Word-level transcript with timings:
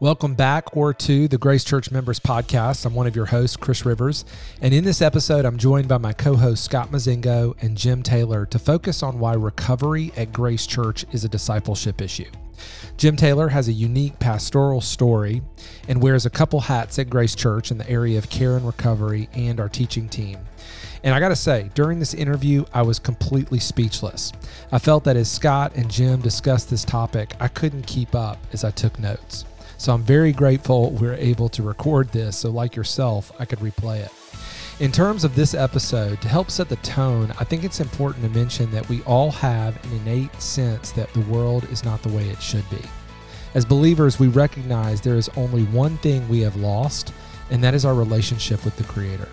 Welcome 0.00 0.34
back 0.34 0.76
or 0.76 0.94
to 0.94 1.26
the 1.26 1.38
Grace 1.38 1.64
Church 1.64 1.90
Members 1.90 2.20
Podcast. 2.20 2.86
I'm 2.86 2.94
one 2.94 3.08
of 3.08 3.16
your 3.16 3.26
hosts, 3.26 3.56
Chris 3.56 3.84
Rivers. 3.84 4.24
And 4.62 4.72
in 4.72 4.84
this 4.84 5.02
episode, 5.02 5.44
I'm 5.44 5.58
joined 5.58 5.88
by 5.88 5.98
my 5.98 6.12
co 6.12 6.36
hosts, 6.36 6.64
Scott 6.64 6.92
Mazingo 6.92 7.56
and 7.60 7.76
Jim 7.76 8.04
Taylor, 8.04 8.46
to 8.46 8.60
focus 8.60 9.02
on 9.02 9.18
why 9.18 9.34
recovery 9.34 10.12
at 10.16 10.32
Grace 10.32 10.68
Church 10.68 11.04
is 11.10 11.24
a 11.24 11.28
discipleship 11.28 12.00
issue. 12.00 12.30
Jim 12.96 13.16
Taylor 13.16 13.48
has 13.48 13.66
a 13.66 13.72
unique 13.72 14.20
pastoral 14.20 14.80
story 14.80 15.42
and 15.88 16.00
wears 16.00 16.24
a 16.24 16.30
couple 16.30 16.60
hats 16.60 16.98
at 17.00 17.10
Grace 17.10 17.34
Church 17.34 17.72
in 17.72 17.78
the 17.78 17.90
area 17.90 18.18
of 18.18 18.30
care 18.30 18.56
and 18.56 18.66
recovery 18.66 19.28
and 19.32 19.58
our 19.58 19.68
teaching 19.68 20.08
team. 20.08 20.38
And 21.02 21.12
I 21.12 21.18
got 21.18 21.30
to 21.30 21.36
say, 21.36 21.70
during 21.74 21.98
this 21.98 22.14
interview, 22.14 22.64
I 22.72 22.82
was 22.82 23.00
completely 23.00 23.58
speechless. 23.58 24.32
I 24.70 24.78
felt 24.78 25.02
that 25.04 25.16
as 25.16 25.30
Scott 25.30 25.72
and 25.74 25.90
Jim 25.90 26.20
discussed 26.20 26.70
this 26.70 26.84
topic, 26.84 27.34
I 27.40 27.48
couldn't 27.48 27.86
keep 27.86 28.14
up 28.14 28.38
as 28.52 28.62
I 28.62 28.70
took 28.70 28.98
notes. 28.98 29.44
So 29.78 29.94
I'm 29.94 30.02
very 30.02 30.32
grateful 30.32 30.90
we 30.90 31.06
are 31.06 31.14
able 31.14 31.48
to 31.50 31.62
record 31.62 32.08
this 32.08 32.38
so, 32.38 32.50
like 32.50 32.74
yourself, 32.74 33.30
I 33.38 33.44
could 33.44 33.60
replay 33.60 34.00
it. 34.00 34.12
In 34.80 34.90
terms 34.90 35.22
of 35.22 35.36
this 35.36 35.54
episode, 35.54 36.20
to 36.20 36.28
help 36.28 36.50
set 36.50 36.68
the 36.68 36.76
tone, 36.76 37.32
I 37.38 37.44
think 37.44 37.62
it's 37.62 37.78
important 37.78 38.24
to 38.24 38.30
mention 38.30 38.72
that 38.72 38.88
we 38.88 39.02
all 39.02 39.30
have 39.30 39.82
an 39.84 39.92
innate 39.98 40.42
sense 40.42 40.90
that 40.92 41.12
the 41.14 41.20
world 41.22 41.62
is 41.70 41.84
not 41.84 42.02
the 42.02 42.08
way 42.08 42.28
it 42.28 42.42
should 42.42 42.68
be. 42.70 42.82
As 43.54 43.64
believers, 43.64 44.18
we 44.18 44.26
recognize 44.26 45.00
there 45.00 45.14
is 45.14 45.30
only 45.36 45.62
one 45.66 45.96
thing 45.98 46.28
we 46.28 46.40
have 46.40 46.56
lost, 46.56 47.12
and 47.50 47.62
that 47.62 47.74
is 47.74 47.84
our 47.84 47.94
relationship 47.94 48.64
with 48.64 48.76
the 48.76 48.84
Creator. 48.84 49.28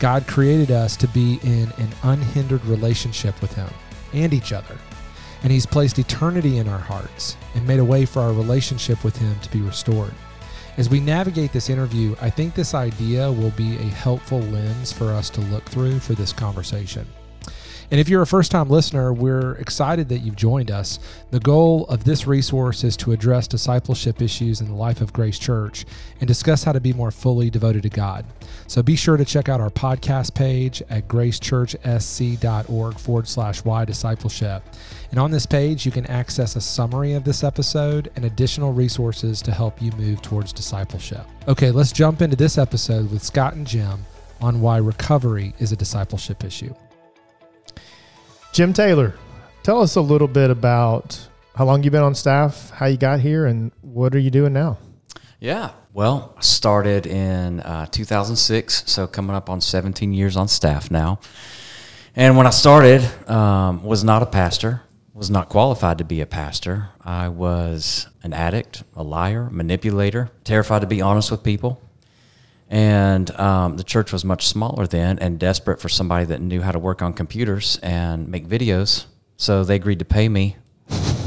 God 0.00 0.26
created 0.26 0.72
us 0.72 0.96
to 0.96 1.06
be 1.08 1.38
in 1.44 1.72
an 1.78 1.90
unhindered 2.02 2.64
relationship 2.64 3.40
with 3.40 3.54
Him 3.54 3.70
and 4.12 4.34
each 4.34 4.52
other 4.52 4.76
and 5.46 5.52
He's 5.52 5.64
placed 5.64 6.00
eternity 6.00 6.58
in 6.58 6.66
our 6.66 6.80
hearts 6.80 7.36
and 7.54 7.64
made 7.64 7.78
a 7.78 7.84
way 7.84 8.04
for 8.04 8.18
our 8.18 8.32
relationship 8.32 9.04
with 9.04 9.16
Him 9.16 9.38
to 9.42 9.50
be 9.52 9.60
restored. 9.60 10.12
As 10.76 10.90
we 10.90 10.98
navigate 10.98 11.52
this 11.52 11.70
interview, 11.70 12.16
I 12.20 12.30
think 12.30 12.52
this 12.52 12.74
idea 12.74 13.30
will 13.30 13.52
be 13.52 13.76
a 13.76 13.84
helpful 13.84 14.40
lens 14.40 14.92
for 14.92 15.12
us 15.12 15.30
to 15.30 15.40
look 15.42 15.62
through 15.66 16.00
for 16.00 16.14
this 16.14 16.32
conversation. 16.32 17.06
And 17.90 18.00
if 18.00 18.08
you're 18.08 18.22
a 18.22 18.26
first 18.26 18.50
time 18.50 18.68
listener, 18.68 19.12
we're 19.12 19.52
excited 19.54 20.08
that 20.08 20.18
you've 20.18 20.36
joined 20.36 20.70
us. 20.70 20.98
The 21.30 21.40
goal 21.40 21.86
of 21.86 22.04
this 22.04 22.26
resource 22.26 22.82
is 22.84 22.96
to 22.98 23.12
address 23.12 23.46
discipleship 23.46 24.20
issues 24.20 24.60
in 24.60 24.66
the 24.68 24.74
life 24.74 25.00
of 25.00 25.12
Grace 25.12 25.38
Church 25.38 25.84
and 26.20 26.26
discuss 26.26 26.64
how 26.64 26.72
to 26.72 26.80
be 26.80 26.92
more 26.92 27.10
fully 27.10 27.50
devoted 27.50 27.82
to 27.84 27.88
God. 27.88 28.24
So 28.66 28.82
be 28.82 28.96
sure 28.96 29.16
to 29.16 29.24
check 29.24 29.48
out 29.48 29.60
our 29.60 29.70
podcast 29.70 30.34
page 30.34 30.82
at 30.90 31.06
gracechurchsc.org 31.08 32.98
forward 32.98 33.28
slash 33.28 33.64
Y 33.64 33.84
discipleship. 33.84 34.62
And 35.10 35.20
on 35.20 35.30
this 35.30 35.46
page, 35.46 35.86
you 35.86 35.92
can 35.92 36.06
access 36.06 36.56
a 36.56 36.60
summary 36.60 37.12
of 37.12 37.24
this 37.24 37.44
episode 37.44 38.10
and 38.16 38.24
additional 38.24 38.72
resources 38.72 39.40
to 39.42 39.52
help 39.52 39.80
you 39.80 39.92
move 39.92 40.22
towards 40.22 40.52
discipleship. 40.52 41.26
Okay, 41.46 41.70
let's 41.70 41.92
jump 41.92 42.22
into 42.22 42.36
this 42.36 42.58
episode 42.58 43.10
with 43.10 43.22
Scott 43.22 43.54
and 43.54 43.66
Jim 43.66 44.04
on 44.40 44.60
why 44.60 44.78
recovery 44.78 45.54
is 45.58 45.72
a 45.72 45.76
discipleship 45.76 46.44
issue. 46.44 46.74
Jim 48.56 48.72
Taylor, 48.72 49.12
tell 49.62 49.82
us 49.82 49.96
a 49.96 50.00
little 50.00 50.26
bit 50.26 50.50
about 50.50 51.28
how 51.54 51.66
long 51.66 51.82
you've 51.82 51.92
been 51.92 52.02
on 52.02 52.14
staff, 52.14 52.70
how 52.70 52.86
you 52.86 52.96
got 52.96 53.20
here, 53.20 53.44
and 53.44 53.70
what 53.82 54.14
are 54.14 54.18
you 54.18 54.30
doing 54.30 54.54
now? 54.54 54.78
Yeah, 55.38 55.72
well, 55.92 56.34
I 56.38 56.40
started 56.40 57.06
in 57.06 57.60
uh, 57.60 57.84
2006, 57.84 58.84
so 58.90 59.06
coming 59.06 59.36
up 59.36 59.50
on 59.50 59.60
17 59.60 60.14
years 60.14 60.38
on 60.38 60.48
staff 60.48 60.90
now. 60.90 61.20
And 62.14 62.38
when 62.38 62.46
I 62.46 62.50
started, 62.50 63.02
um, 63.28 63.84
was 63.84 64.02
not 64.02 64.22
a 64.22 64.26
pastor, 64.26 64.80
was 65.12 65.28
not 65.28 65.50
qualified 65.50 65.98
to 65.98 66.04
be 66.04 66.22
a 66.22 66.26
pastor. 66.26 66.88
I 67.04 67.28
was 67.28 68.08
an 68.22 68.32
addict, 68.32 68.84
a 68.94 69.02
liar, 69.02 69.50
manipulator, 69.50 70.30
terrified 70.44 70.80
to 70.80 70.86
be 70.86 71.02
honest 71.02 71.30
with 71.30 71.42
people. 71.42 71.82
And 72.68 73.30
um, 73.38 73.76
the 73.76 73.84
church 73.84 74.12
was 74.12 74.24
much 74.24 74.46
smaller 74.48 74.86
then 74.86 75.18
and 75.20 75.38
desperate 75.38 75.80
for 75.80 75.88
somebody 75.88 76.24
that 76.26 76.40
knew 76.40 76.62
how 76.62 76.72
to 76.72 76.78
work 76.78 77.00
on 77.00 77.12
computers 77.12 77.78
and 77.82 78.28
make 78.28 78.46
videos. 78.46 79.06
So 79.36 79.62
they 79.64 79.76
agreed 79.76 80.00
to 80.00 80.04
pay 80.04 80.28
me. 80.28 80.56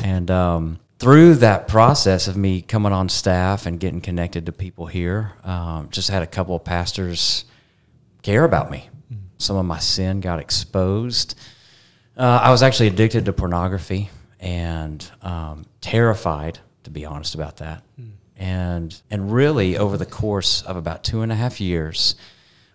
and 0.03 0.29
um, 0.29 0.79
through 0.99 1.35
that 1.35 1.67
process 1.67 2.27
of 2.27 2.35
me 2.35 2.61
coming 2.61 2.91
on 2.91 3.07
staff 3.07 3.65
and 3.65 3.79
getting 3.79 4.01
connected 4.01 4.45
to 4.47 4.51
people 4.51 4.87
here, 4.87 5.33
um, 5.45 5.87
just 5.91 6.09
had 6.09 6.21
a 6.21 6.27
couple 6.27 6.55
of 6.55 6.65
pastors 6.65 7.45
care 8.21 8.43
about 8.43 8.69
me. 8.69 8.89
Mm-hmm. 9.11 9.23
Some 9.37 9.55
of 9.55 9.65
my 9.65 9.79
sin 9.79 10.19
got 10.19 10.39
exposed. 10.39 11.39
Uh, 12.17 12.39
I 12.43 12.51
was 12.51 12.61
actually 12.61 12.87
addicted 12.87 13.23
to 13.25 13.33
pornography 13.33 14.09
and 14.41 15.09
um, 15.21 15.65
terrified, 15.79 16.59
to 16.83 16.89
be 16.89 17.05
honest 17.05 17.33
about 17.33 17.57
that. 17.57 17.83
Mm 17.99 18.11
and 18.49 19.01
and 19.11 19.31
really 19.31 19.77
over 19.77 19.95
the 19.97 20.05
course 20.05 20.63
of 20.63 20.75
about 20.75 21.03
two 21.03 21.21
and 21.21 21.31
a 21.31 21.35
half 21.35 21.61
years 21.61 22.15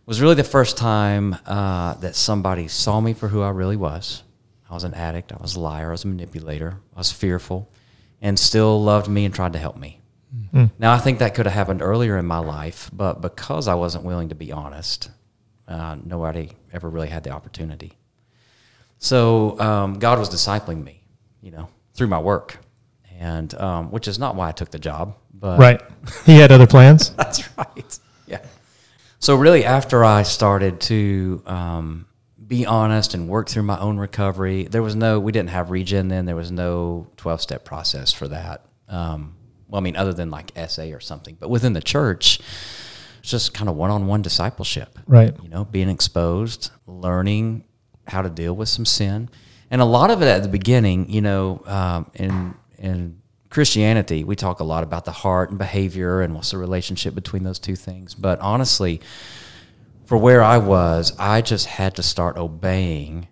was 0.06 0.20
really 0.20 0.34
the 0.34 0.44
first 0.44 0.76
time 0.76 1.36
uh, 1.46 1.94
that 1.94 2.14
somebody 2.14 2.68
saw 2.68 3.00
me 3.00 3.12
for 3.12 3.28
who 3.28 3.42
I 3.42 3.48
really 3.48 3.76
was. 3.76 4.22
I 4.70 4.74
was 4.74 4.84
an 4.84 4.94
addict. 4.94 5.32
I 5.32 5.36
was 5.40 5.56
a 5.56 5.60
liar. 5.60 5.88
I 5.88 5.92
was 5.92 6.04
a 6.04 6.08
manipulator. 6.08 6.80
I 6.94 6.98
was 6.98 7.10
fearful, 7.10 7.70
and 8.20 8.38
still 8.38 8.82
loved 8.82 9.08
me 9.08 9.24
and 9.24 9.34
tried 9.34 9.54
to 9.54 9.58
help 9.58 9.76
me. 9.76 10.00
Mm. 10.52 10.70
Now 10.78 10.92
I 10.92 10.98
think 10.98 11.18
that 11.18 11.34
could 11.34 11.46
have 11.46 11.54
happened 11.54 11.82
earlier 11.82 12.16
in 12.18 12.26
my 12.26 12.38
life, 12.38 12.90
but 12.92 13.20
because 13.20 13.66
I 13.66 13.74
wasn't 13.74 14.04
willing 14.04 14.28
to 14.28 14.34
be 14.34 14.52
honest, 14.52 15.10
uh, 15.66 15.96
nobody 16.04 16.50
ever 16.72 16.88
really 16.88 17.08
had 17.08 17.24
the 17.24 17.30
opportunity. 17.30 17.98
So 18.98 19.58
um, 19.58 19.98
God 19.98 20.18
was 20.18 20.28
discipling 20.28 20.84
me, 20.84 21.02
you 21.40 21.50
know, 21.50 21.68
through 21.94 22.08
my 22.08 22.20
work, 22.20 22.58
and 23.18 23.52
um, 23.54 23.90
which 23.90 24.06
is 24.06 24.18
not 24.18 24.36
why 24.36 24.48
I 24.48 24.52
took 24.52 24.70
the 24.70 24.78
job. 24.78 25.16
But 25.44 25.58
right. 25.58 25.82
He 26.24 26.36
had 26.36 26.50
other 26.50 26.66
plans. 26.66 27.10
that's 27.16 27.46
right. 27.58 27.98
Yeah. 28.26 28.40
So 29.18 29.36
really, 29.36 29.62
after 29.62 30.02
I 30.02 30.22
started 30.22 30.80
to 30.82 31.42
um, 31.44 32.06
be 32.46 32.64
honest 32.64 33.12
and 33.12 33.28
work 33.28 33.50
through 33.50 33.64
my 33.64 33.78
own 33.78 33.98
recovery, 33.98 34.64
there 34.64 34.82
was 34.82 34.96
no. 34.96 35.20
We 35.20 35.32
didn't 35.32 35.50
have 35.50 35.70
regen 35.70 36.08
then. 36.08 36.24
There 36.24 36.34
was 36.34 36.50
no 36.50 37.08
twelve 37.18 37.42
step 37.42 37.62
process 37.62 38.10
for 38.10 38.26
that. 38.28 38.64
Um, 38.88 39.36
well, 39.68 39.82
I 39.82 39.82
mean, 39.82 39.96
other 39.96 40.14
than 40.14 40.30
like 40.30 40.50
SA 40.66 40.84
or 40.84 41.00
something, 41.00 41.36
but 41.38 41.50
within 41.50 41.74
the 41.74 41.82
church, 41.82 42.40
it's 43.18 43.30
just 43.30 43.52
kind 43.52 43.68
of 43.68 43.76
one 43.76 43.90
on 43.90 44.06
one 44.06 44.22
discipleship. 44.22 44.98
Right. 45.06 45.36
You 45.42 45.50
know, 45.50 45.66
being 45.66 45.90
exposed, 45.90 46.70
learning 46.86 47.64
how 48.06 48.22
to 48.22 48.30
deal 48.30 48.56
with 48.56 48.70
some 48.70 48.86
sin, 48.86 49.28
and 49.70 49.82
a 49.82 49.84
lot 49.84 50.10
of 50.10 50.22
it 50.22 50.26
at 50.26 50.42
the 50.42 50.48
beginning. 50.48 51.10
You 51.10 51.20
know, 51.20 51.62
um, 51.66 52.10
in 52.14 52.54
in 52.78 53.20
Christianity, 53.54 54.24
we 54.24 54.34
talk 54.34 54.58
a 54.58 54.64
lot 54.64 54.82
about 54.82 55.04
the 55.04 55.12
heart 55.12 55.50
and 55.50 55.58
behavior 55.58 56.20
and 56.20 56.34
what's 56.34 56.50
the 56.50 56.58
relationship 56.58 57.14
between 57.14 57.44
those 57.44 57.60
two 57.60 57.76
things. 57.76 58.12
But 58.12 58.40
honestly, 58.40 59.00
for 60.06 60.18
where 60.18 60.42
I 60.42 60.58
was, 60.58 61.12
I 61.20 61.40
just 61.40 61.66
had 61.66 61.94
to 61.94 62.02
start 62.02 62.36
obeying 62.36 63.28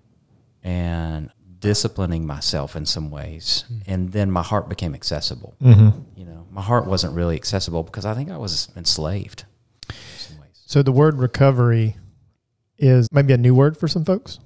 and 0.63 1.33
disciplining 1.59 2.25
myself 2.25 2.77
in 2.77 2.87
some 2.87 3.11
ways. 3.11 3.65
Mm-hmm. 3.65 3.93
And 3.93 4.13
then 4.13 4.31
my 4.31 4.43
heart 4.43 4.69
became 4.69 4.95
accessible. 4.95 5.57
Mm-hmm. 5.61 5.99
You 6.17 6.25
know, 6.25 6.47
my 6.53 6.63
heart 6.63 6.87
wasn't 6.87 7.15
really 7.17 7.35
accessible 7.35 7.83
because 7.83 8.05
I 8.05 8.15
think 8.15 8.31
I 8.31 8.37
was 8.37 8.69
enslaved. 8.77 9.45
So 10.53 10.85
the 10.85 10.93
word 10.93 11.19
recovery 11.19 11.97
is 12.79 13.09
maybe 13.11 13.33
a 13.33 13.39
new 13.39 13.57
word 13.57 13.77
for 13.77 13.89
some 13.89 14.05
folks. 14.05 14.39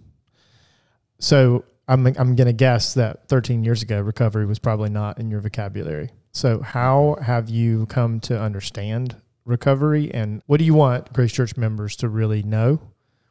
So 1.19 1.65
I'm 1.89 2.07
I'm 2.07 2.35
going 2.35 2.47
to 2.47 2.53
guess 2.53 2.95
that 2.95 3.29
13 3.29 3.65
years 3.65 3.83
ago 3.83 4.01
recovery 4.01 4.47
was 4.47 4.59
probably 4.59 4.91
not 4.91 5.19
in 5.19 5.31
your 5.31 5.41
vocabulary. 5.41 6.11
So 6.33 6.61
how 6.61 7.17
have 7.23 7.49
you 7.49 7.87
come 7.87 8.21
to 8.21 8.39
understand 8.39 9.17
recovery 9.45 10.13
and 10.13 10.43
what 10.47 10.59
do 10.59 10.65
you 10.65 10.75
want 10.75 11.13
Grace 11.13 11.33
Church 11.33 11.57
members 11.57 11.97
to 11.97 12.09
really 12.09 12.43
know 12.43 12.81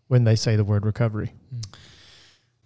when 0.08 0.24
they 0.24 0.36
say 0.36 0.56
the 0.56 0.64
word 0.64 0.86
recovery? 0.86 1.34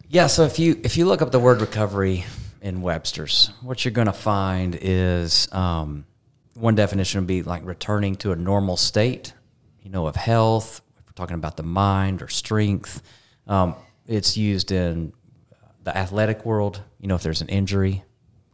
Yeah, 0.07 0.27
so 0.27 0.43
if 0.43 0.59
you 0.59 0.79
if 0.83 0.97
you 0.97 1.05
look 1.05 1.21
up 1.21 1.31
the 1.31 1.39
word 1.39 1.61
recovery 1.61 2.25
in 2.61 2.81
Webster's, 2.81 3.51
what 3.61 3.83
you're 3.83 3.91
going 3.91 4.07
to 4.07 4.13
find 4.13 4.77
is 4.79 5.47
um, 5.53 6.05
one 6.53 6.75
definition 6.75 7.21
would 7.21 7.27
be 7.27 7.43
like 7.43 7.65
returning 7.65 8.15
to 8.17 8.31
a 8.31 8.35
normal 8.35 8.77
state, 8.77 9.33
you 9.81 9.89
know, 9.89 10.07
of 10.07 10.15
health. 10.15 10.81
If 10.97 11.05
we're 11.05 11.13
talking 11.13 11.35
about 11.35 11.57
the 11.57 11.63
mind 11.63 12.21
or 12.21 12.27
strength, 12.27 13.01
um, 13.47 13.75
it's 14.07 14.35
used 14.35 14.71
in 14.71 15.13
the 15.89 15.97
athletic 15.97 16.45
world, 16.45 16.83
you 16.99 17.07
know, 17.07 17.15
if 17.15 17.23
there's 17.23 17.41
an 17.41 17.49
injury, 17.49 18.03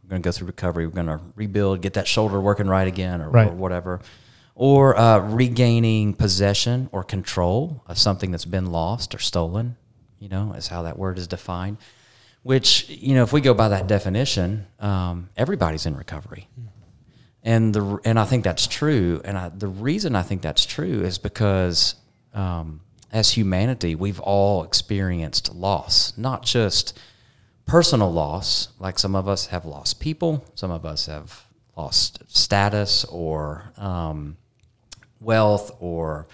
we're 0.02 0.08
going 0.08 0.22
to 0.22 0.26
go 0.26 0.32
through 0.32 0.46
recovery. 0.46 0.86
We're 0.86 0.94
going 0.94 1.06
to 1.06 1.20
rebuild, 1.34 1.82
get 1.82 1.92
that 1.94 2.08
shoulder 2.08 2.40
working 2.40 2.66
right 2.66 2.88
again, 2.88 3.20
or, 3.20 3.28
right. 3.28 3.48
or 3.48 3.52
whatever. 3.52 4.00
Or 4.54 4.96
uh, 4.96 5.18
regaining 5.18 6.14
possession 6.14 6.88
or 6.92 7.04
control 7.04 7.82
of 7.86 7.98
something 7.98 8.30
that's 8.30 8.46
been 8.46 8.72
lost 8.72 9.14
or 9.14 9.18
stolen, 9.18 9.76
you 10.18 10.30
know, 10.30 10.54
is 10.54 10.68
how 10.68 10.82
that 10.82 10.98
word 10.98 11.18
is 11.18 11.26
defined. 11.26 11.76
Which, 12.42 12.88
you 12.88 13.14
know, 13.14 13.22
if 13.22 13.34
we 13.34 13.42
go 13.42 13.52
by 13.52 13.68
that 13.68 13.86
definition, 13.86 14.66
um, 14.80 15.28
everybody's 15.36 15.84
in 15.84 15.94
recovery. 15.94 16.48
And, 17.42 17.74
the, 17.74 18.00
and 18.02 18.18
I 18.18 18.24
think 18.24 18.44
that's 18.44 18.66
true. 18.66 19.20
And 19.26 19.36
I, 19.36 19.50
the 19.50 19.68
reason 19.68 20.16
I 20.16 20.22
think 20.22 20.40
that's 20.40 20.64
true 20.64 21.02
is 21.02 21.18
because 21.18 21.96
um, 22.32 22.80
as 23.12 23.32
humanity, 23.32 23.94
we've 23.94 24.20
all 24.20 24.64
experienced 24.64 25.54
loss, 25.54 26.16
not 26.16 26.42
just 26.44 26.98
personal 27.66 28.12
loss, 28.12 28.68
like 28.78 28.98
some 28.98 29.14
of 29.14 29.28
us 29.28 29.46
have 29.46 29.64
lost 29.64 30.00
people, 30.00 30.44
some 30.54 30.70
of 30.70 30.86
us 30.86 31.06
have 31.06 31.46
lost 31.76 32.22
status 32.28 33.04
or 33.04 33.72
um, 33.76 34.36
wealth 35.20 35.76
or 35.80 36.26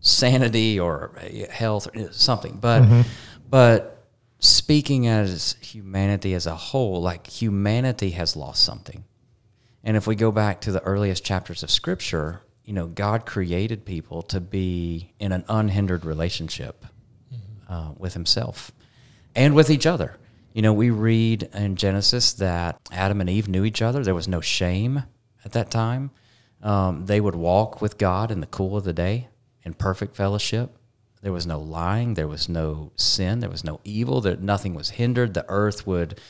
sanity 0.00 0.78
or 0.78 1.12
health 1.50 1.88
or 1.94 2.12
something. 2.12 2.58
But 2.60 3.06
but 3.48 4.04
speaking 4.40 5.06
as 5.06 5.56
humanity 5.60 6.34
as 6.34 6.46
a 6.46 6.54
whole, 6.54 7.00
like 7.00 7.26
humanity 7.26 8.10
has 8.10 8.36
lost 8.36 8.62
something. 8.62 9.04
And 9.82 9.96
if 9.96 10.06
we 10.06 10.14
go 10.14 10.30
back 10.30 10.60
to 10.62 10.72
the 10.72 10.82
earliest 10.82 11.24
chapters 11.24 11.62
of 11.62 11.70
Scripture, 11.70 12.42
you 12.64 12.72
know, 12.74 12.86
God 12.86 13.24
created 13.24 13.84
people 13.84 14.22
to 14.22 14.40
be 14.40 15.12
in 15.18 15.32
an 15.32 15.44
unhindered 15.48 16.04
relationship 16.04 16.84
uh, 17.68 17.92
with 17.96 18.14
Himself 18.14 18.72
and 19.34 19.54
with 19.54 19.70
each 19.70 19.86
other. 19.86 20.16
You 20.52 20.62
know, 20.62 20.72
we 20.72 20.90
read 20.90 21.48
in 21.54 21.76
Genesis 21.76 22.32
that 22.34 22.80
Adam 22.90 23.20
and 23.20 23.30
Eve 23.30 23.48
knew 23.48 23.64
each 23.64 23.82
other. 23.82 24.02
There 24.02 24.14
was 24.14 24.28
no 24.28 24.40
shame 24.40 25.04
at 25.44 25.52
that 25.52 25.70
time. 25.70 26.10
Um, 26.62 27.06
they 27.06 27.20
would 27.20 27.36
walk 27.36 27.80
with 27.80 27.98
God 27.98 28.30
in 28.30 28.40
the 28.40 28.46
cool 28.46 28.76
of 28.76 28.84
the 28.84 28.92
day 28.92 29.28
in 29.64 29.74
perfect 29.74 30.16
fellowship. 30.16 30.76
There 31.22 31.32
was 31.32 31.46
no 31.46 31.60
lying. 31.60 32.14
There 32.14 32.28
was 32.28 32.48
no 32.48 32.92
sin. 32.96 33.40
There 33.40 33.50
was 33.50 33.64
no 33.64 33.80
evil. 33.84 34.20
There, 34.20 34.36
nothing 34.36 34.74
was 34.74 34.90
hindered. 34.90 35.34
The 35.34 35.44
earth 35.48 35.86
would 35.86 36.20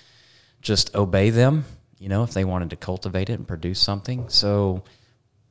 just 0.60 0.94
obey 0.94 1.30
them, 1.30 1.64
you 1.98 2.08
know, 2.08 2.22
if 2.22 2.32
they 2.32 2.44
wanted 2.44 2.70
to 2.70 2.76
cultivate 2.76 3.30
it 3.30 3.38
and 3.38 3.48
produce 3.48 3.80
something. 3.80 4.28
So 4.28 4.84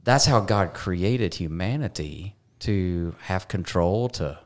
that's 0.03 0.25
how 0.25 0.41
God 0.41 0.73
created 0.73 1.35
humanity 1.35 2.35
to 2.59 3.15
have 3.21 3.47
control, 3.47 4.09
to 4.09 4.39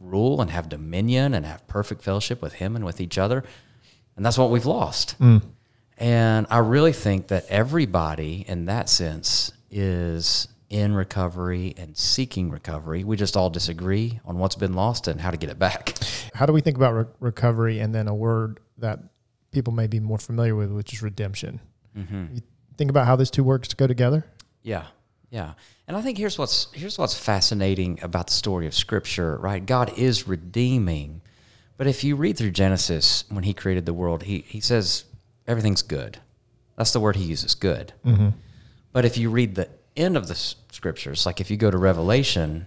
rule 0.00 0.40
and 0.40 0.50
have 0.50 0.68
dominion 0.68 1.34
and 1.34 1.44
have 1.44 1.66
perfect 1.66 2.02
fellowship 2.02 2.40
with 2.42 2.54
Him 2.54 2.76
and 2.76 2.84
with 2.84 3.00
each 3.00 3.18
other. 3.18 3.44
And 4.16 4.24
that's 4.24 4.38
what 4.38 4.50
we've 4.50 4.66
lost. 4.66 5.18
Mm. 5.20 5.42
And 5.96 6.46
I 6.50 6.58
really 6.58 6.92
think 6.92 7.28
that 7.28 7.46
everybody 7.48 8.44
in 8.46 8.66
that 8.66 8.88
sense 8.88 9.52
is 9.70 10.48
in 10.70 10.94
recovery 10.94 11.74
and 11.76 11.96
seeking 11.96 12.50
recovery. 12.50 13.02
We 13.04 13.16
just 13.16 13.36
all 13.36 13.50
disagree 13.50 14.20
on 14.24 14.38
what's 14.38 14.54
been 14.54 14.74
lost 14.74 15.08
and 15.08 15.20
how 15.20 15.30
to 15.30 15.36
get 15.36 15.50
it 15.50 15.58
back. 15.58 15.98
How 16.34 16.46
do 16.46 16.52
we 16.52 16.60
think 16.60 16.76
about 16.76 16.92
re- 16.92 17.04
recovery 17.20 17.80
and 17.80 17.94
then 17.94 18.06
a 18.06 18.14
word 18.14 18.60
that 18.78 19.00
people 19.50 19.72
may 19.72 19.86
be 19.86 19.98
more 19.98 20.18
familiar 20.18 20.54
with, 20.54 20.70
which 20.70 20.92
is 20.92 21.02
redemption? 21.02 21.60
Mm-hmm. 21.96 22.34
You 22.34 22.42
think 22.76 22.90
about 22.90 23.06
how 23.06 23.16
those 23.16 23.30
two 23.30 23.42
words 23.42 23.72
go 23.74 23.86
together? 23.86 24.26
Yeah, 24.62 24.86
yeah. 25.30 25.54
And 25.86 25.96
I 25.96 26.02
think 26.02 26.18
here's 26.18 26.38
what's 26.38 26.68
here's 26.72 26.98
what's 26.98 27.18
fascinating 27.18 27.98
about 28.02 28.28
the 28.28 28.32
story 28.32 28.66
of 28.66 28.74
Scripture, 28.74 29.36
right? 29.36 29.64
God 29.64 29.96
is 29.98 30.28
redeeming, 30.28 31.22
but 31.76 31.86
if 31.86 32.04
you 32.04 32.16
read 32.16 32.36
through 32.36 32.50
Genesis 32.50 33.24
when 33.28 33.44
He 33.44 33.54
created 33.54 33.86
the 33.86 33.94
world, 33.94 34.24
He 34.24 34.44
He 34.46 34.60
says 34.60 35.04
everything's 35.46 35.82
good. 35.82 36.18
That's 36.76 36.92
the 36.92 37.00
word 37.00 37.16
He 37.16 37.24
uses, 37.24 37.54
good. 37.54 37.92
Mm-hmm. 38.04 38.28
But 38.92 39.04
if 39.04 39.16
you 39.16 39.30
read 39.30 39.54
the 39.54 39.68
end 39.96 40.16
of 40.16 40.28
the 40.28 40.34
Scriptures, 40.34 41.26
like 41.26 41.40
if 41.40 41.50
you 41.50 41.56
go 41.56 41.70
to 41.70 41.78
Revelation, 41.78 42.66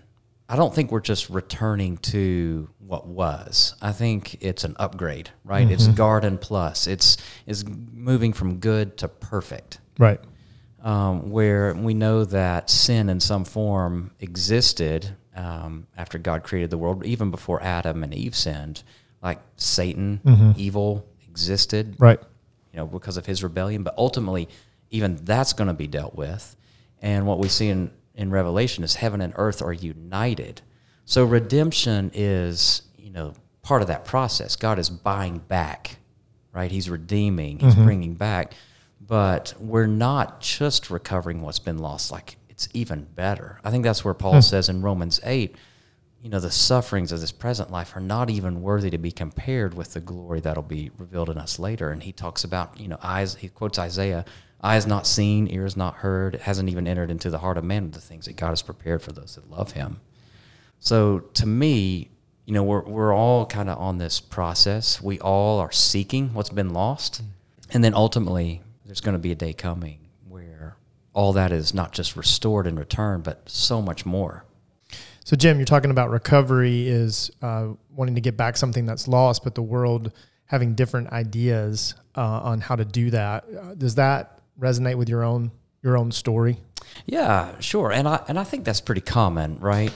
I 0.49 0.55
don't 0.55 0.73
think 0.73 0.91
we're 0.91 0.99
just 0.99 1.29
returning 1.29 1.97
to 1.97 2.69
what 2.79 3.07
was. 3.07 3.75
I 3.81 3.91
think 3.91 4.37
it's 4.41 4.63
an 4.63 4.75
upgrade, 4.77 5.29
right? 5.45 5.69
It's 5.69 5.85
mm-hmm. 5.85 5.95
Garden 5.95 6.37
Plus. 6.37 6.87
It's 6.87 7.17
is 7.45 7.65
moving 7.67 8.33
from 8.33 8.57
good 8.57 8.97
to 8.97 9.07
perfect 9.07 9.79
Right. 10.01 10.19
Um, 10.83 11.29
where 11.31 11.73
we 11.73 11.93
know 11.93 12.25
that 12.25 12.69
sin 12.69 13.09
in 13.09 13.19
some 13.19 13.45
form 13.45 14.11
existed 14.19 15.15
um, 15.35 15.87
after 15.97 16.17
God 16.17 16.43
created 16.43 16.69
the 16.69 16.77
world, 16.77 17.05
even 17.05 17.31
before 17.31 17.61
Adam 17.61 18.03
and 18.03 18.13
Eve 18.13 18.35
sinned. 18.35 18.83
Like 19.21 19.39
Satan, 19.55 20.53
evil 20.57 21.05
existed, 21.29 21.95
Right. 21.99 22.19
you 22.73 22.77
know, 22.77 22.87
because 22.87 23.17
of 23.17 23.27
his 23.27 23.43
rebellion. 23.43 23.83
But 23.83 23.93
ultimately, 23.97 24.49
even 24.89 25.15
that's 25.23 25.53
going 25.53 25.67
to 25.67 25.73
be 25.75 25.87
dealt 25.87 26.15
with. 26.15 26.55
And 27.01 27.27
what 27.27 27.37
we 27.39 27.47
see 27.47 27.69
in, 27.69 27.91
in 28.15 28.31
Revelation 28.31 28.83
is 28.83 28.95
heaven 28.95 29.21
and 29.21 29.33
earth 29.37 29.61
are 29.61 29.73
united. 29.73 30.61
So 31.05 31.23
redemption 31.23 32.09
is, 32.13 32.81
you 32.97 33.11
know, 33.11 33.33
part 33.61 33.81
of 33.83 33.87
that 33.89 34.05
process. 34.05 34.55
God 34.55 34.79
is 34.79 34.89
buying 34.89 35.37
back, 35.37 35.97
right? 36.51 36.71
He's 36.71 36.89
redeeming, 36.89 37.59
he's 37.59 37.75
bringing 37.75 38.15
back. 38.15 38.53
But 39.11 39.55
we're 39.59 39.87
not 39.87 40.39
just 40.39 40.89
recovering 40.89 41.41
what's 41.41 41.59
been 41.59 41.79
lost, 41.79 42.13
like 42.13 42.37
it's 42.47 42.69
even 42.73 43.03
better. 43.13 43.59
I 43.61 43.69
think 43.69 43.83
that's 43.83 44.05
where 44.05 44.13
Paul 44.13 44.35
hmm. 44.35 44.39
says 44.39 44.69
in 44.69 44.81
Romans 44.81 45.19
8, 45.25 45.53
you 46.21 46.29
know, 46.29 46.39
the 46.39 46.49
sufferings 46.49 47.11
of 47.11 47.19
this 47.19 47.33
present 47.33 47.69
life 47.69 47.93
are 47.93 47.99
not 47.99 48.29
even 48.29 48.61
worthy 48.61 48.89
to 48.89 48.97
be 48.97 49.11
compared 49.11 49.73
with 49.73 49.91
the 49.95 49.99
glory 49.99 50.39
that'll 50.39 50.63
be 50.63 50.91
revealed 50.97 51.29
in 51.29 51.37
us 51.37 51.59
later. 51.59 51.91
And 51.91 52.03
he 52.03 52.13
talks 52.13 52.45
about, 52.45 52.79
you 52.79 52.87
know, 52.87 52.99
eyes, 53.03 53.35
he 53.35 53.49
quotes 53.49 53.77
Isaiah, 53.77 54.23
eyes 54.63 54.87
not 54.87 55.05
seen, 55.05 55.45
ears 55.51 55.75
not 55.75 55.95
heard, 55.95 56.35
it 56.35 56.41
hasn't 56.43 56.69
even 56.69 56.87
entered 56.87 57.11
into 57.11 57.29
the 57.29 57.39
heart 57.39 57.57
of 57.57 57.65
man 57.65 57.91
the 57.91 57.99
things 57.99 58.27
that 58.27 58.37
God 58.37 58.51
has 58.51 58.61
prepared 58.61 59.01
for 59.01 59.11
those 59.11 59.35
that 59.35 59.51
love 59.51 59.73
him. 59.73 59.99
So 60.79 61.19
to 61.33 61.45
me, 61.45 62.11
you 62.45 62.53
know, 62.53 62.63
we're, 62.63 62.83
we're 62.83 63.13
all 63.13 63.45
kind 63.45 63.67
of 63.67 63.77
on 63.77 63.97
this 63.97 64.21
process. 64.21 65.01
We 65.01 65.19
all 65.19 65.59
are 65.59 65.73
seeking 65.73 66.33
what's 66.33 66.49
been 66.49 66.71
lost. 66.71 67.17
Hmm. 67.17 67.25
And 67.73 67.83
then 67.83 67.93
ultimately, 67.93 68.61
there's 68.91 68.99
going 68.99 69.13
to 69.13 69.19
be 69.19 69.31
a 69.31 69.35
day 69.35 69.53
coming 69.53 69.99
where 70.27 70.75
all 71.13 71.31
that 71.31 71.53
is 71.53 71.73
not 71.73 71.93
just 71.93 72.17
restored 72.17 72.67
and 72.67 72.77
returned, 72.77 73.23
but 73.23 73.47
so 73.47 73.81
much 73.81 74.05
more. 74.05 74.43
So, 75.23 75.37
Jim, 75.37 75.59
you're 75.59 75.65
talking 75.65 75.91
about 75.91 76.09
recovery 76.09 76.89
is 76.89 77.31
uh, 77.41 77.69
wanting 77.89 78.15
to 78.15 78.21
get 78.21 78.35
back 78.35 78.57
something 78.57 78.85
that's 78.85 79.07
lost, 79.07 79.45
but 79.45 79.55
the 79.55 79.61
world 79.61 80.11
having 80.43 80.75
different 80.75 81.09
ideas 81.13 81.95
uh, 82.17 82.41
on 82.41 82.59
how 82.59 82.75
to 82.75 82.83
do 82.83 83.11
that. 83.11 83.45
Uh, 83.45 83.75
does 83.75 83.95
that 83.95 84.41
resonate 84.59 84.95
with 84.95 85.07
your 85.07 85.23
own 85.23 85.51
your 85.81 85.97
own 85.97 86.11
story? 86.11 86.57
Yeah, 87.05 87.57
sure, 87.61 87.93
and 87.93 88.09
I 88.09 88.21
and 88.27 88.37
I 88.37 88.43
think 88.43 88.65
that's 88.65 88.81
pretty 88.81 88.99
common, 88.99 89.57
right? 89.61 89.93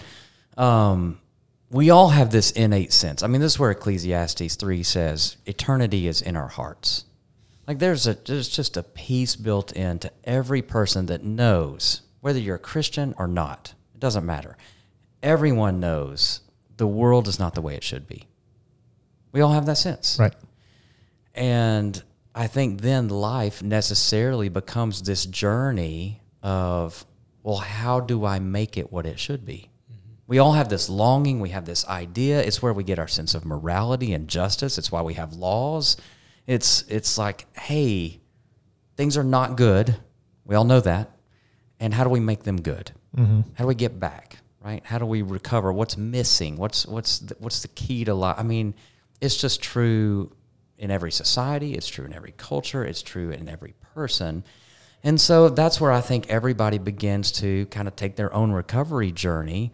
Um, 0.56 1.19
we 1.69 1.89
all 1.89 2.12
have 2.12 2.30
this 2.30 2.51
innate 2.51 2.94
sense. 2.94 3.24
I 3.24 3.27
mean, 3.27 3.41
this 3.41 3.56
is 3.56 3.59
where 3.59 3.71
Ecclesiastes 3.71 4.56
three 4.56 4.83
says 4.83 5.36
eternity 5.45 6.07
is 6.07 6.21
in 6.21 6.38
our 6.38 6.48
hearts. 6.48 7.03
Like 7.67 7.79
there's 7.79 8.06
a 8.07 8.13
there's 8.13 8.50
just 8.50 8.77
a 8.77 8.83
piece 8.83 9.35
built 9.35 9.71
into 9.71 10.12
every 10.23 10.62
person 10.62 11.07
that 11.07 11.23
knows 11.23 12.01
whether 12.21 12.39
you're 12.39 12.56
a 12.56 12.59
Christian 12.59 13.13
or 13.17 13.27
not. 13.27 13.73
It 13.94 14.00
doesn't 14.00 14.25
matter. 14.25 14.57
Everyone 15.23 15.79
knows 15.79 16.41
the 16.77 16.88
world 16.88 17.27
is 17.27 17.39
not 17.39 17.56
the 17.56 17.62
way 17.62 17.75
it 17.75 17.83
should 17.83 18.07
be. 18.07 18.27
We 19.31 19.41
all 19.41 19.53
have 19.53 19.65
that 19.65 19.77
sense. 19.77 20.17
Right. 20.19 20.33
And 21.33 22.01
I 22.33 22.47
think 22.47 22.81
then 22.81 23.09
life 23.09 23.62
necessarily 23.62 24.50
becomes 24.50 25.01
this 25.01 25.25
journey 25.25 26.21
of, 26.44 27.06
well, 27.44 27.57
how 27.57 28.00
do 28.00 28.25
I 28.25 28.39
make 28.39 28.77
it 28.77 28.91
what 28.91 29.05
it 29.05 29.19
should 29.19 29.45
be? 29.45 29.69
Mm-hmm. 29.91 30.10
We 30.27 30.39
all 30.39 30.53
have 30.53 30.69
this 30.69 30.89
longing, 30.89 31.39
we 31.39 31.50
have 31.50 31.65
this 31.65 31.86
idea. 31.88 32.41
It's 32.41 32.62
where 32.62 32.74
we 32.74 32.84
get 32.84 33.00
our 33.00 33.07
sense 33.07 33.36
of 33.36 33.45
morality 33.45 34.13
and 34.13 34.27
justice. 34.27 34.77
It's 34.77 34.91
why 34.91 35.01
we 35.01 35.15
have 35.15 35.34
laws. 35.34 35.98
It's 36.48 36.84
it's 36.84 37.18
like, 37.18 37.46
hey, 37.58 38.20
things 38.96 39.18
are 39.18 39.24
not 39.24 39.58
good. 39.58 39.98
We 40.46 40.56
all 40.56 40.66
know 40.66 40.80
that. 40.82 41.12
And 41.80 41.94
how 41.94 42.04
do 42.04 42.10
we 42.10 42.20
make 42.20 42.44
them 42.44 42.62
good? 42.62 42.92
Mm-hmm. 43.18 43.42
How 43.56 43.64
do 43.64 43.68
we 43.68 43.75
get 43.75 44.00
back? 44.00 44.38
Right? 44.64 44.84
How 44.86 44.98
do 44.98 45.06
we 45.06 45.22
recover? 45.22 45.72
What's 45.72 45.98
missing? 45.98 46.58
What's 46.58 46.86
what's 46.86 47.20
the, 47.20 47.36
what's 47.40 47.62
the 47.62 47.68
key 47.70 48.04
to 48.06 48.14
life? 48.14 48.36
I 48.38 48.44
mean, 48.44 48.74
it's 49.22 49.38
just 49.38 49.62
true 49.62 50.32
in 50.78 50.92
every 50.92 51.12
society. 51.12 51.74
It's 51.74 51.88
true 51.88 52.06
in 52.06 52.14
every 52.14 52.34
culture. 52.36 52.84
It's 52.84 53.02
true 53.02 53.32
in 53.32 53.48
every 53.48 53.74
person. 53.94 54.44
And 55.04 55.22
so 55.22 55.50
that's 55.50 55.80
where 55.80 55.92
I 55.92 56.02
think 56.02 56.30
everybody 56.30 56.80
begins 56.80 57.32
to 57.34 57.68
kind 57.68 57.88
of 57.88 57.96
take 57.96 58.16
their 58.16 58.34
own 58.34 58.52
recovery 58.52 59.12
journey 59.12 59.72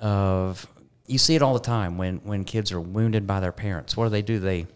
of 0.00 0.68
you 1.06 1.18
see 1.18 1.34
it 1.34 1.42
all 1.42 1.54
the 1.54 1.60
time 1.60 1.98
when 1.98 2.18
when 2.18 2.44
kids 2.44 2.70
are 2.70 2.80
wounded 2.80 3.26
by 3.26 3.40
their 3.40 3.52
parents. 3.52 3.96
What 3.96 4.04
do 4.04 4.10
they 4.10 4.22
do? 4.22 4.38
They 4.38 4.66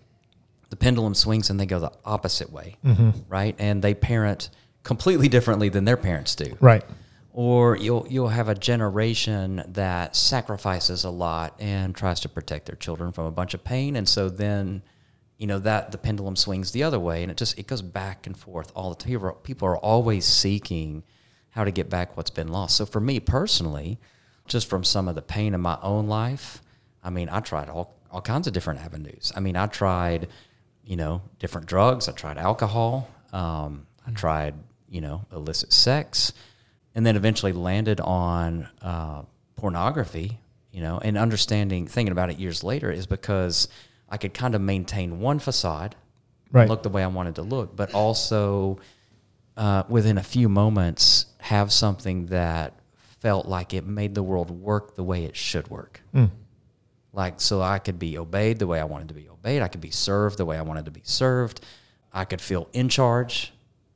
the 0.72 0.76
pendulum 0.76 1.14
swings 1.14 1.50
and 1.50 1.60
they 1.60 1.66
go 1.66 1.78
the 1.78 1.92
opposite 2.02 2.50
way, 2.50 2.76
mm-hmm. 2.82 3.10
right? 3.28 3.54
And 3.58 3.82
they 3.82 3.92
parent 3.92 4.48
completely 4.84 5.28
differently 5.28 5.68
than 5.68 5.84
their 5.84 5.98
parents 5.98 6.34
do. 6.34 6.56
Right. 6.60 6.82
or 7.30 7.76
you'll 7.76 8.06
you'll 8.08 8.28
have 8.28 8.48
a 8.48 8.54
generation 8.54 9.62
that 9.68 10.16
sacrifices 10.16 11.04
a 11.04 11.10
lot 11.10 11.54
and 11.60 11.94
tries 11.94 12.20
to 12.20 12.28
protect 12.30 12.64
their 12.64 12.76
children 12.76 13.12
from 13.12 13.26
a 13.26 13.30
bunch 13.30 13.52
of 13.52 13.62
pain. 13.62 13.96
And 13.96 14.08
so 14.08 14.30
then 14.30 14.82
you 15.36 15.46
know 15.46 15.58
that 15.58 15.92
the 15.92 15.98
pendulum 15.98 16.36
swings 16.36 16.70
the 16.70 16.82
other 16.82 16.98
way 16.98 17.22
and 17.22 17.30
it 17.30 17.36
just 17.36 17.58
it 17.58 17.66
goes 17.66 17.82
back 17.82 18.26
and 18.26 18.34
forth 18.34 18.72
all 18.74 18.88
the 18.88 18.96
time. 18.96 19.08
People 19.10 19.26
are, 19.26 19.32
people 19.34 19.68
are 19.68 19.76
always 19.76 20.24
seeking 20.24 21.02
how 21.50 21.64
to 21.64 21.70
get 21.70 21.90
back 21.90 22.16
what's 22.16 22.30
been 22.30 22.48
lost. 22.48 22.78
So 22.78 22.86
for 22.86 23.00
me 23.00 23.20
personally 23.20 23.98
just 24.46 24.70
from 24.70 24.84
some 24.84 25.06
of 25.06 25.14
the 25.16 25.22
pain 25.22 25.52
in 25.52 25.60
my 25.60 25.78
own 25.82 26.06
life 26.08 26.62
i 27.04 27.08
mean 27.10 27.28
i 27.28 27.38
tried 27.40 27.68
all, 27.68 27.94
all 28.10 28.20
kinds 28.20 28.46
of 28.46 28.52
different 28.52 28.80
avenues. 28.80 29.32
I 29.36 29.40
mean 29.40 29.56
i 29.56 29.66
tried 29.66 30.28
you 30.84 30.96
know 30.96 31.22
different 31.38 31.66
drugs 31.66 32.08
i 32.08 32.12
tried 32.12 32.38
alcohol 32.38 33.08
um, 33.32 33.86
i 34.06 34.10
tried 34.10 34.54
you 34.88 35.00
know 35.00 35.24
illicit 35.32 35.72
sex 35.72 36.32
and 36.94 37.06
then 37.06 37.16
eventually 37.16 37.52
landed 37.52 38.00
on 38.00 38.68
uh, 38.82 39.22
pornography, 39.56 40.38
you 40.72 40.82
know, 40.82 40.98
and 41.02 41.16
understanding, 41.16 41.86
thinking 41.86 42.12
about 42.12 42.28
it 42.28 42.38
years 42.38 42.62
later 42.62 42.90
is 42.90 43.06
because 43.06 43.66
I 44.10 44.18
could 44.18 44.34
kind 44.34 44.54
of 44.54 44.60
maintain 44.60 45.18
one 45.18 45.38
facade, 45.38 45.96
Right. 46.50 46.68
look 46.68 46.82
the 46.82 46.90
way 46.90 47.02
I 47.02 47.06
wanted 47.06 47.36
to 47.36 47.42
look, 47.42 47.74
but 47.74 47.94
also 47.94 48.78
uh, 49.56 49.84
within 49.88 50.18
a 50.18 50.22
few 50.22 50.50
moments, 50.50 51.26
have 51.38 51.72
something 51.72 52.26
that 52.26 52.74
felt 53.20 53.46
like 53.46 53.72
it 53.72 53.86
made 53.86 54.14
the 54.14 54.22
world 54.22 54.50
work 54.50 54.94
the 54.94 55.02
way 55.04 55.24
it 55.24 55.34
should 55.34 55.68
work. 55.68 56.02
Like, 57.12 57.40
so 57.40 57.60
I 57.60 57.78
could 57.78 57.98
be 57.98 58.16
obeyed 58.16 58.58
the 58.58 58.66
way 58.66 58.80
I 58.80 58.84
wanted 58.84 59.08
to 59.08 59.14
be 59.14 59.28
obeyed. 59.28 59.62
I 59.62 59.68
could 59.68 59.80
be 59.80 59.90
served 59.90 60.38
the 60.38 60.46
way 60.46 60.56
I 60.56 60.62
wanted 60.62 60.86
to 60.86 60.90
be 60.90 61.02
served. 61.04 61.60
I 62.12 62.24
could 62.24 62.40
feel 62.40 62.68
in 62.72 62.88
charge, 62.88 63.52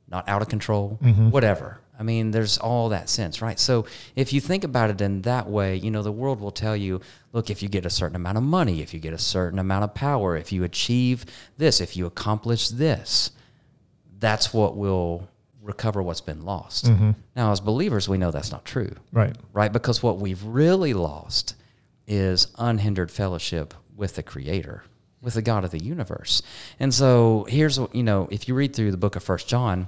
not 0.07 0.27
out 0.29 0.41
of 0.41 0.49
control, 0.49 0.99
mm-hmm. 1.01 1.29
whatever. 1.29 1.79
I 1.99 2.03
mean, 2.03 2.29
there's 2.29 2.59
all 2.59 2.89
that 2.89 3.09
sense, 3.09 3.41
right? 3.41 3.59
So 3.59 3.87
if 4.15 4.31
you 4.31 4.39
think 4.39 4.63
about 4.63 4.91
it 4.91 5.01
in 5.01 5.23
that 5.23 5.49
way, 5.49 5.75
you 5.75 5.89
know, 5.89 6.03
the 6.03 6.11
world 6.11 6.39
will 6.39 6.51
tell 6.51 6.75
you, 6.77 7.01
look, 7.33 7.49
if 7.49 7.63
you 7.63 7.69
get 7.69 7.87
a 7.87 7.89
certain 7.89 8.15
amount 8.15 8.37
of 8.37 8.43
money, 8.43 8.81
if 8.81 8.93
you 8.93 8.99
get 8.99 9.13
a 9.13 9.17
certain 9.17 9.57
amount 9.57 9.83
of 9.83 9.95
power, 9.95 10.37
if 10.37 10.51
you 10.51 10.63
achieve 10.63 11.25
this, 11.57 11.81
if 11.81 11.97
you 11.97 12.05
accomplish 12.05 12.69
this, 12.69 13.31
that's 14.19 14.53
what 14.53 14.77
will 14.77 15.27
recover 15.61 16.03
what's 16.03 16.21
been 16.21 16.45
lost. 16.45 16.85
Mm-hmm. 16.85 17.11
Now, 17.35 17.51
as 17.51 17.59
believers, 17.59 18.07
we 18.07 18.17
know 18.19 18.29
that's 18.29 18.51
not 18.51 18.63
true 18.63 18.95
Right. 19.11 19.35
right? 19.51 19.73
Because 19.73 20.03
what 20.03 20.19
we've 20.19 20.43
really 20.43 20.93
lost 20.93 21.55
is 22.07 22.47
unhindered 22.57 23.11
fellowship 23.11 23.73
with 23.95 24.15
the 24.15 24.23
Creator, 24.23 24.83
with 25.21 25.33
the 25.33 25.41
God 25.41 25.63
of 25.63 25.71
the 25.71 25.83
universe. 25.83 26.41
And 26.79 26.93
so 26.93 27.45
here's 27.49 27.79
what 27.79 27.93
you 27.93 28.03
know: 28.03 28.27
if 28.31 28.47
you 28.47 28.55
read 28.55 28.75
through 28.75 28.91
the 28.91 28.97
book 28.97 29.15
of 29.15 29.23
First 29.23 29.47
John, 29.47 29.87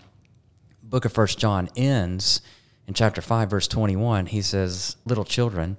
book 0.84 1.06
of 1.06 1.14
First 1.14 1.40
John 1.40 1.70
ends 1.76 2.42
in 2.88 2.94
chapter 2.94 3.22
five, 3.22 3.50
verse 3.50 3.68
twenty-one. 3.68 4.28
He 4.28 4.42
says, 4.42 4.98
"Little 5.06 5.26
children." 5.26 5.78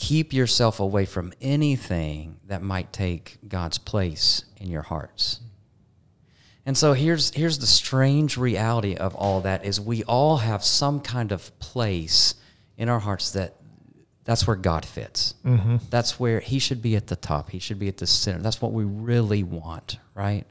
Keep 0.00 0.32
yourself 0.32 0.78
away 0.78 1.06
from 1.06 1.32
anything 1.40 2.38
that 2.46 2.62
might 2.62 2.92
take 2.92 3.38
God's 3.48 3.78
place 3.78 4.44
in 4.56 4.70
your 4.70 4.82
hearts. 4.82 5.40
And 6.64 6.78
so 6.78 6.92
here's 6.92 7.30
here's 7.30 7.58
the 7.58 7.66
strange 7.66 8.36
reality 8.36 8.94
of 8.94 9.16
all 9.16 9.40
that 9.40 9.64
is 9.64 9.80
we 9.80 10.04
all 10.04 10.36
have 10.36 10.62
some 10.62 11.00
kind 11.00 11.32
of 11.32 11.58
place 11.58 12.36
in 12.76 12.88
our 12.88 13.00
hearts 13.00 13.32
that 13.32 13.57
that's 14.28 14.46
where 14.46 14.56
God 14.56 14.84
fits. 14.84 15.36
Mm-hmm. 15.42 15.76
That's 15.88 16.20
where 16.20 16.40
he 16.40 16.58
should 16.58 16.82
be 16.82 16.96
at 16.96 17.06
the 17.06 17.16
top. 17.16 17.48
He 17.48 17.58
should 17.58 17.78
be 17.78 17.88
at 17.88 17.96
the 17.96 18.06
center. 18.06 18.42
That's 18.42 18.60
what 18.60 18.74
we 18.74 18.84
really 18.84 19.42
want, 19.42 19.96
right? 20.14 20.44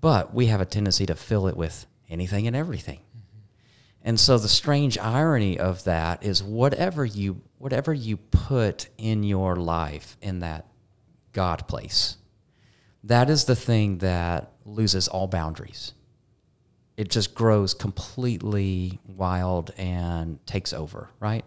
But 0.00 0.32
we 0.32 0.46
have 0.46 0.60
a 0.60 0.64
tendency 0.64 1.04
to 1.06 1.16
fill 1.16 1.48
it 1.48 1.56
with 1.56 1.86
anything 2.08 2.46
and 2.46 2.54
everything. 2.54 3.00
Mm-hmm. 3.00 3.38
And 4.02 4.20
so 4.20 4.38
the 4.38 4.48
strange 4.48 4.98
irony 4.98 5.58
of 5.58 5.82
that 5.82 6.22
is 6.22 6.44
whatever 6.44 7.04
you 7.04 7.40
whatever 7.58 7.92
you 7.92 8.18
put 8.18 8.88
in 8.98 9.24
your 9.24 9.56
life 9.56 10.16
in 10.22 10.38
that 10.38 10.68
God 11.32 11.66
place, 11.66 12.18
that 13.02 13.28
is 13.28 13.46
the 13.46 13.56
thing 13.56 13.98
that 13.98 14.52
loses 14.64 15.08
all 15.08 15.26
boundaries. 15.26 15.92
It 16.96 17.10
just 17.10 17.34
grows 17.34 17.74
completely 17.74 19.00
wild 19.08 19.72
and 19.76 20.38
takes 20.46 20.72
over, 20.72 21.10
right? 21.18 21.44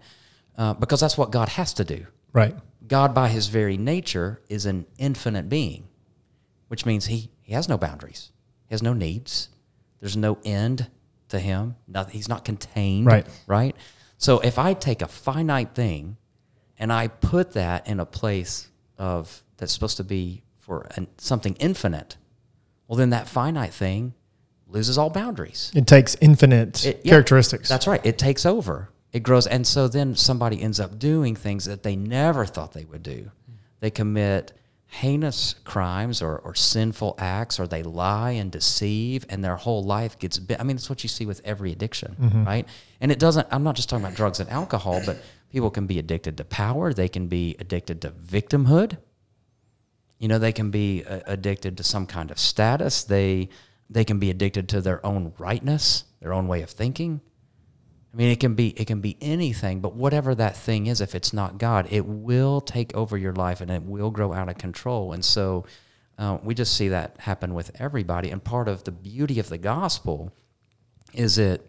Uh, 0.58 0.74
because 0.74 1.00
that's 1.00 1.18
what 1.18 1.32
God 1.32 1.50
has 1.50 1.74
to 1.74 1.84
do. 1.84 2.06
Right. 2.34 2.56
God, 2.88 3.14
by 3.14 3.30
his 3.30 3.48
very 3.48 3.78
nature, 3.78 4.42
is 4.48 4.66
an 4.66 4.86
infinite 4.98 5.50
being, 5.50 5.88
which 6.68 6.86
means 6.86 7.08
he, 7.08 7.30
he 7.42 7.54
has 7.54 7.68
no 7.68 7.78
boundaries. 7.78 8.32
He 8.68 8.74
has 8.74 8.82
no 8.84 8.94
needs. 8.94 9.50
There's 10.00 10.16
no 10.18 10.38
end 10.46 10.88
to 11.30 11.40
him. 11.40 11.76
Nothing, 11.88 12.14
he's 12.14 12.30
not 12.30 12.46
contained. 12.46 13.08
Right. 13.08 13.26
Right. 13.48 13.76
So 14.18 14.40
if 14.40 14.58
I 14.60 14.74
take 14.74 15.02
a 15.02 15.08
finite 15.08 15.74
thing 15.76 16.18
and 16.78 16.92
I 16.94 17.08
put 17.08 17.54
that 17.54 17.88
in 17.88 18.00
a 18.00 18.06
place 18.06 18.70
of 18.98 19.44
that's 19.58 19.74
supposed 19.74 19.98
to 19.98 20.04
be 20.04 20.44
for 20.60 20.88
an, 20.96 21.08
something 21.18 21.56
infinite, 21.60 22.18
well, 22.88 22.98
then 22.98 23.10
that 23.10 23.28
finite 23.28 23.74
thing 23.74 24.14
loses 24.68 24.98
all 24.98 25.10
boundaries. 25.10 25.72
It 25.76 25.88
takes 25.88 26.16
infinite 26.22 26.86
It- 26.86 27.02
yeah, 27.04 27.12
characteristics. 27.12 27.68
That's 27.70 27.88
right. 27.88 28.02
It 28.06 28.18
takes 28.18 28.46
over. 28.46 28.90
It 29.16 29.24
grows, 29.24 29.48
and 29.48 29.66
so 29.66 29.88
then 29.88 30.18
somebody 30.18 30.62
ends 30.62 30.78
up 30.78 31.00
doing 31.00 31.38
things 31.38 31.64
that 31.66 31.84
they 31.84 31.96
never 31.96 32.46
thought 32.46 32.74
they 32.74 32.84
would 32.84 33.02
do. 33.02 33.32
They 33.80 33.90
commit 33.90 34.52
heinous 34.88 35.56
crimes 35.64 36.22
or, 36.22 36.38
or 36.40 36.54
sinful 36.54 37.16
acts, 37.18 37.58
or 37.58 37.66
they 37.66 37.82
lie 37.82 38.32
and 38.32 38.52
deceive, 38.52 39.26
and 39.30 39.42
their 39.42 39.56
whole 39.56 39.86
life 39.86 40.20
gets. 40.20 40.38
Bi- 40.38 40.58
I 40.60 40.64
mean, 40.64 40.76
it's 40.76 40.90
what 40.90 41.02
you 41.02 41.08
see 41.08 41.26
with 41.26 41.40
every 41.46 41.72
addiction, 41.72 42.44
right? 42.46 42.68
And 43.00 43.10
it 43.10 43.18
doesn't. 43.18 43.48
I'm 43.52 43.64
not 43.64 43.78
just 43.78 43.88
talking 43.88 44.04
about 44.04 44.18
drugs 44.18 44.42
and 44.42 44.50
alcohol, 44.50 45.02
but 45.06 45.18
people 45.50 45.72
can 45.72 45.88
be 45.88 45.98
addicted 45.98 46.36
to 46.36 46.44
power. 46.44 46.94
They 46.94 47.08
can 47.08 47.28
be 47.28 47.56
addicted 47.58 48.02
to 48.02 48.10
victimhood. 48.12 48.98
You 50.20 50.28
know, 50.28 50.40
they 50.40 50.52
can 50.52 50.72
be 50.72 51.06
uh, 51.06 51.22
addicted 51.26 51.78
to 51.78 51.84
some 51.84 52.06
kind 52.06 52.32
of 52.32 52.38
status. 52.38 53.02
They 53.06 53.48
they 53.90 54.04
can 54.04 54.20
be 54.20 54.30
addicted 54.30 54.68
to 54.70 54.82
their 54.82 55.06
own 55.06 55.32
rightness, 55.38 56.04
their 56.20 56.34
own 56.34 56.50
way 56.50 56.62
of 56.64 56.70
thinking. 56.70 57.22
I 58.16 58.18
mean, 58.18 58.32
it 58.32 58.40
can 58.40 58.56
be 58.56 58.70
it 58.70 58.88
can 58.88 59.02
be 59.02 59.18
anything, 59.20 59.82
but 59.82 59.94
whatever 59.94 60.34
that 60.36 60.56
thing 60.56 60.88
is, 60.88 61.02
if 61.02 61.16
it's 61.16 61.34
not 61.34 61.58
God, 61.58 61.86
it 61.92 62.06
will 62.06 62.62
take 62.62 62.96
over 62.96 63.18
your 63.18 63.34
life 63.34 63.60
and 63.60 63.70
it 63.70 63.84
will 63.84 64.10
grow 64.10 64.32
out 64.32 64.48
of 64.48 64.58
control. 64.58 65.12
And 65.12 65.26
so, 65.26 65.66
uh, 66.18 66.38
we 66.42 66.54
just 66.54 66.78
see 66.78 66.88
that 66.88 67.18
happen 67.20 67.54
with 67.54 67.72
everybody. 67.78 68.32
And 68.32 68.42
part 68.42 68.70
of 68.70 68.86
the 68.86 68.92
beauty 68.94 69.38
of 69.38 69.50
the 69.50 69.58
gospel 69.58 70.32
is 71.14 71.36
that 71.36 71.60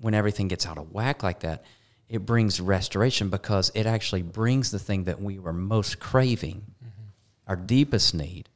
when 0.00 0.12
everything 0.12 0.48
gets 0.48 0.66
out 0.66 0.76
of 0.76 0.90
whack 0.90 1.22
like 1.22 1.38
that, 1.40 1.64
it 2.08 2.26
brings 2.26 2.60
restoration 2.60 3.30
because 3.30 3.70
it 3.72 3.86
actually 3.86 4.22
brings 4.22 4.72
the 4.72 4.80
thing 4.80 5.04
that 5.04 5.22
we 5.22 5.38
were 5.38 5.52
most 5.52 6.00
craving, 6.00 6.64
our 7.46 7.54
deepest 7.54 8.12
need. 8.12 8.48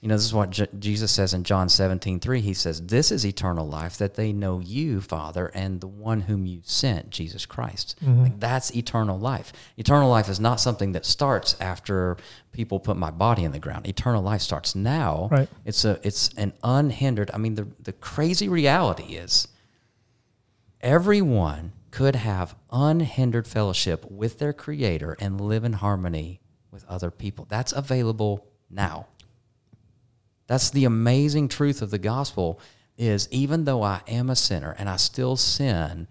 You 0.00 0.08
know, 0.08 0.14
this 0.14 0.24
is 0.24 0.32
what 0.32 0.48
J- 0.48 0.68
Jesus 0.78 1.12
says 1.12 1.34
in 1.34 1.44
John 1.44 1.68
17, 1.68 2.20
3. 2.20 2.40
He 2.40 2.54
says, 2.54 2.86
This 2.86 3.12
is 3.12 3.26
eternal 3.26 3.68
life, 3.68 3.98
that 3.98 4.14
they 4.14 4.32
know 4.32 4.58
you, 4.58 5.02
Father, 5.02 5.48
and 5.48 5.80
the 5.80 5.86
one 5.86 6.22
whom 6.22 6.46
you 6.46 6.60
sent, 6.64 7.10
Jesus 7.10 7.44
Christ. 7.44 7.96
Mm-hmm. 8.02 8.22
Like, 8.22 8.40
that's 8.40 8.74
eternal 8.74 9.18
life. 9.18 9.52
Eternal 9.76 10.08
life 10.08 10.30
is 10.30 10.40
not 10.40 10.58
something 10.58 10.92
that 10.92 11.04
starts 11.04 11.54
after 11.60 12.16
people 12.52 12.80
put 12.80 12.96
my 12.96 13.10
body 13.10 13.44
in 13.44 13.52
the 13.52 13.58
ground. 13.58 13.86
Eternal 13.86 14.22
life 14.22 14.40
starts 14.40 14.74
now. 14.74 15.28
Right. 15.30 15.48
It's 15.66 15.84
a 15.84 16.00
it's 16.02 16.30
an 16.34 16.54
unhindered. 16.64 17.30
I 17.34 17.38
mean, 17.38 17.56
the, 17.56 17.68
the 17.78 17.92
crazy 17.92 18.48
reality 18.48 19.16
is 19.16 19.48
everyone 20.80 21.72
could 21.90 22.16
have 22.16 22.54
unhindered 22.72 23.46
fellowship 23.46 24.10
with 24.10 24.38
their 24.38 24.52
creator 24.52 25.16
and 25.20 25.40
live 25.40 25.64
in 25.64 25.74
harmony 25.74 26.40
with 26.70 26.84
other 26.88 27.10
people. 27.10 27.46
That's 27.48 27.72
available 27.72 28.46
now. 28.70 29.06
That's 30.50 30.68
the 30.68 30.84
amazing 30.84 31.46
truth 31.46 31.80
of 31.80 31.92
the 31.92 31.98
gospel 31.98 32.58
is 32.98 33.28
even 33.30 33.66
though 33.66 33.84
I 33.84 34.00
am 34.08 34.28
a 34.28 34.34
sinner 34.34 34.74
and 34.80 34.88
I 34.88 34.96
still 34.96 35.36
sin, 35.36 36.08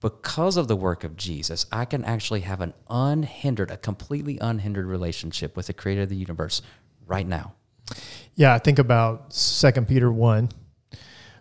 because 0.00 0.56
of 0.56 0.68
the 0.68 0.76
work 0.76 1.02
of 1.02 1.16
Jesus, 1.16 1.66
I 1.72 1.86
can 1.86 2.04
actually 2.04 2.42
have 2.42 2.60
an 2.60 2.72
unhindered, 2.88 3.68
a 3.68 3.76
completely 3.76 4.38
unhindered 4.40 4.86
relationship 4.86 5.56
with 5.56 5.66
the 5.66 5.72
creator 5.72 6.02
of 6.02 6.08
the 6.08 6.14
universe 6.14 6.62
right 7.04 7.26
now. 7.26 7.54
Yeah, 8.36 8.54
I 8.54 8.58
think 8.58 8.78
about 8.78 9.34
Second 9.34 9.88
Peter 9.88 10.12
one. 10.12 10.50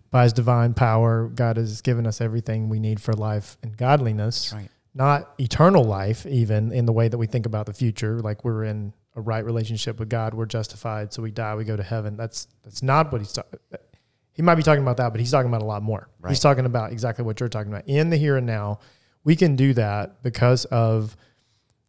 By 0.10 0.24
His 0.24 0.34
divine 0.34 0.74
power, 0.74 1.28
God 1.28 1.58
has 1.58 1.82
given 1.82 2.08
us 2.08 2.20
everything 2.20 2.68
we 2.68 2.80
need 2.80 3.00
for 3.00 3.14
life 3.14 3.60
and 3.62 3.78
godliness. 3.78 4.52
Right. 4.52 4.70
Not 4.96 5.36
eternal 5.38 5.84
life, 5.84 6.26
even 6.26 6.72
in 6.72 6.88
the 6.88 6.94
way 6.94 7.10
that 7.10 7.18
we 7.20 7.28
think 7.28 7.46
about 7.46 7.68
the 7.68 7.74
future, 7.74 8.20
like 8.22 8.44
we're 8.44 8.64
in 8.64 8.94
a 9.20 9.22
right 9.22 9.44
relationship 9.44 10.00
with 10.00 10.10
God, 10.10 10.34
we're 10.34 10.46
justified, 10.46 11.14
so 11.14 11.22
we 11.22 11.32
die, 11.32 11.56
we 11.56 11.64
go 11.64 11.76
to 11.76 11.84
heaven. 11.84 12.18
That's 12.18 12.48
that's 12.64 12.82
not 12.82 13.12
what 13.12 13.22
he's 13.22 13.34
talking. 13.34 13.60
He 14.32 14.42
might 14.42 14.56
be 14.56 14.64
talking 14.64 14.82
about 14.82 14.98
that, 14.98 15.12
but 15.12 15.20
he's 15.20 15.32
talking 15.32 15.50
about 15.50 15.62
a 15.62 15.66
lot 15.66 15.84
more. 15.84 16.08
He's 16.30 16.40
talking 16.40 16.66
about 16.66 16.92
exactly 16.92 17.26
what 17.26 17.40
you're 17.40 17.50
talking 17.50 17.72
about 17.72 17.88
in 17.88 18.10
the 18.10 18.18
here 18.18 18.38
and 18.38 18.48
now. 18.48 18.80
We 19.26 19.36
can 19.36 19.58
do 19.58 19.74
that 19.74 20.24
because 20.24 20.64
of 20.66 21.18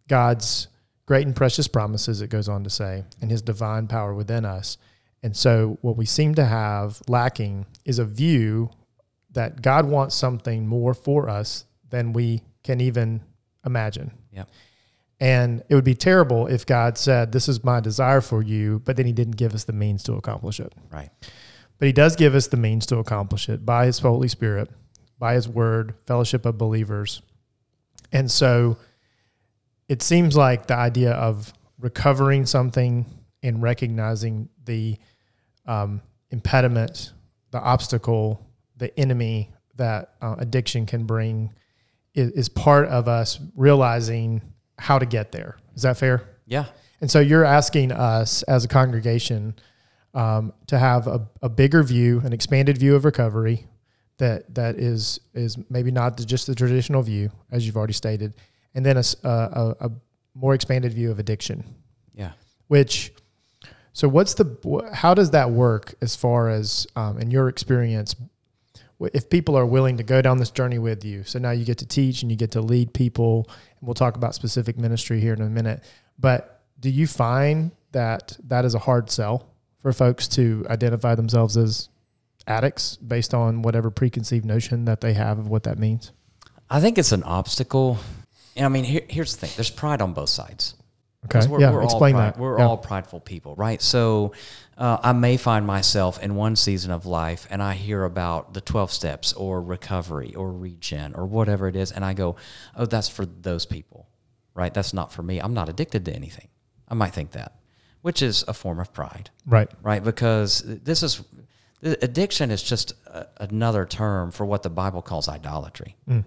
God's 0.08 0.66
great 1.06 1.26
and 1.26 1.34
precious 1.34 1.68
promises, 1.68 2.20
it 2.20 2.28
goes 2.28 2.48
on 2.48 2.64
to 2.64 2.70
say, 2.70 3.04
and 3.20 3.30
his 3.30 3.42
divine 3.42 3.86
power 3.86 4.14
within 4.14 4.44
us. 4.44 4.78
And 5.22 5.36
so, 5.36 5.78
what 5.80 5.96
we 5.96 6.06
seem 6.06 6.34
to 6.36 6.44
have 6.44 7.02
lacking 7.08 7.66
is 7.84 7.98
a 7.98 8.04
view 8.04 8.70
that 9.32 9.62
God 9.62 9.86
wants 9.86 10.14
something 10.14 10.66
more 10.66 10.94
for 10.94 11.28
us 11.28 11.64
than 11.88 12.12
we 12.12 12.42
can 12.62 12.80
even 12.80 13.22
imagine. 13.64 14.12
Yep. 14.32 14.48
And 15.20 15.62
it 15.68 15.74
would 15.74 15.84
be 15.84 15.94
terrible 15.94 16.46
if 16.46 16.64
God 16.64 16.96
said, 16.96 17.32
This 17.32 17.48
is 17.48 17.62
my 17.62 17.80
desire 17.80 18.22
for 18.22 18.42
you, 18.42 18.80
but 18.84 18.96
then 18.96 19.06
he 19.06 19.12
didn't 19.12 19.36
give 19.36 19.54
us 19.54 19.64
the 19.64 19.72
means 19.72 20.02
to 20.04 20.14
accomplish 20.14 20.60
it. 20.60 20.72
Right. 20.90 21.10
But 21.78 21.86
he 21.86 21.92
does 21.92 22.16
give 22.16 22.34
us 22.34 22.46
the 22.46 22.56
means 22.56 22.86
to 22.86 22.98
accomplish 22.98 23.48
it 23.48 23.64
by 23.64 23.86
his 23.86 23.98
Holy 23.98 24.28
Spirit, 24.28 24.70
by 25.18 25.34
his 25.34 25.48
word, 25.48 25.94
fellowship 26.06 26.46
of 26.46 26.58
believers. 26.58 27.22
And 28.12 28.30
so 28.30 28.78
it 29.88 30.02
seems 30.02 30.36
like 30.36 30.66
the 30.66 30.76
idea 30.76 31.12
of 31.12 31.52
recovering 31.78 32.46
something 32.46 33.06
and 33.42 33.62
recognizing 33.62 34.48
the 34.64 34.96
um, 35.66 36.02
impediment, 36.30 37.12
the 37.50 37.60
obstacle, 37.60 38.46
the 38.76 38.98
enemy 38.98 39.50
that 39.76 40.14
uh, 40.20 40.36
addiction 40.38 40.86
can 40.86 41.04
bring 41.04 41.52
is, 42.14 42.30
is 42.32 42.48
part 42.48 42.88
of 42.88 43.08
us 43.08 43.40
realizing 43.54 44.42
how 44.80 44.98
to 44.98 45.06
get 45.06 45.30
there. 45.32 45.56
Is 45.76 45.82
that 45.82 45.96
fair? 45.96 46.22
Yeah. 46.46 46.66
And 47.00 47.10
so 47.10 47.20
you're 47.20 47.44
asking 47.44 47.92
us 47.92 48.42
as 48.44 48.64
a 48.64 48.68
congregation 48.68 49.54
um, 50.14 50.52
to 50.66 50.78
have 50.78 51.06
a, 51.06 51.26
a 51.42 51.48
bigger 51.48 51.82
view, 51.82 52.20
an 52.24 52.32
expanded 52.32 52.76
view 52.78 52.96
of 52.96 53.04
recovery 53.04 53.66
that 54.18 54.54
that 54.54 54.76
is 54.76 55.20
is 55.34 55.56
maybe 55.70 55.90
not 55.90 56.16
the, 56.16 56.24
just 56.24 56.46
the 56.46 56.54
traditional 56.54 57.02
view, 57.02 57.30
as 57.50 57.66
you've 57.66 57.76
already 57.76 57.94
stated, 57.94 58.34
and 58.74 58.84
then 58.84 58.96
a 58.96 59.90
more 60.34 60.54
expanded 60.54 60.92
view 60.92 61.10
of 61.10 61.18
addiction. 61.18 61.64
Yeah. 62.14 62.32
Which, 62.68 63.12
so 63.92 64.08
what's 64.08 64.34
the 64.34 64.90
how 64.92 65.14
does 65.14 65.30
that 65.30 65.50
work 65.50 65.94
as 66.00 66.16
far 66.16 66.48
as 66.48 66.86
um, 66.96 67.18
in 67.18 67.30
your 67.30 67.48
experience? 67.48 68.14
If 69.14 69.30
people 69.30 69.56
are 69.56 69.64
willing 69.64 69.96
to 69.96 70.02
go 70.02 70.20
down 70.20 70.36
this 70.36 70.50
journey 70.50 70.78
with 70.78 71.06
you, 71.06 71.24
so 71.24 71.38
now 71.38 71.52
you 71.52 71.64
get 71.64 71.78
to 71.78 71.86
teach 71.86 72.20
and 72.20 72.30
you 72.30 72.36
get 72.36 72.50
to 72.50 72.60
lead 72.60 72.92
people, 72.92 73.48
we'll 73.80 73.94
talk 73.94 74.16
about 74.16 74.34
specific 74.34 74.78
ministry 74.78 75.20
here 75.20 75.32
in 75.32 75.40
a 75.40 75.48
minute. 75.48 75.82
But 76.18 76.62
do 76.78 76.90
you 76.90 77.06
find 77.06 77.72
that 77.92 78.36
that 78.46 78.64
is 78.64 78.74
a 78.74 78.78
hard 78.78 79.10
sell 79.10 79.46
for 79.78 79.92
folks 79.92 80.28
to 80.28 80.66
identify 80.68 81.14
themselves 81.14 81.56
as 81.56 81.88
addicts 82.46 82.96
based 82.96 83.34
on 83.34 83.62
whatever 83.62 83.90
preconceived 83.90 84.44
notion 84.44 84.84
that 84.84 85.00
they 85.00 85.14
have 85.14 85.38
of 85.38 85.48
what 85.48 85.62
that 85.64 85.78
means? 85.78 86.12
I 86.68 86.80
think 86.80 86.98
it's 86.98 87.12
an 87.12 87.22
obstacle. 87.24 87.98
And 88.56 88.66
I 88.66 88.68
mean, 88.68 88.84
here, 88.84 89.02
here's 89.08 89.34
the 89.34 89.46
thing: 89.46 89.56
there's 89.56 89.70
pride 89.70 90.02
on 90.02 90.12
both 90.12 90.28
sides. 90.28 90.74
Okay, 91.26 91.46
We're, 91.46 91.60
yeah, 91.60 91.70
we're 91.70 91.82
explain 91.82 92.14
all 92.14 92.20
pride, 92.20 92.34
that. 92.34 92.40
We're 92.40 92.58
Yeah. 92.58 92.66
all 92.66 92.78
prideful 92.78 93.20
people, 93.20 93.54
right? 93.56 93.82
So 93.82 94.32
uh, 94.78 94.98
I 95.02 95.12
may 95.12 95.36
find 95.36 95.66
myself 95.66 96.22
in 96.22 96.34
one 96.34 96.56
season 96.56 96.90
of 96.90 97.04
life 97.04 97.46
and 97.50 97.62
I 97.62 97.74
hear 97.74 98.04
about 98.04 98.54
the 98.54 98.62
12 98.62 98.90
steps 98.90 99.34
or 99.34 99.60
recovery 99.60 100.34
or 100.34 100.50
regen 100.50 101.14
or 101.14 101.26
whatever 101.26 101.68
it 101.68 101.76
is. 101.76 101.92
And 101.92 102.06
I 102.06 102.14
go, 102.14 102.36
oh, 102.74 102.86
that's 102.86 103.08
for 103.08 103.26
those 103.26 103.66
people, 103.66 104.08
right? 104.54 104.72
That's 104.72 104.94
not 104.94 105.12
for 105.12 105.22
me. 105.22 105.38
I'm 105.40 105.52
not 105.52 105.68
addicted 105.68 106.06
to 106.06 106.14
anything. 106.14 106.48
I 106.88 106.94
might 106.94 107.12
think 107.12 107.32
that, 107.32 107.54
which 108.00 108.22
is 108.22 108.42
a 108.48 108.54
form 108.54 108.80
of 108.80 108.92
pride 108.94 109.28
right. 109.46 109.70
right? 109.82 110.02
Because 110.02 110.62
this 110.66 111.02
is 111.02 111.22
addiction 111.82 112.50
is 112.50 112.62
just 112.62 112.94
a, 113.06 113.26
another 113.38 113.84
term 113.84 114.30
for 114.30 114.46
what 114.46 114.62
the 114.62 114.70
Bible 114.70 115.02
calls 115.02 115.28
idolatry. 115.28 115.96
I 116.08 116.12
mean, 116.12 116.24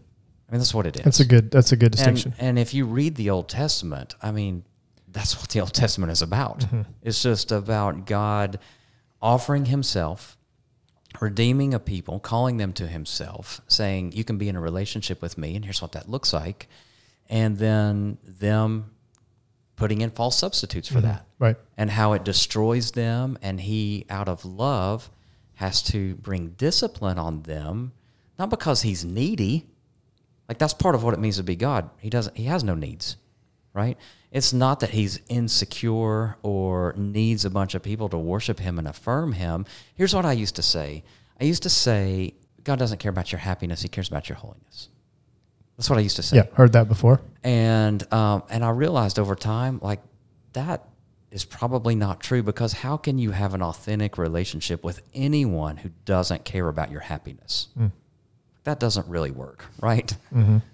that's 0.51 0.73
what 0.73 0.85
it 0.85 0.97
is. 0.97 1.01
Mm. 1.01 1.05
That's 1.05 1.19
a 1.19 1.25
good. 1.25 1.51
That's 1.51 1.71
a 1.71 1.75
good 1.75 1.88
and, 1.88 1.95
distinction. 1.95 2.35
and 2.38 2.59
if 2.59 2.73
you 2.75 2.85
read 2.85 3.15
the 3.15 3.31
Old 3.31 3.50
Testament, 3.50 4.13
I 4.21 4.31
mean, 4.31 4.63
that's 5.13 5.38
what 5.38 5.50
the 5.50 5.62
Old 5.62 5.74
Testament 5.74 6.12
is 6.12 6.22
about. 6.22 6.62
Mm-hmm. 6.62 6.82
It's 7.01 7.22
just 7.22 7.51
about 7.51 8.05
God 8.05 8.60
offering 9.22 9.65
Himself, 9.65 10.38
redeeming 11.22 11.74
a 11.74 11.79
people, 11.79 12.20
calling 12.20 12.58
them 12.58 12.74
to 12.74 12.88
Himself, 12.88 13.62
saying, 13.67 14.12
"You 14.12 14.24
can 14.24 14.38
be 14.38 14.50
in 14.50 14.55
a 14.55 14.62
relationship 14.62 15.22
with 15.22 15.38
me, 15.38 15.55
and 15.55 15.63
here's 15.63 15.82
what 15.82 15.93
that 15.93 16.10
looks 16.10 16.34
like," 16.34 16.67
and 17.29 17.58
then 17.58 18.17
them 18.24 18.91
putting 19.75 20.01
in 20.01 20.12
false 20.12 20.38
substitutes 20.38 20.88
for 20.88 21.01
that 21.01 21.25
right. 21.39 21.58
and 21.77 21.91
how 21.91 22.13
it 22.13 22.24
destroys 22.24 22.91
them 22.91 23.38
and 23.41 23.62
he 23.62 24.05
out 24.10 24.29
of 24.29 24.46
love 24.46 25.10
has 25.55 25.82
to 25.82 26.15
bring 26.15 26.50
discipline 26.50 27.17
on 27.17 27.41
them 27.43 27.91
not 28.38 28.50
because 28.50 28.84
he's 28.84 29.03
needy 29.03 29.65
like 30.48 30.58
that's 30.58 30.74
part 30.74 30.93
of 30.96 31.03
what 31.03 31.13
it 31.13 31.20
means 31.20 31.38
to 31.38 31.43
be 31.43 31.55
god 31.55 31.89
he 32.00 32.10
doesn't 32.10 32.38
he 32.38 32.46
has 32.46 32.63
no 32.63 32.75
needs 32.75 33.17
right 33.74 33.98
it's 34.34 34.52
not 34.52 34.80
that 34.82 34.90
he's 34.90 35.22
insecure 35.30 36.38
or 36.42 36.94
needs 36.98 37.46
a 37.46 37.50
bunch 37.50 37.75
of 37.75 37.84
people 37.84 38.10
to 38.10 38.18
worship 38.18 38.60
him 38.60 38.78
and 38.80 38.88
affirm 38.88 39.34
him. 39.34 39.66
Here's 39.96 40.13
what 40.13 40.25
i 40.25 40.34
used 40.34 40.56
to 40.58 40.63
say. 40.63 41.04
I 41.40 41.46
used 41.46 41.63
to 41.63 41.70
say 41.70 42.34
god 42.63 42.80
doesn't 42.80 42.98
care 42.98 43.12
about 43.12 43.32
your 43.32 43.40
happiness. 43.40 43.84
He 43.84 43.88
cares 43.88 44.10
about 44.10 44.28
your 44.28 44.38
holiness. 44.38 44.90
That's 45.78 45.90
what 45.90 46.00
i 46.00 46.02
used 46.02 46.18
to 46.18 46.24
say. 46.24 46.38
Yeah, 46.38 46.46
heard 46.54 46.74
that 46.74 46.88
before. 46.90 47.22
and 47.44 48.12
um, 48.13 48.44
and 48.50 48.66
I 48.66 48.72
realized 48.72 49.20
over 49.20 49.36
time, 49.36 49.80
like 49.82 50.02
that 50.54 50.88
is 51.32 51.46
probably 51.46 51.96
not 51.96 52.20
true 52.20 52.44
because 52.44 52.74
how 52.74 52.96
can 52.98 53.18
you 53.18 53.32
have 53.32 53.54
an 53.54 53.62
authentic 53.63 54.18
relationship 54.20 54.84
with 54.84 55.02
anyone 55.16 55.78
who 55.78 55.90
doesn't 56.06 56.46
care 56.46 56.68
about 56.68 56.92
your 56.92 57.02
happiness? 57.02 57.70
That 58.65 58.79
doesn't 58.79 59.08
really 59.08 59.32
work, 59.32 59.65
right? 59.82 60.15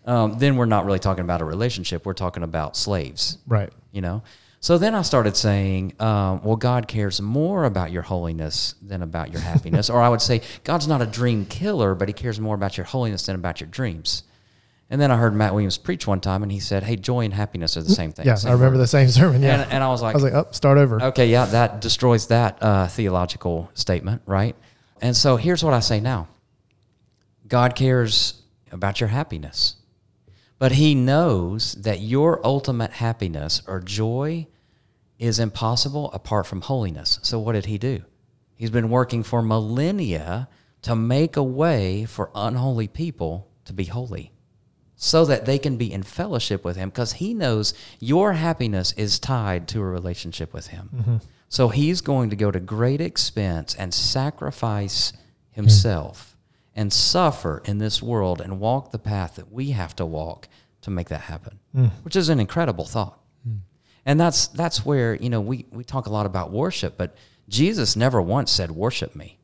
Um, 0.05 0.38
then 0.38 0.55
we're 0.58 0.65
not 0.65 0.86
really 0.86 1.00
talking 1.00 1.24
about 1.24 1.41
a 1.41 1.46
relationship. 1.46 2.05
We're 2.05 2.13
talking 2.13 2.43
about 2.43 2.77
slaves 2.77 3.38
Right. 3.48 3.72
you 3.91 4.01
know 4.01 4.22
so 4.62 4.78
then 4.78 4.93
i 4.93 5.02
started 5.02 5.38
saying 5.38 5.93
um, 6.02 6.43
well 6.43 6.58
god 6.58 6.86
cares 6.86 7.21
more 7.21 7.63
about 7.63 7.91
your 7.91 8.02
holiness 8.02 8.75
than 8.82 9.02
about 9.02 9.32
your 9.32 9.39
happiness 9.41 9.89
or 9.93 10.02
i 10.02 10.10
would 10.10 10.21
say 10.21 10.41
god's 10.65 10.86
not 10.86 11.02
a 11.02 11.06
dream 11.06 11.45
killer 11.45 11.95
but 11.95 12.10
he 12.10 12.13
cares 12.13 12.41
more 12.41 12.56
about 12.56 12.75
your 12.75 12.86
holiness 12.86 13.25
than 13.25 13.36
about 13.38 13.62
your 13.62 13.69
dreams 13.69 14.23
and 14.89 14.99
then 14.99 15.12
i 15.12 15.15
heard 15.15 15.34
matt 15.34 15.54
williams 15.54 15.78
preach 15.78 16.06
one 16.06 16.19
time 16.19 16.43
and 16.43 16.52
he 16.52 16.60
said 16.60 16.84
hey 16.84 16.97
joy 16.97 17.21
and 17.21 17.34
happiness 17.34 17.78
are 17.78 17.82
the 17.84 17.89
same 17.89 18.12
thing 18.12 18.25
Yeah, 18.25 18.36
same 18.36 18.49
I 18.49 18.54
remember 18.54 18.75
word. 18.78 18.84
the 18.84 18.88
same 18.88 19.08
sermon. 19.08 19.41
Yeah, 19.41 19.62
and, 19.62 19.71
and 19.71 19.82
i 19.84 19.88
was 19.88 20.02
like 20.02 20.13
I 20.13 20.17
was 20.17 20.23
like, 20.23 20.34
oh, 20.34 20.47
start 20.52 20.78
over. 20.78 21.02
Okay, 21.04 21.28
yeah, 21.28 21.45
that 21.45 21.80
destroys 21.80 22.28
that 22.28 22.62
uh, 22.62 22.88
theological 22.88 23.69
statement, 23.75 24.21
right? 24.25 24.58
And 25.02 25.15
so 25.15 25.38
here's 25.38 25.63
what 25.63 25.73
I 25.73 25.80
say 25.80 26.02
now 26.02 26.28
God 27.49 27.75
cares 27.75 28.43
about 28.71 28.99
your 28.99 29.09
happiness, 29.09 29.75
but 30.59 30.73
He 30.73 30.95
knows 30.95 31.73
that 31.73 31.99
your 31.99 32.39
ultimate 32.45 32.91
happiness 32.93 33.62
or 33.67 33.79
joy 33.79 34.47
is 35.17 35.39
impossible 35.39 36.12
apart 36.13 36.47
from 36.47 36.62
holiness. 36.62 37.19
So 37.23 37.39
what 37.39 37.53
did 37.53 37.65
He 37.65 37.77
do? 37.77 38.03
He's 38.55 38.69
been 38.69 38.89
working 38.89 39.23
for 39.23 39.41
millennia 39.41 40.47
to 40.81 40.95
make 40.95 41.35
a 41.35 41.43
way 41.43 42.05
for 42.05 42.31
unholy 42.35 42.88
people 42.88 43.49
to 43.65 43.73
be 43.73 43.85
holy 43.85 44.31
so 44.95 45.23
that 45.25 45.45
they 45.45 45.57
can 45.57 45.77
be 45.77 45.91
in 45.91 46.03
fellowship 46.03 46.65
with 46.65 46.75
him 46.75 46.89
because 46.89 47.13
he 47.13 47.33
knows 47.33 47.73
your 48.01 48.33
happiness 48.33 48.91
is 48.97 49.17
tied 49.17 49.65
to 49.69 49.79
a 49.79 49.85
relationship 49.85 50.53
with 50.53 50.67
him. 50.67 50.89
Mm-hmm. 50.93 51.17
So 51.47 51.69
he's 51.69 52.01
going 52.01 52.29
to 52.31 52.35
go 52.35 52.51
to 52.51 52.59
great 52.59 52.99
expense 52.99 53.73
and 53.75 53.93
sacrifice 53.93 55.13
mm. 55.13 55.17
himself 55.51 56.29
and 56.80 56.94
suffer 56.94 57.62
in 57.65 57.78
this 57.78 58.02
world 58.02 58.39
and 58.39 58.58
walk 58.60 58.92
the 58.92 58.98
path 58.98 59.36
that 59.36 59.52
we 59.52 59.72
have 59.72 59.94
to 59.98 60.06
walk 60.06 60.48
to 60.82 60.89
make 60.89 61.10
that 61.10 61.22
happen, 61.22 61.60
hmm. 61.76 61.88
which 62.04 62.15
is 62.15 62.30
an 62.30 62.39
incredible 62.39 62.86
thought. 62.86 63.20
Hmm. 63.44 63.58
And 64.06 64.18
that's 64.18 64.48
that's 64.48 64.86
where, 64.86 65.15
you 65.15 65.30
know, 65.30 65.42
we, 65.42 65.65
we 65.72 65.84
talk 65.84 66.08
a 66.08 66.10
lot 66.10 66.26
about 66.26 66.52
worship, 66.52 66.98
but 66.98 67.18
Jesus 67.50 67.98
never 67.98 68.22
once 68.22 68.50
said, 68.50 68.72
worship 68.72 69.13
me 69.13 69.39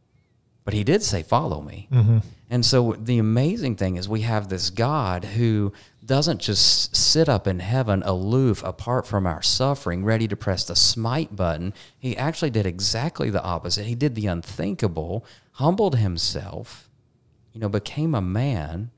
but 0.65 0.73
he 0.73 0.83
did 0.83 1.03
say 1.03 1.21
follow 1.23 1.61
me. 1.61 1.87
Mm-hmm. 1.91 2.17
And 2.49 2.65
so 2.65 2.93
the 2.93 3.19
amazing 3.19 3.75
thing 3.75 3.95
is 3.95 4.09
we 4.09 4.21
have 4.21 4.49
this 4.49 4.71
god 4.71 5.23
who 5.23 5.71
doesn't 6.03 6.41
just 6.41 6.95
sit 6.95 7.29
up 7.29 7.47
in 7.47 7.59
heaven 7.59 8.03
aloof 8.03 8.63
apart 8.63 9.07
from 9.07 9.25
our 9.25 9.41
suffering 9.41 10.03
ready 10.03 10.27
to 10.27 10.35
press 10.35 10.65
the 10.65 10.75
smite 10.75 11.35
button. 11.35 11.73
He 11.97 12.17
actually 12.17 12.49
did 12.49 12.65
exactly 12.65 13.29
the 13.29 13.43
opposite. 13.43 13.85
He 13.85 13.95
did 13.95 14.15
the 14.15 14.27
unthinkable 14.27 15.23
humbled 15.53 15.97
himself 15.97 16.84
you 17.55 17.61
know 17.61 17.69
became 17.69 18.13
a 18.13 18.21
man 18.21 18.91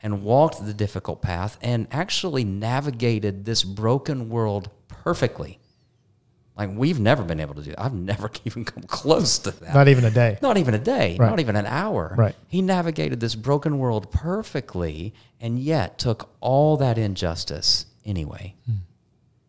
and 0.00 0.22
walked 0.22 0.64
the 0.64 0.72
difficult 0.72 1.20
path 1.20 1.58
and 1.60 1.86
actually 1.90 2.44
navigated 2.44 3.44
this 3.44 3.64
broken 3.64 4.30
world 4.30 4.70
perfectly 4.88 5.58
like 6.56 6.70
we've 6.74 6.98
never 6.98 7.22
been 7.22 7.38
able 7.40 7.54
to 7.54 7.62
do 7.62 7.70
that. 7.70 7.82
I've 7.82 7.92
never 7.92 8.30
even 8.44 8.64
come 8.64 8.84
close 8.84 9.38
to 9.40 9.50
that. 9.50 9.74
Not 9.74 9.88
even 9.88 10.04
a 10.04 10.10
day. 10.10 10.38
Not 10.40 10.56
even 10.56 10.72
a 10.74 10.78
day, 10.78 11.16
Right. 11.18 11.28
not 11.28 11.38
even 11.40 11.54
an 11.54 11.66
hour. 11.66 12.14
Right. 12.16 12.34
He 12.48 12.62
navigated 12.62 13.20
this 13.20 13.34
broken 13.34 13.78
world 13.78 14.10
perfectly 14.10 15.12
and 15.38 15.58
yet 15.58 15.98
took 15.98 16.30
all 16.40 16.78
that 16.78 16.96
injustice 16.96 17.86
anyway. 18.06 18.54
Hmm. 18.64 18.72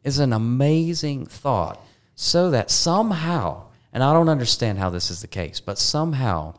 Is 0.03 0.19
an 0.19 0.33
amazing 0.33 1.25
thought. 1.25 1.81
So 2.15 2.49
that 2.51 2.71
somehow, 2.71 3.65
and 3.93 4.03
I 4.03 4.11
don't 4.11 4.27
understand 4.29 4.79
how 4.79 4.89
this 4.89 5.11
is 5.11 5.21
the 5.21 5.27
case, 5.27 5.59
but 5.59 5.77
somehow, 5.77 6.55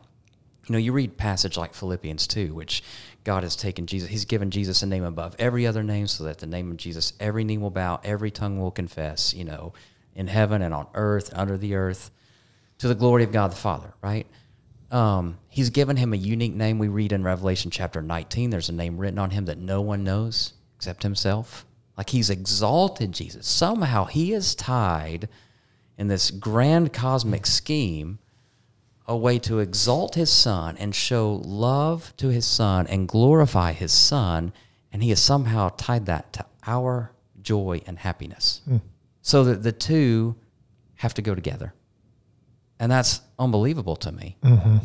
you 0.69 0.73
know, 0.73 0.79
you 0.79 0.93
read 0.93 1.17
passage 1.17 1.57
like 1.57 1.73
Philippians 1.73 2.27
2, 2.27 2.53
which 2.53 2.83
God 3.23 3.41
has 3.41 3.55
taken 3.55 3.87
Jesus, 3.87 4.09
He's 4.09 4.25
given 4.25 4.51
Jesus 4.51 4.83
a 4.83 4.85
name 4.85 5.03
above 5.03 5.35
every 5.39 5.65
other 5.65 5.81
name, 5.81 6.05
so 6.05 6.23
that 6.25 6.37
the 6.37 6.45
name 6.45 6.69
of 6.69 6.77
Jesus, 6.77 7.13
every 7.19 7.43
knee 7.43 7.57
will 7.57 7.71
bow, 7.71 7.99
every 8.03 8.29
tongue 8.29 8.59
will 8.59 8.69
confess, 8.69 9.33
you 9.33 9.43
know, 9.43 9.73
in 10.13 10.27
heaven 10.27 10.61
and 10.61 10.73
on 10.73 10.85
earth, 10.93 11.31
under 11.33 11.57
the 11.57 11.73
earth, 11.73 12.11
to 12.77 12.87
the 12.87 12.93
glory 12.93 13.23
of 13.23 13.31
God 13.31 13.51
the 13.51 13.55
Father, 13.55 13.95
right? 14.03 14.27
Um, 14.91 15.39
he's 15.47 15.71
given 15.71 15.97
him 15.97 16.13
a 16.13 16.17
unique 16.17 16.53
name. 16.53 16.77
We 16.77 16.87
read 16.87 17.11
in 17.11 17.23
Revelation 17.23 17.71
chapter 17.71 18.01
19, 18.03 18.51
there's 18.51 18.69
a 18.69 18.73
name 18.73 18.97
written 18.97 19.19
on 19.19 19.31
him 19.31 19.45
that 19.45 19.57
no 19.57 19.81
one 19.81 20.03
knows 20.03 20.53
except 20.75 21.01
himself. 21.01 21.65
Like 21.97 22.11
he's 22.11 22.29
exalted 22.29 23.11
Jesus. 23.11 23.47
Somehow 23.47 24.05
he 24.05 24.33
is 24.33 24.53
tied 24.53 25.29
in 25.97 26.07
this 26.07 26.29
grand 26.29 26.93
cosmic 26.93 27.47
scheme 27.47 28.19
a 29.09 29.17
way 29.17 29.39
to 29.39 29.57
exalt 29.57 30.13
his 30.13 30.29
son 30.29 30.77
and 30.77 30.93
show 30.93 31.41
love 31.43 32.13
to 32.17 32.29
his 32.29 32.45
son 32.45 32.85
and 32.85 33.07
glorify 33.07 33.73
his 33.73 33.91
son. 33.91 34.53
And 34.93 35.01
he 35.01 35.09
has 35.09 35.19
somehow 35.19 35.69
tied 35.69 36.05
that 36.05 36.31
to 36.33 36.45
our 36.67 37.11
joy 37.41 37.81
and 37.87 37.97
happiness. 37.97 38.61
Hmm. 38.65 38.77
So 39.23 39.43
that 39.45 39.63
the 39.63 39.71
two 39.71 40.35
have 40.97 41.15
to 41.15 41.23
go 41.23 41.33
together. 41.33 41.73
And 42.79 42.91
that's 42.91 43.21
unbelievable 43.39 43.95
to 43.97 44.11
me. 44.11 44.37
Mm-hmm. 44.43 44.77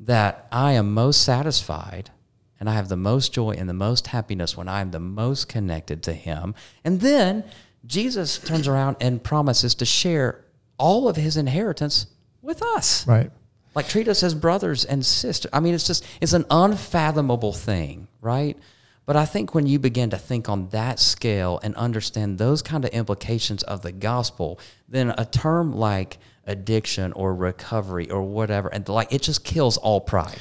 That 0.00 0.48
I 0.50 0.72
am 0.72 0.94
most 0.94 1.22
satisfied 1.22 2.10
and 2.58 2.70
I 2.70 2.74
have 2.74 2.88
the 2.88 2.96
most 2.96 3.34
joy 3.34 3.50
and 3.50 3.68
the 3.68 3.74
most 3.74 4.06
happiness 4.06 4.56
when 4.56 4.68
I 4.68 4.80
am 4.80 4.90
the 4.90 5.00
most 5.00 5.48
connected 5.48 6.02
to 6.04 6.14
him. 6.14 6.54
And 6.82 7.00
then 7.00 7.44
Jesus 7.84 8.38
turns 8.38 8.66
around 8.66 8.96
and 9.00 9.22
promises 9.22 9.74
to 9.76 9.84
share 9.84 10.44
all 10.78 11.08
of 11.08 11.16
his 11.16 11.36
inheritance 11.36 12.06
with 12.40 12.62
us. 12.62 13.06
Right. 13.06 13.30
Like 13.76 13.88
treat 13.88 14.08
us 14.08 14.22
as 14.22 14.34
brothers 14.34 14.86
and 14.86 15.04
sisters. 15.04 15.50
I 15.52 15.60
mean, 15.60 15.74
it's 15.74 15.86
just 15.86 16.02
it's 16.20 16.32
an 16.32 16.46
unfathomable 16.50 17.52
thing, 17.52 18.08
right? 18.22 18.58
But 19.04 19.16
I 19.16 19.26
think 19.26 19.54
when 19.54 19.66
you 19.66 19.78
begin 19.78 20.08
to 20.10 20.16
think 20.16 20.48
on 20.48 20.70
that 20.70 20.98
scale 20.98 21.60
and 21.62 21.76
understand 21.76 22.38
those 22.38 22.62
kind 22.62 22.86
of 22.86 22.90
implications 22.90 23.62
of 23.62 23.82
the 23.82 23.92
gospel, 23.92 24.58
then 24.88 25.14
a 25.16 25.26
term 25.26 25.72
like 25.72 26.16
addiction 26.46 27.12
or 27.12 27.34
recovery 27.34 28.10
or 28.10 28.22
whatever, 28.22 28.68
and 28.68 28.88
like 28.88 29.12
it 29.12 29.20
just 29.20 29.44
kills 29.44 29.76
all 29.76 30.00
pride. 30.00 30.38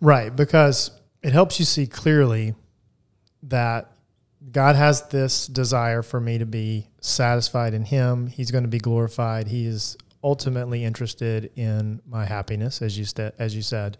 Right, 0.00 0.34
because 0.34 0.92
it 1.22 1.32
helps 1.34 1.58
you 1.58 1.66
see 1.66 1.86
clearly 1.86 2.54
that 3.44 3.92
God 4.50 4.76
has 4.76 5.08
this 5.08 5.46
desire 5.46 6.02
for 6.02 6.20
me 6.20 6.38
to 6.38 6.46
be 6.46 6.88
satisfied 7.00 7.74
in 7.74 7.84
Him. 7.84 8.28
He's 8.28 8.50
going 8.50 8.64
to 8.64 8.68
be 8.68 8.78
glorified. 8.78 9.48
He 9.48 9.66
is 9.66 9.96
ultimately 10.22 10.84
interested 10.84 11.50
in 11.56 12.00
my 12.06 12.24
happiness, 12.24 12.80
as 12.82 12.98
you 12.98 13.04
st- 13.04 13.34
as 13.38 13.54
you 13.56 13.62
said. 13.62 13.98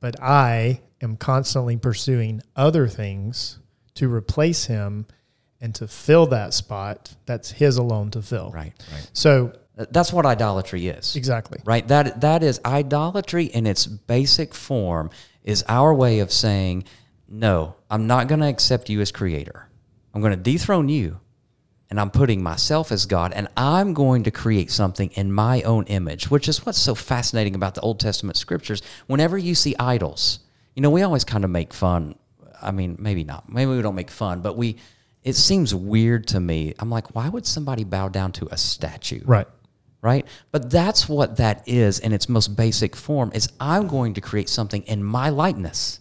But 0.00 0.20
I 0.20 0.80
am 1.00 1.16
constantly 1.16 1.76
pursuing 1.76 2.42
other 2.56 2.88
things 2.88 3.58
to 3.94 4.12
replace 4.12 4.66
Him 4.66 5.06
and 5.60 5.74
to 5.76 5.86
fill 5.86 6.26
that 6.26 6.54
spot 6.54 7.14
that's 7.26 7.52
His 7.52 7.76
alone 7.76 8.10
to 8.12 8.22
fill. 8.22 8.50
Right, 8.50 8.72
right. 8.92 9.10
So 9.12 9.52
That's 9.76 10.12
what 10.12 10.26
idolatry 10.26 10.88
is. 10.88 11.14
exactly. 11.16 11.60
Right? 11.64 11.86
That 11.88 12.20
that 12.20 12.42
is 12.42 12.60
idolatry 12.64 13.44
in 13.46 13.66
its 13.66 13.86
basic 13.86 14.54
form 14.54 15.10
is 15.44 15.64
our 15.68 15.94
way 15.94 16.18
of 16.18 16.32
saying, 16.32 16.84
no, 17.28 17.76
I'm 17.90 18.06
not 18.06 18.28
going 18.28 18.40
to 18.40 18.46
accept 18.48 18.90
you 18.90 19.00
as 19.00 19.10
creator. 19.10 19.68
I'm 20.14 20.20
going 20.20 20.36
to 20.36 20.42
dethrone 20.52 20.88
you 20.88 21.20
and 21.92 22.00
I'm 22.00 22.10
putting 22.10 22.42
myself 22.42 22.90
as 22.90 23.04
God 23.04 23.34
and 23.34 23.48
I'm 23.54 23.92
going 23.92 24.22
to 24.22 24.30
create 24.30 24.70
something 24.70 25.10
in 25.10 25.30
my 25.30 25.60
own 25.60 25.84
image, 25.88 26.30
which 26.30 26.48
is 26.48 26.64
what's 26.64 26.78
so 26.78 26.94
fascinating 26.94 27.54
about 27.54 27.74
the 27.74 27.82
Old 27.82 28.00
Testament 28.00 28.38
scriptures. 28.38 28.80
Whenever 29.08 29.36
you 29.36 29.54
see 29.54 29.76
idols, 29.78 30.38
you 30.74 30.80
know, 30.80 30.88
we 30.88 31.02
always 31.02 31.22
kind 31.22 31.44
of 31.44 31.50
make 31.50 31.74
fun. 31.74 32.14
I 32.62 32.70
mean, 32.70 32.96
maybe 32.98 33.24
not. 33.24 33.52
Maybe 33.52 33.72
we 33.72 33.82
don't 33.82 33.94
make 33.94 34.10
fun, 34.10 34.40
but 34.40 34.56
we 34.56 34.78
it 35.22 35.34
seems 35.34 35.74
weird 35.74 36.26
to 36.28 36.40
me. 36.40 36.72
I'm 36.78 36.88
like, 36.88 37.14
why 37.14 37.28
would 37.28 37.44
somebody 37.44 37.84
bow 37.84 38.08
down 38.08 38.32
to 38.32 38.48
a 38.50 38.56
statue? 38.56 39.20
Right. 39.26 39.46
right? 40.00 40.26
But 40.50 40.70
that's 40.70 41.10
what 41.10 41.36
that 41.36 41.62
is 41.68 41.98
in 41.98 42.14
its 42.14 42.26
most 42.26 42.56
basic 42.56 42.96
form 42.96 43.32
is 43.34 43.52
I'm 43.60 43.86
going 43.86 44.14
to 44.14 44.22
create 44.22 44.48
something 44.48 44.80
in 44.84 45.04
my 45.04 45.28
likeness. 45.28 46.00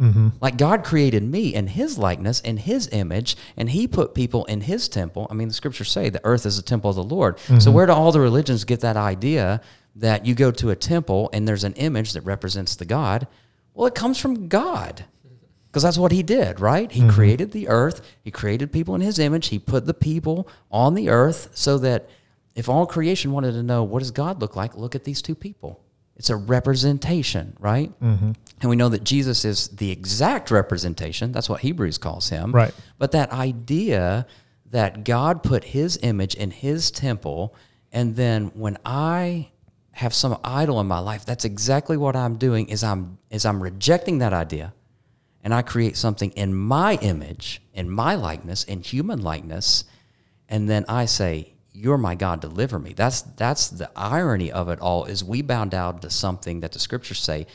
Mm-hmm. 0.00 0.28
Like 0.40 0.56
God 0.56 0.84
created 0.84 1.24
me 1.24 1.54
in 1.54 1.66
his 1.66 1.98
likeness, 1.98 2.40
in 2.40 2.58
his 2.58 2.88
image, 2.92 3.36
and 3.56 3.70
he 3.70 3.88
put 3.88 4.14
people 4.14 4.44
in 4.44 4.60
his 4.62 4.88
temple. 4.88 5.26
I 5.30 5.34
mean, 5.34 5.48
the 5.48 5.54
scriptures 5.54 5.90
say 5.90 6.08
the 6.08 6.24
earth 6.24 6.46
is 6.46 6.56
the 6.56 6.62
temple 6.62 6.90
of 6.90 6.96
the 6.96 7.02
Lord. 7.02 7.38
So 7.40 7.54
mm-hmm. 7.54 7.72
where 7.72 7.86
do 7.86 7.92
all 7.92 8.12
the 8.12 8.20
religions 8.20 8.64
get 8.64 8.80
that 8.80 8.96
idea 8.96 9.60
that 9.96 10.24
you 10.24 10.34
go 10.34 10.52
to 10.52 10.70
a 10.70 10.76
temple 10.76 11.30
and 11.32 11.48
there's 11.48 11.64
an 11.64 11.74
image 11.74 12.12
that 12.12 12.20
represents 12.20 12.76
the 12.76 12.84
God? 12.84 13.26
Well, 13.74 13.86
it 13.86 13.94
comes 13.94 14.18
from 14.18 14.48
God. 14.48 15.04
Because 15.66 15.82
that's 15.82 15.98
what 15.98 16.12
he 16.12 16.22
did, 16.22 16.60
right? 16.60 16.90
He 16.90 17.02
mm-hmm. 17.02 17.10
created 17.10 17.52
the 17.52 17.68
earth. 17.68 18.00
He 18.22 18.30
created 18.30 18.72
people 18.72 18.94
in 18.94 19.02
his 19.02 19.18
image. 19.18 19.48
He 19.48 19.58
put 19.58 19.84
the 19.84 19.92
people 19.94 20.48
on 20.70 20.94
the 20.94 21.10
earth 21.10 21.50
so 21.52 21.76
that 21.78 22.08
if 22.54 22.68
all 22.68 22.86
creation 22.86 23.32
wanted 23.32 23.52
to 23.52 23.62
know 23.62 23.84
what 23.84 23.98
does 23.98 24.10
God 24.10 24.40
look 24.40 24.56
like, 24.56 24.76
look 24.76 24.94
at 24.94 25.04
these 25.04 25.20
two 25.20 25.34
people. 25.34 25.80
It's 26.18 26.30
a 26.30 26.36
representation, 26.36 27.56
right? 27.60 27.92
Mm-hmm. 28.00 28.32
And 28.60 28.70
we 28.70 28.76
know 28.76 28.88
that 28.88 29.04
Jesus 29.04 29.44
is 29.44 29.68
the 29.68 29.90
exact 29.90 30.50
representation. 30.50 31.30
That's 31.30 31.48
what 31.48 31.60
Hebrews 31.60 31.98
calls 31.98 32.28
him. 32.28 32.52
Right. 32.52 32.74
But 32.98 33.12
that 33.12 33.30
idea 33.30 34.26
that 34.70 35.04
God 35.04 35.42
put 35.42 35.64
his 35.64 35.98
image 36.02 36.34
in 36.34 36.50
his 36.50 36.90
temple, 36.90 37.54
and 37.92 38.16
then 38.16 38.46
when 38.54 38.78
I 38.84 39.50
have 39.92 40.12
some 40.12 40.38
idol 40.44 40.80
in 40.80 40.86
my 40.86 40.98
life, 40.98 41.24
that's 41.24 41.44
exactly 41.44 41.96
what 41.96 42.16
I'm 42.16 42.36
doing 42.36 42.68
is 42.68 42.84
I'm 42.84 43.18
is 43.30 43.46
I'm 43.46 43.62
rejecting 43.62 44.18
that 44.18 44.32
idea 44.32 44.74
and 45.42 45.54
I 45.54 45.62
create 45.62 45.96
something 45.96 46.30
in 46.32 46.54
my 46.54 46.96
image, 46.96 47.62
in 47.72 47.88
my 47.90 48.14
likeness, 48.14 48.64
in 48.64 48.80
human 48.82 49.22
likeness, 49.22 49.84
and 50.48 50.68
then 50.68 50.84
I 50.88 51.06
say, 51.06 51.54
"You're 51.80 51.98
my 51.98 52.14
God, 52.14 52.40
deliver 52.40 52.78
me." 52.78 52.92
That's 52.92 53.22
that's 53.22 53.68
the 53.68 53.90
irony 53.94 54.50
of 54.50 54.68
it 54.68 54.80
all. 54.80 55.04
Is 55.04 55.22
we 55.22 55.42
bound 55.42 55.70
down 55.70 56.00
to 56.00 56.10
something 56.10 56.60
that 56.60 56.72
the 56.72 56.78
scriptures 56.78 57.20
say 57.20 57.46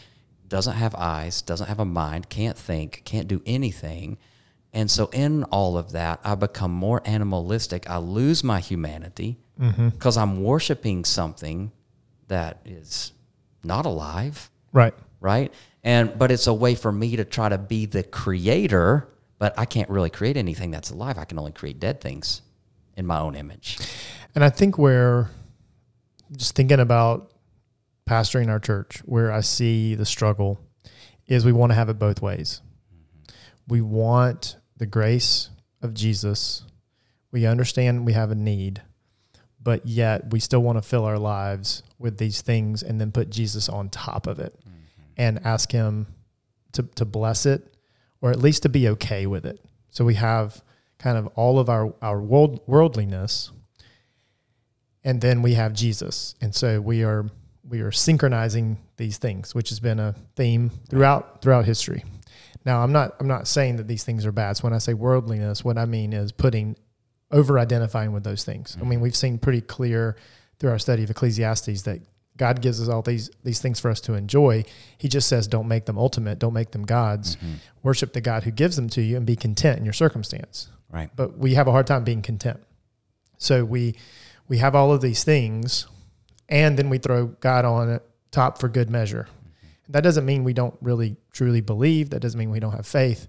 doesn't 0.48 0.76
have 0.76 0.94
eyes, 0.96 1.42
doesn't 1.42 1.68
have 1.68 1.80
a 1.80 1.86
mind, 1.86 2.30
can't 2.30 2.58
think, 2.58 3.02
can't 3.06 3.28
do 3.28 3.42
anything. 3.46 4.18
And 4.72 4.90
so, 4.90 5.10
in 5.14 5.44
all 5.46 5.78
of 5.78 5.92
that, 5.92 6.20
I 6.24 6.36
become 6.36 6.72
more 6.72 7.02
animalistic. 7.06 7.90
I 7.90 7.98
lose 7.98 8.44
my 8.44 8.60
humanity 8.60 9.38
mm-hmm. 9.60 9.90
because 9.90 10.18
I'm 10.18 10.44
worshiping 10.44 11.06
something 11.06 11.72
that 12.28 12.62
is 12.66 13.12
not 13.64 13.86
alive 13.86 14.50
Right. 14.72 14.94
right? 15.20 15.54
And 15.84 16.18
but 16.18 16.32
it's 16.32 16.48
a 16.48 16.54
way 16.54 16.76
for 16.76 16.92
me 16.92 17.16
to 17.18 17.26
try 17.26 17.50
to 17.50 17.58
be 17.58 17.86
the 17.86 18.04
creator, 18.04 19.08
but 19.38 19.54
I 19.58 19.66
can't 19.66 19.90
really 19.90 20.10
create 20.10 20.38
anything 20.38 20.72
that's 20.72 20.90
alive. 20.90 21.18
I 21.18 21.26
can 21.26 21.38
only 21.38 21.52
create 21.52 21.80
dead 21.80 22.02
things 22.02 22.42
in 22.96 23.06
my 23.06 23.20
own 23.20 23.36
image. 23.36 23.78
And 24.36 24.44
I 24.44 24.50
think 24.50 24.78
where, 24.78 25.30
just 26.36 26.56
thinking 26.56 26.80
about 26.80 27.32
pastoring 28.10 28.50
our 28.50 28.60
church, 28.60 29.02
where 29.06 29.32
I 29.32 29.42
see 29.42 29.96
the 29.96 30.06
struggle 30.06 30.60
is 31.28 31.46
we 31.46 31.52
want 31.52 31.72
to 31.72 31.76
have 31.76 31.90
it 31.90 32.00
both 32.00 32.22
ways. 32.22 32.62
Mm-hmm. 32.94 33.34
We 33.68 33.82
want 33.82 34.58
the 34.78 34.86
grace 34.86 35.50
of 35.82 35.94
Jesus. 35.94 36.64
We 37.32 37.46
understand 37.46 38.06
we 38.06 38.14
have 38.14 38.32
a 38.32 38.36
need, 38.36 38.82
but 39.62 39.86
yet 39.86 40.32
we 40.32 40.40
still 40.40 40.62
want 40.62 40.78
to 40.78 40.82
fill 40.82 41.06
our 41.06 41.20
lives 41.20 41.84
with 41.98 42.18
these 42.18 42.42
things 42.42 42.84
and 42.84 43.00
then 43.00 43.12
put 43.12 43.30
Jesus 43.30 43.70
on 43.70 43.90
top 43.90 44.28
of 44.28 44.40
it 44.40 44.58
mm-hmm. 44.60 44.78
and 45.18 45.40
ask 45.46 45.72
Him 45.72 46.08
to, 46.74 46.84
to 46.96 47.06
bless 47.06 47.46
it 47.46 47.74
or 48.22 48.32
at 48.32 48.40
least 48.40 48.64
to 48.64 48.70
be 48.70 48.90
okay 48.90 49.26
with 49.26 49.46
it. 49.46 49.64
So 49.90 50.04
we 50.04 50.16
have 50.16 50.62
kind 51.04 51.18
of 51.18 51.28
all 51.36 51.60
of 51.60 51.70
our, 51.70 51.94
our 52.02 52.22
world, 52.22 52.62
worldliness 52.66 53.52
and 55.04 55.22
then 55.22 55.42
we 55.42 55.54
have 55.56 55.74
Jesus. 55.74 56.36
And 56.42 56.54
so 56.54 56.80
we 56.80 57.04
are 57.04 57.26
we 57.68 57.82
are 57.82 57.92
syncretizing 57.92 58.78
these 58.98 59.18
things, 59.18 59.56
which 59.56 59.70
has 59.70 59.80
been 59.80 60.00
a 60.00 60.16
theme 60.36 60.72
throughout 60.90 61.42
throughout 61.42 61.66
history. 61.66 62.04
Now, 62.66 62.84
I'm 62.84 62.92
not 62.92 63.16
I'm 63.20 63.28
not 63.28 63.48
saying 63.48 63.78
that 63.78 63.88
these 63.88 64.04
things 64.04 64.26
are 64.26 64.32
bad. 64.32 64.58
So 64.58 64.64
when 64.64 64.74
I 64.74 64.78
say 64.78 64.94
worldliness, 64.94 65.64
what 65.64 65.78
I 65.78 65.86
mean 65.86 66.14
is 66.14 66.32
putting 66.32 66.76
over 67.32 67.60
identifying 67.60 68.14
with 68.14 68.24
those 68.24 68.44
things. 68.44 68.78
I 68.78 68.84
mean, 68.84 68.94
mm-hmm. 68.94 69.04
we've 69.04 69.16
seen 69.16 69.40
pretty 69.40 69.62
clear 69.62 70.16
through 70.60 70.70
our 70.70 70.80
study 70.80 71.04
of 71.04 71.10
Ecclesiastes 71.10 71.82
that 71.82 72.02
God 72.38 72.62
gives 72.62 72.82
us 72.82 72.90
all 72.90 73.02
these 73.02 73.30
these 73.44 73.60
things 73.60 73.80
for 73.80 73.92
us 73.92 74.00
to 74.02 74.14
enjoy. 74.14 74.64
He 74.98 75.08
just 75.10 75.28
says, 75.28 75.48
don't 75.48 75.68
make 75.68 75.86
them 75.86 75.98
ultimate, 75.98 76.40
don't 76.40 76.54
make 76.54 76.72
them 76.72 76.84
gods. 76.84 77.36
Mm-hmm. 77.36 77.54
Worship 77.82 78.14
the 78.14 78.22
God 78.22 78.44
who 78.44 78.52
gives 78.52 78.76
them 78.76 78.88
to 78.90 79.02
you 79.02 79.18
and 79.18 79.26
be 79.26 79.36
content 79.36 79.80
in 79.80 79.84
your 79.84 79.94
circumstance 79.94 80.70
Right. 80.94 81.10
but 81.16 81.38
we 81.38 81.56
have 81.56 81.68
a 81.68 81.72
hard 81.72 81.88
time 81.88 82.04
being 82.04 82.22
content. 82.22 82.60
So 83.38 83.66
we 83.66 83.96
we 84.48 84.60
have 84.60 84.76
all 84.76 84.94
of 84.94 85.02
these 85.02 85.24
things, 85.24 85.88
and 86.48 86.78
then 86.78 86.90
we 86.90 87.00
throw 87.00 87.28
God 87.28 87.66
on 87.66 87.90
it 87.90 88.04
top 88.32 88.60
for 88.60 88.70
good 88.70 88.90
measure. 88.90 89.28
That 89.90 90.02
doesn't 90.02 90.26
mean 90.26 90.44
we 90.44 90.54
don't 90.54 90.76
really 90.82 91.18
truly 91.32 91.62
believe. 91.62 92.12
That 92.12 92.22
doesn't 92.22 92.38
mean 92.38 92.52
we 92.52 92.60
don't 92.60 92.72
have 92.72 92.88
faith. 92.88 93.28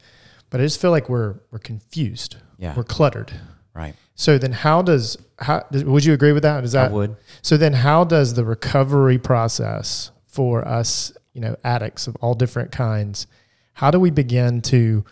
But 0.50 0.60
I 0.60 0.64
just 0.64 0.80
feel 0.80 0.90
like 0.90 1.08
we're 1.08 1.36
we're 1.50 1.58
confused. 1.58 2.36
Yeah. 2.58 2.74
We're 2.76 2.84
cluttered. 2.84 3.32
Right. 3.74 3.94
So 4.14 4.38
then, 4.38 4.52
how 4.52 4.82
does 4.82 5.16
how 5.38 5.64
does, 5.72 5.84
would 5.84 6.04
you 6.04 6.12
agree 6.12 6.32
with 6.32 6.44
that? 6.44 6.62
Is 6.64 6.72
that 6.72 6.90
I 6.90 6.94
would. 6.94 7.16
so 7.42 7.56
then, 7.56 7.72
how 7.72 8.04
does 8.04 8.34
the 8.34 8.44
recovery 8.44 9.18
process 9.18 10.10
for 10.26 10.66
us, 10.66 11.12
you 11.32 11.40
know, 11.40 11.56
addicts 11.64 12.06
of 12.06 12.16
all 12.20 12.34
different 12.34 12.70
kinds, 12.70 13.26
how 13.72 13.90
do 13.90 13.98
we 13.98 14.10
begin 14.10 14.60
to 14.62 15.04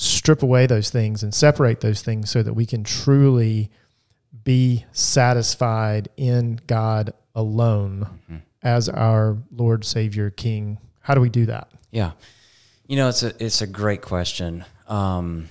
strip 0.00 0.42
away 0.42 0.66
those 0.66 0.88
things 0.88 1.22
and 1.22 1.34
separate 1.34 1.80
those 1.80 2.00
things 2.00 2.30
so 2.30 2.42
that 2.42 2.54
we 2.54 2.64
can 2.64 2.82
truly 2.82 3.70
be 4.44 4.86
satisfied 4.92 6.08
in 6.16 6.58
God 6.66 7.12
alone 7.34 8.08
as 8.62 8.88
our 8.88 9.36
Lord, 9.54 9.84
Savior, 9.84 10.30
King? 10.30 10.78
How 11.00 11.14
do 11.14 11.20
we 11.20 11.28
do 11.28 11.44
that? 11.46 11.68
Yeah. 11.90 12.12
You 12.86 12.96
know, 12.96 13.10
it's 13.10 13.22
a 13.22 13.32
it's 13.44 13.60
a 13.60 13.66
great 13.66 14.00
question. 14.00 14.64
Um, 14.88 15.48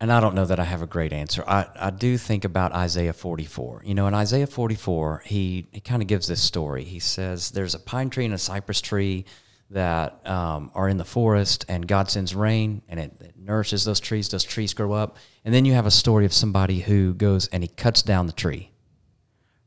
and 0.00 0.12
I 0.12 0.20
don't 0.20 0.34
know 0.34 0.44
that 0.44 0.60
I 0.60 0.64
have 0.64 0.82
a 0.82 0.86
great 0.86 1.12
answer. 1.14 1.42
I, 1.46 1.66
I 1.74 1.90
do 1.90 2.18
think 2.18 2.44
about 2.44 2.72
Isaiah 2.72 3.14
44. 3.14 3.82
You 3.84 3.94
know, 3.94 4.06
in 4.06 4.14
Isaiah 4.14 4.46
44, 4.46 5.22
he, 5.24 5.66
he 5.72 5.80
kind 5.80 6.02
of 6.02 6.08
gives 6.08 6.28
this 6.28 6.40
story. 6.40 6.84
He 6.84 7.00
says 7.00 7.50
there's 7.50 7.74
a 7.74 7.80
pine 7.80 8.08
tree 8.08 8.24
and 8.24 8.34
a 8.34 8.38
cypress 8.38 8.80
tree 8.80 9.24
that 9.70 10.26
um, 10.26 10.70
are 10.74 10.88
in 10.88 10.96
the 10.96 11.04
forest, 11.04 11.64
and 11.68 11.86
God 11.86 12.10
sends 12.10 12.34
rain, 12.34 12.82
and 12.88 12.98
it, 12.98 13.12
it 13.20 13.34
nourishes 13.36 13.84
those 13.84 14.00
trees. 14.00 14.28
Those 14.28 14.44
trees 14.44 14.74
grow 14.74 14.92
up. 14.92 15.16
And 15.44 15.54
then 15.54 15.64
you 15.64 15.74
have 15.74 15.86
a 15.86 15.90
story 15.90 16.24
of 16.24 16.32
somebody 16.32 16.80
who 16.80 17.14
goes 17.14 17.48
and 17.48 17.62
he 17.62 17.68
cuts 17.68 18.02
down 18.02 18.26
the 18.26 18.32
tree, 18.32 18.72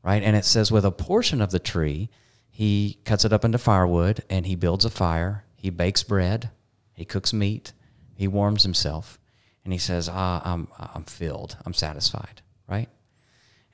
right? 0.02 0.22
And 0.22 0.36
it 0.36 0.44
says 0.44 0.70
with 0.70 0.84
a 0.84 0.92
portion 0.92 1.40
of 1.40 1.50
the 1.50 1.58
tree, 1.58 2.08
he 2.50 2.98
cuts 3.04 3.24
it 3.24 3.32
up 3.32 3.44
into 3.44 3.58
firewood 3.58 4.22
and 4.30 4.46
he 4.46 4.54
builds 4.54 4.84
a 4.84 4.90
fire. 4.90 5.44
He 5.56 5.70
bakes 5.70 6.02
bread. 6.02 6.50
He 6.92 7.04
cooks 7.04 7.32
meat. 7.32 7.72
He 8.14 8.28
warms 8.28 8.62
himself. 8.62 9.18
And 9.64 9.72
he 9.72 9.78
says, 9.78 10.08
ah, 10.08 10.42
I'm, 10.44 10.68
I'm 10.78 11.04
filled. 11.04 11.56
I'm 11.64 11.74
satisfied, 11.74 12.42
right? 12.68 12.88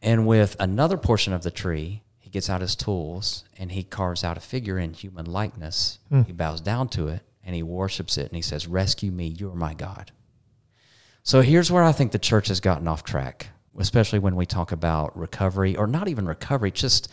And 0.01 0.27
with 0.27 0.55
another 0.61 0.97
portion 0.97 1.33
of 1.33 1.43
the 1.43 1.51
tree, 1.51 2.03
he 2.29 2.31
gets 2.31 2.51
out 2.51 2.61
his 2.61 2.77
tools 2.77 3.45
and 3.57 3.73
he 3.73 3.83
carves 3.83 4.23
out 4.23 4.37
a 4.37 4.41
figure 4.41 4.79
in 4.79 4.93
human 4.93 5.25
likeness. 5.25 5.99
He 6.27 6.33
bows 6.33 6.61
down 6.61 6.89
to 6.91 7.09
it 7.09 7.23
and 7.43 7.55
he 7.57 7.63
worships 7.63 8.19
it 8.19 8.27
and 8.27 8.37
he 8.37 8.43
says, 8.43 8.67
Rescue 8.67 9.11
me, 9.11 9.29
you 9.29 9.51
are 9.51 9.55
my 9.55 9.73
God. 9.73 10.13
So 11.23 11.41
here's 11.41 11.73
where 11.73 11.83
I 11.83 11.93
think 11.93 12.13
the 12.13 12.19
church 12.19 12.49
has 12.49 12.61
gotten 12.61 12.87
off 12.87 13.03
track, 13.03 13.49
especially 13.79 14.19
when 14.19 14.37
we 14.37 14.45
talk 14.45 14.73
about 14.73 15.17
recovery, 15.19 15.75
or 15.75 15.87
not 15.87 16.07
even 16.07 16.27
recovery, 16.27 16.71
just 16.71 17.11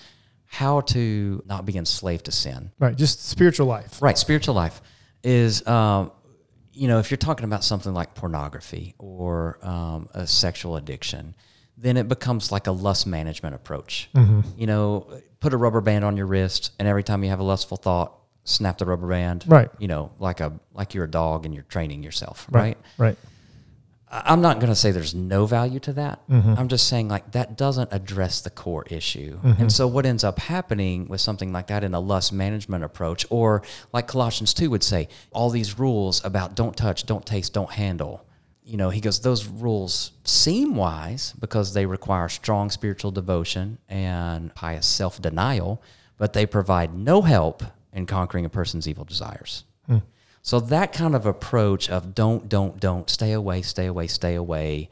how 0.47 0.81
to 0.81 1.41
not 1.45 1.65
be 1.65 1.77
enslaved 1.77 2.25
to 2.25 2.33
sin. 2.33 2.73
Right. 2.77 2.97
Just 2.97 3.25
spiritual 3.25 3.67
life. 3.67 4.01
Right, 4.01 4.17
spiritual 4.17 4.55
life 4.55 4.81
is, 5.23 5.65
um, 5.65 6.11
you 6.73 6.89
know, 6.89 6.99
if 6.99 7.09
you're 7.09 7.17
talking 7.17 7.45
about 7.45 7.63
something 7.63 7.93
like 7.93 8.15
pornography 8.15 8.95
or 8.97 9.59
um, 9.61 10.09
a 10.13 10.27
sexual 10.27 10.75
addiction, 10.75 11.35
then 11.77 11.97
it 11.97 12.07
becomes 12.07 12.51
like 12.51 12.67
a 12.67 12.71
lust 12.71 13.05
management 13.07 13.55
approach. 13.55 14.09
You 14.57 14.67
know, 14.67 15.07
put 15.39 15.53
a 15.53 15.57
rubber 15.57 15.81
band 15.81 16.05
on 16.05 16.17
your 16.17 16.25
wrist, 16.25 16.71
and 16.79 16.87
every 16.87 17.03
time 17.03 17.23
you 17.23 17.29
have 17.29 17.39
a 17.39 17.43
lustful 17.43 17.77
thought, 17.77 18.13
snap 18.43 18.77
the 18.77 18.85
rubber 18.85 19.07
band. 19.07 19.43
Right. 19.47 19.69
You 19.79 19.87
know, 19.87 20.11
like 20.19 20.39
a 20.39 20.53
like 20.73 20.93
you're 20.93 21.05
a 21.05 21.11
dog 21.11 21.45
and 21.45 21.53
you're 21.53 21.63
training 21.63 22.03
yourself. 22.03 22.47
Right. 22.49 22.77
Right. 22.97 23.17
I- 24.09 24.23
I'm 24.31 24.41
not 24.41 24.59
going 24.59 24.69
to 24.69 24.75
say 24.75 24.91
there's 24.91 25.15
no 25.15 25.45
value 25.47 25.79
to 25.81 25.93
that. 25.93 26.27
Mm-hmm. 26.29 26.53
I'm 26.57 26.67
just 26.67 26.87
saying 26.87 27.07
like 27.09 27.31
that 27.31 27.57
doesn't 27.57 27.89
address 27.91 28.41
the 28.41 28.49
core 28.51 28.85
issue. 28.89 29.39
And 29.43 29.71
so 29.71 29.87
what 29.87 30.05
ends 30.05 30.23
up 30.23 30.39
happening 30.39 31.07
with 31.07 31.21
something 31.21 31.51
like 31.51 31.67
that 31.67 31.83
in 31.83 31.93
a 31.93 31.99
lust 31.99 32.31
management 32.31 32.83
approach 32.83 33.25
or 33.29 33.63
like 33.91 34.07
Colossians 34.07 34.53
2 34.53 34.69
would 34.69 34.83
say 34.83 35.09
all 35.31 35.49
these 35.49 35.77
rules 35.79 36.23
about 36.23 36.55
don't 36.55 36.77
touch, 36.77 37.05
don't 37.05 37.25
taste, 37.25 37.53
don't 37.53 37.71
handle. 37.71 38.24
You 38.65 38.77
know, 38.77 38.89
he 38.89 38.99
goes 38.99 39.19
those 39.19 39.45
rules 39.45 40.11
seem 40.23 40.75
wise 40.75 41.33
because 41.39 41.73
they 41.73 41.85
require 41.85 42.27
strong 42.29 42.69
spiritual 42.69 43.11
devotion 43.11 43.77
and 43.87 44.53
pious 44.55 44.87
self-denial, 44.87 45.81
but 46.17 46.33
they 46.33 46.45
provide 46.45 46.93
no 46.93 47.21
help 47.21 47.63
in 47.93 48.05
conquering 48.05 48.43
a 48.43 48.49
person's 48.49 48.87
evil 48.87 49.05
desires. 49.05 49.65
Hmm. 49.85 49.99
So 50.41 50.59
that 50.59 50.93
kind 50.93 51.15
of 51.15 51.25
approach 51.25 51.89
of 51.89 52.13
don't, 52.13 52.49
don't, 52.49 52.79
don't, 52.79 53.09
stay 53.09 53.31
away, 53.31 53.61
stay 53.61 53.85
away, 53.85 54.07
stay 54.07 54.35
away, 54.35 54.89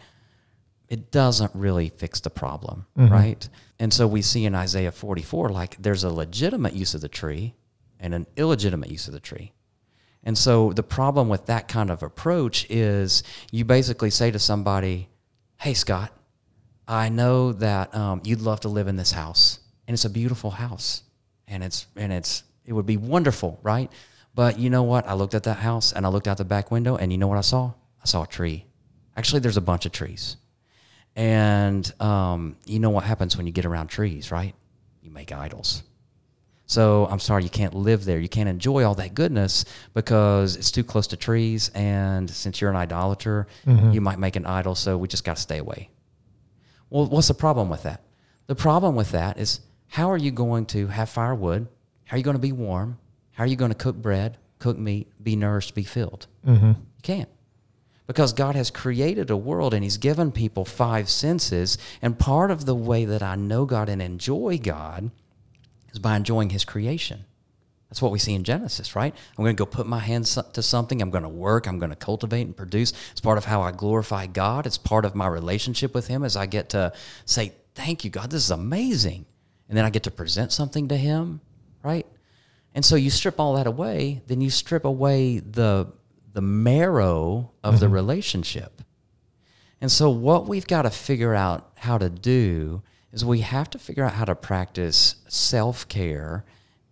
it 0.90 1.12
doesn't 1.12 1.52
really 1.54 1.90
fix 1.90 2.20
the 2.20 2.30
problem, 2.30 2.86
mm-hmm. 2.98 3.12
right? 3.12 3.50
And 3.80 3.94
so 3.94 4.08
we 4.08 4.22
see 4.22 4.46
in 4.46 4.56
Isaiah 4.56 4.92
44, 4.92 5.50
like 5.50 5.76
there's 5.82 6.04
a 6.04 6.10
legitimate 6.10 6.74
use 6.74 6.94
of 6.94 7.02
the 7.02 7.10
tree 7.10 7.56
and 8.00 8.14
an 8.14 8.28
illegitimate 8.38 8.90
use 8.90 9.08
of 9.08 9.14
the 9.14 9.20
tree. 9.20 9.54
And 10.24 10.38
so 10.38 10.72
the 10.72 10.84
problem 10.84 11.28
with 11.28 11.48
that 11.48 11.68
kind 11.68 11.92
of 11.92 12.02
approach 12.02 12.66
is 12.70 13.24
you 13.52 13.66
basically 13.66 14.10
say 14.10 14.32
to 14.32 14.40
somebody, 14.40 15.10
hey, 15.58 15.74
Scott, 15.74 16.12
I 16.88 17.10
know 17.10 17.54
that 17.54 17.94
um, 17.96 18.22
you'd 18.24 18.42
love 18.42 18.62
to 18.62 18.70
live 18.70 18.88
in 18.88 18.96
this 18.96 19.12
house, 19.12 19.60
and 19.88 19.94
it's 19.94 20.06
a 20.06 20.10
beautiful 20.10 20.52
house, 20.52 21.04
and 21.48 21.64
it's 21.64 21.88
and 21.96 22.12
it's 22.12 22.44
it 22.66 22.74
would 22.74 22.86
be 22.86 22.98
wonderful, 22.98 23.60
right? 23.64 23.92
But 24.36 24.60
you 24.60 24.70
know 24.70 24.84
what? 24.84 25.08
I 25.08 25.14
looked 25.14 25.34
at 25.34 25.44
that 25.44 25.60
house 25.60 25.94
and 25.94 26.06
I 26.06 26.10
looked 26.10 26.28
out 26.28 26.38
the 26.38 26.46
back 26.46 26.72
window, 26.72 26.98
and 26.98 27.12
you 27.12 27.18
know 27.18 27.28
what 27.28 27.38
I 27.38 27.42
saw? 27.42 27.74
I 28.02 28.06
saw 28.06 28.24
a 28.24 28.28
tree. 28.28 28.66
Actually, 29.16 29.40
there's 29.40 29.58
a 29.58 29.62
bunch 29.62 29.86
of 29.86 29.92
trees, 29.92 30.38
and 31.16 31.90
um, 32.02 32.58
you 32.66 32.80
know 32.80 32.90
what 32.90 33.06
happens 33.06 33.38
when 33.38 33.46
you 33.46 33.54
get 33.54 33.66
around 33.66 33.88
trees, 33.88 34.32
right? 34.32 34.54
You 35.02 35.12
make 35.12 35.32
idols. 35.32 35.84
So 36.74 37.06
I'm 37.06 37.20
sorry, 37.20 37.44
you 37.44 37.52
can't 37.52 37.76
live 37.76 38.04
there. 38.04 38.20
You 38.20 38.28
can't 38.28 38.50
enjoy 38.50 38.84
all 38.84 38.96
that 38.96 39.14
goodness 39.14 39.64
because 39.94 40.56
it's 40.56 40.72
too 40.72 40.84
close 40.84 41.06
to 41.08 41.18
trees. 41.18 41.70
And 41.76 42.28
since 42.28 42.60
you're 42.60 42.72
an 42.72 42.76
idolater, 42.76 43.46
mm-hmm. 43.68 43.92
you 43.92 44.02
might 44.02 44.18
make 44.18 44.36
an 44.36 44.48
idol. 44.48 44.74
So 44.74 44.98
we 44.98 45.08
just 45.08 45.24
got 45.24 45.36
to 45.36 45.42
stay 45.42 45.60
away. 45.60 45.90
Well, 46.90 47.06
what's 47.06 47.28
the 47.28 47.36
problem 47.36 47.70
with 47.70 47.84
that? 47.84 48.02
The 48.48 48.56
problem 48.56 48.96
with 48.96 49.12
that 49.12 49.38
is 49.38 49.60
how 49.88 50.10
are 50.10 50.18
you 50.18 50.32
going 50.32 50.66
to 50.68 50.88
have 50.88 51.10
firewood? 51.10 51.68
How 52.06 52.16
are 52.16 52.18
you 52.18 52.24
going 52.24 52.38
to 52.38 52.42
be 52.42 52.52
warm? 52.52 52.98
How 53.34 53.44
are 53.44 53.48
you 53.48 53.56
going 53.56 53.72
to 53.72 53.78
cook 53.78 53.96
bread, 53.96 54.40
cook 54.58 54.78
meat, 54.78 55.12
be 55.24 55.36
nourished, 55.36 55.76
be 55.76 55.84
filled? 55.84 56.26
Mm-hmm. 56.46 56.70
You 56.70 57.02
can't. 57.04 57.30
Because 58.08 58.34
God 58.34 58.56
has 58.56 58.72
created 58.72 59.30
a 59.30 59.38
world 59.38 59.76
and 59.76 59.84
He's 59.84 59.98
given 59.98 60.32
people 60.32 60.66
five 60.66 61.08
senses. 61.08 61.78
And 62.02 62.18
part 62.18 62.50
of 62.50 62.66
the 62.66 62.76
way 62.76 63.06
that 63.06 63.22
I 63.22 63.36
know 63.36 63.66
God 63.66 63.90
and 63.90 64.02
enjoy 64.02 64.58
God 64.58 65.12
is 65.94 66.00
by 66.00 66.16
enjoying 66.16 66.50
His 66.50 66.66
creation. 66.66 67.26
That's 67.90 68.02
what 68.02 68.12
we 68.12 68.18
see 68.18 68.34
in 68.34 68.44
Genesis, 68.44 68.96
right? 68.96 69.14
I'm 69.38 69.44
going 69.44 69.56
to 69.56 69.62
go 69.62 69.68
put 69.68 69.86
my 69.86 70.00
hands 70.00 70.38
to 70.54 70.64
something. 70.64 71.00
I'm 71.00 71.12
going 71.12 71.24
to 71.24 71.30
work. 71.30 71.68
I'm 71.68 71.78
going 71.78 71.92
to 71.92 71.96
cultivate 71.96 72.42
and 72.42 72.58
produce. 72.58 72.92
It's 73.12 73.22
part 73.22 73.38
of 73.38 73.46
how 73.46 73.62
I 73.62 73.72
glorify 73.72 74.26
God. 74.26 74.66
It's 74.66 74.80
part 74.80 75.06
of 75.06 75.14
my 75.14 75.28
relationship 75.28 75.94
with 75.94 76.08
Him 76.08 76.24
as 76.24 76.36
I 76.36 76.48
get 76.48 76.70
to 76.70 76.92
say, 77.26 77.54
Thank 77.76 78.04
you, 78.04 78.10
God. 78.10 78.32
This 78.32 78.44
is 78.44 78.52
amazing. 78.52 79.26
And 79.70 79.78
then 79.78 79.86
I 79.86 79.90
get 79.90 80.04
to 80.04 80.12
present 80.12 80.52
something 80.52 80.88
to 80.90 80.98
Him, 80.98 81.42
right? 81.84 82.06
And 82.76 82.84
so 82.84 82.96
you 82.96 83.10
strip 83.10 83.40
all 83.40 83.56
that 83.56 83.68
away, 83.68 84.22
then 84.28 84.42
you 84.42 84.50
strip 84.50 84.86
away 84.86 85.40
the, 85.40 85.88
the 86.34 86.42
marrow 86.42 87.52
of 87.64 87.80
the 87.80 87.86
mm-hmm. 87.86 87.96
relationship. 87.96 88.82
And 89.82 89.92
so, 89.92 90.10
what 90.10 90.48
we've 90.48 90.66
got 90.66 90.84
to 90.84 90.90
figure 90.90 91.36
out 91.36 91.72
how 91.76 91.98
to 91.98 92.10
do 92.10 92.82
is 93.14 93.24
we 93.24 93.40
have 93.40 93.70
to 93.70 93.80
figure 93.80 94.04
out 94.04 94.14
how 94.14 94.26
to 94.26 94.36
practice 94.36 95.16
self 95.30 95.88
care 95.88 96.44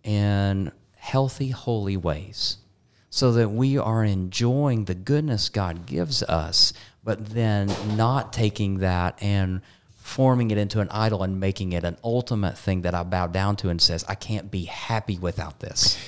in 0.02 0.72
healthy, 0.96 1.50
holy 1.50 1.96
ways 1.96 2.58
so 3.10 3.30
that 3.32 3.50
we 3.50 3.76
are 3.76 4.02
enjoying 4.02 4.86
the 4.86 4.94
goodness 4.94 5.50
God 5.50 5.84
gives 5.84 6.22
us, 6.22 6.72
but 7.04 7.34
then 7.34 7.70
not 7.94 8.32
taking 8.32 8.78
that 8.78 9.22
and 9.22 9.60
forming 9.96 10.50
it 10.50 10.56
into 10.56 10.80
an 10.80 10.88
idol 10.90 11.22
and 11.22 11.38
making 11.38 11.72
it 11.74 11.84
an 11.84 11.98
ultimate 12.02 12.56
thing 12.56 12.82
that 12.82 12.94
I 12.94 13.02
bow 13.02 13.26
down 13.26 13.56
to 13.56 13.68
and 13.68 13.82
says, 13.82 14.02
I 14.08 14.14
can't 14.14 14.50
be 14.50 14.64
happy 14.64 15.18
without 15.18 15.60
this. 15.60 15.98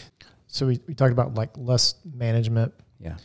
So 0.47 0.67
we, 0.67 0.81
we 0.87 0.95
talked 0.95 1.13
about 1.13 1.35
like 1.35 1.51
lust 1.59 1.99
management. 2.11 2.73
Yeah. 2.99 3.17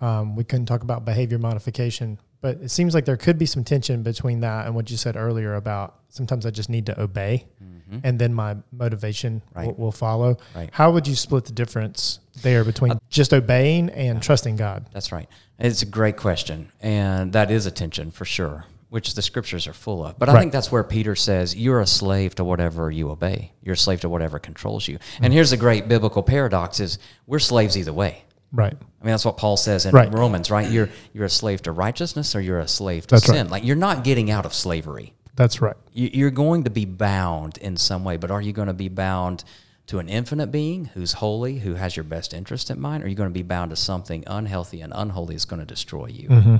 Um, 0.00 0.34
we 0.34 0.44
couldn't 0.44 0.66
talk 0.66 0.82
about 0.82 1.04
behavior 1.04 1.38
modification, 1.38 2.18
but 2.40 2.58
it 2.62 2.70
seems 2.70 2.94
like 2.94 3.04
there 3.04 3.16
could 3.16 3.38
be 3.38 3.46
some 3.46 3.64
tension 3.64 4.02
between 4.02 4.40
that 4.40 4.66
and 4.66 4.74
what 4.74 4.90
you 4.90 4.96
said 4.96 5.16
earlier 5.16 5.54
about 5.54 5.98
sometimes 6.08 6.46
I 6.46 6.50
just 6.50 6.68
need 6.70 6.86
to 6.86 7.00
obey 7.00 7.46
mm-hmm. 7.62 7.98
and 8.04 8.18
then 8.18 8.34
my 8.34 8.56
motivation 8.72 9.42
Right. 9.54 9.66
will, 9.66 9.74
will 9.74 9.92
follow. 9.92 10.38
Right. 10.54 10.70
How 10.72 10.90
would 10.90 11.06
you 11.06 11.14
split 11.14 11.44
the 11.44 11.52
difference 11.52 12.20
there 12.42 12.64
between 12.64 12.92
uh, 12.92 12.98
just 13.08 13.32
obeying 13.32 13.90
and 13.90 14.22
trusting 14.22 14.56
God? 14.56 14.86
That's 14.92 15.12
right. 15.12 15.28
It's 15.58 15.82
a 15.82 15.86
great 15.86 16.16
question. 16.16 16.72
And 16.80 17.32
that 17.32 17.50
is 17.50 17.66
a 17.66 17.70
tension 17.70 18.10
for 18.10 18.24
sure, 18.24 18.64
which 18.88 19.14
the 19.14 19.22
scriptures 19.22 19.66
are 19.66 19.72
full 19.72 20.04
of. 20.04 20.18
But 20.18 20.28
I 20.28 20.34
Right. 20.34 20.40
think 20.40 20.52
that's 20.52 20.72
where 20.72 20.84
Peter 20.84 21.14
says, 21.14 21.54
You're 21.56 21.80
a 21.80 21.86
slave 21.86 22.34
to 22.36 22.44
whatever 22.44 22.90
you 22.90 23.10
obey. 23.10 23.52
You're 23.62 23.74
a 23.74 23.76
slave 23.76 24.00
to 24.02 24.08
whatever 24.08 24.38
controls 24.38 24.88
you. 24.88 24.98
And 25.20 25.32
mm. 25.32 25.34
here's 25.34 25.52
a 25.52 25.56
great 25.56 25.88
biblical 25.88 26.22
paradox 26.22 26.80
is 26.80 26.98
we're 27.26 27.38
slaves 27.38 27.76
either 27.76 27.92
way. 27.92 28.24
Right. 28.52 28.72
I 28.72 29.04
mean, 29.04 29.12
that's 29.12 29.24
what 29.24 29.36
Paul 29.36 29.56
says 29.56 29.84
in 29.86 29.94
Right. 29.94 30.12
Romans, 30.12 30.50
right? 30.50 30.70
You're 30.70 30.88
you're 31.12 31.26
a 31.26 31.30
slave 31.30 31.62
to 31.62 31.72
righteousness 31.72 32.34
or 32.34 32.40
you're 32.40 32.58
a 32.60 32.68
slave 32.68 33.06
to 33.08 33.14
That's 33.16 33.28
right. 33.28 33.36
sin. 33.36 33.48
Like 33.50 33.64
you're 33.64 33.76
not 33.76 34.04
getting 34.04 34.30
out 34.30 34.46
of 34.46 34.54
slavery. 34.54 35.14
That's 35.36 35.60
right. 35.60 35.76
You- 35.92 36.10
You're 36.12 36.30
going 36.30 36.64
to 36.64 36.70
be 36.70 36.84
bound 36.84 37.58
in 37.58 37.76
some 37.76 38.04
way, 38.04 38.16
but 38.16 38.30
are 38.30 38.40
you 38.42 38.52
going 38.52 38.68
to 38.68 38.74
be 38.74 38.88
bound 38.88 39.44
to 39.86 39.98
an 40.00 40.08
infinite 40.08 40.48
being 40.50 40.86
who's 40.94 41.12
holy, 41.14 41.60
who 41.60 41.74
has 41.74 41.96
your 41.96 42.04
best 42.04 42.34
interest 42.34 42.70
in 42.70 42.80
mind? 42.80 43.02
Or 43.02 43.06
are 43.06 43.08
you 43.08 43.14
going 43.14 43.30
to 43.30 43.34
be 43.34 43.42
bound 43.42 43.70
to 43.70 43.76
something 43.76 44.24
unhealthy 44.26 44.80
and 44.80 44.92
unholy 44.96 45.34
that's 45.34 45.44
going 45.44 45.60
to 45.60 45.66
destroy 45.66 46.06
you? 46.06 46.28
Mm-hmm. 46.28 46.56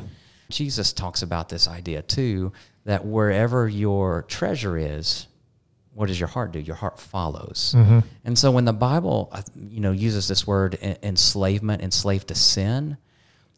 Jesus 0.51 0.93
talks 0.93 1.23
about 1.23 1.49
this 1.49 1.67
idea 1.69 2.03
too 2.03 2.53
that 2.85 3.05
wherever 3.05 3.69
your 3.69 4.23
treasure 4.29 4.77
is, 4.79 5.27
what 5.99 6.07
does 6.07 6.21
your 6.21 6.29
heart 6.29 6.53
do? 6.53 6.61
Your 6.61 6.77
heart 6.77 7.01
follows. 7.01 7.75
And 8.25 8.39
so 8.39 8.51
when 8.53 8.65
the 8.65 8.73
Bible, 8.73 9.29
uh, 9.33 9.43
you 9.57 9.81
know, 9.81 9.91
uses 9.91 10.29
this 10.29 10.47
word 10.47 10.79
enslavement, 11.03 11.83
enslaved 11.83 12.29
to 12.29 12.35
sin, 12.37 12.97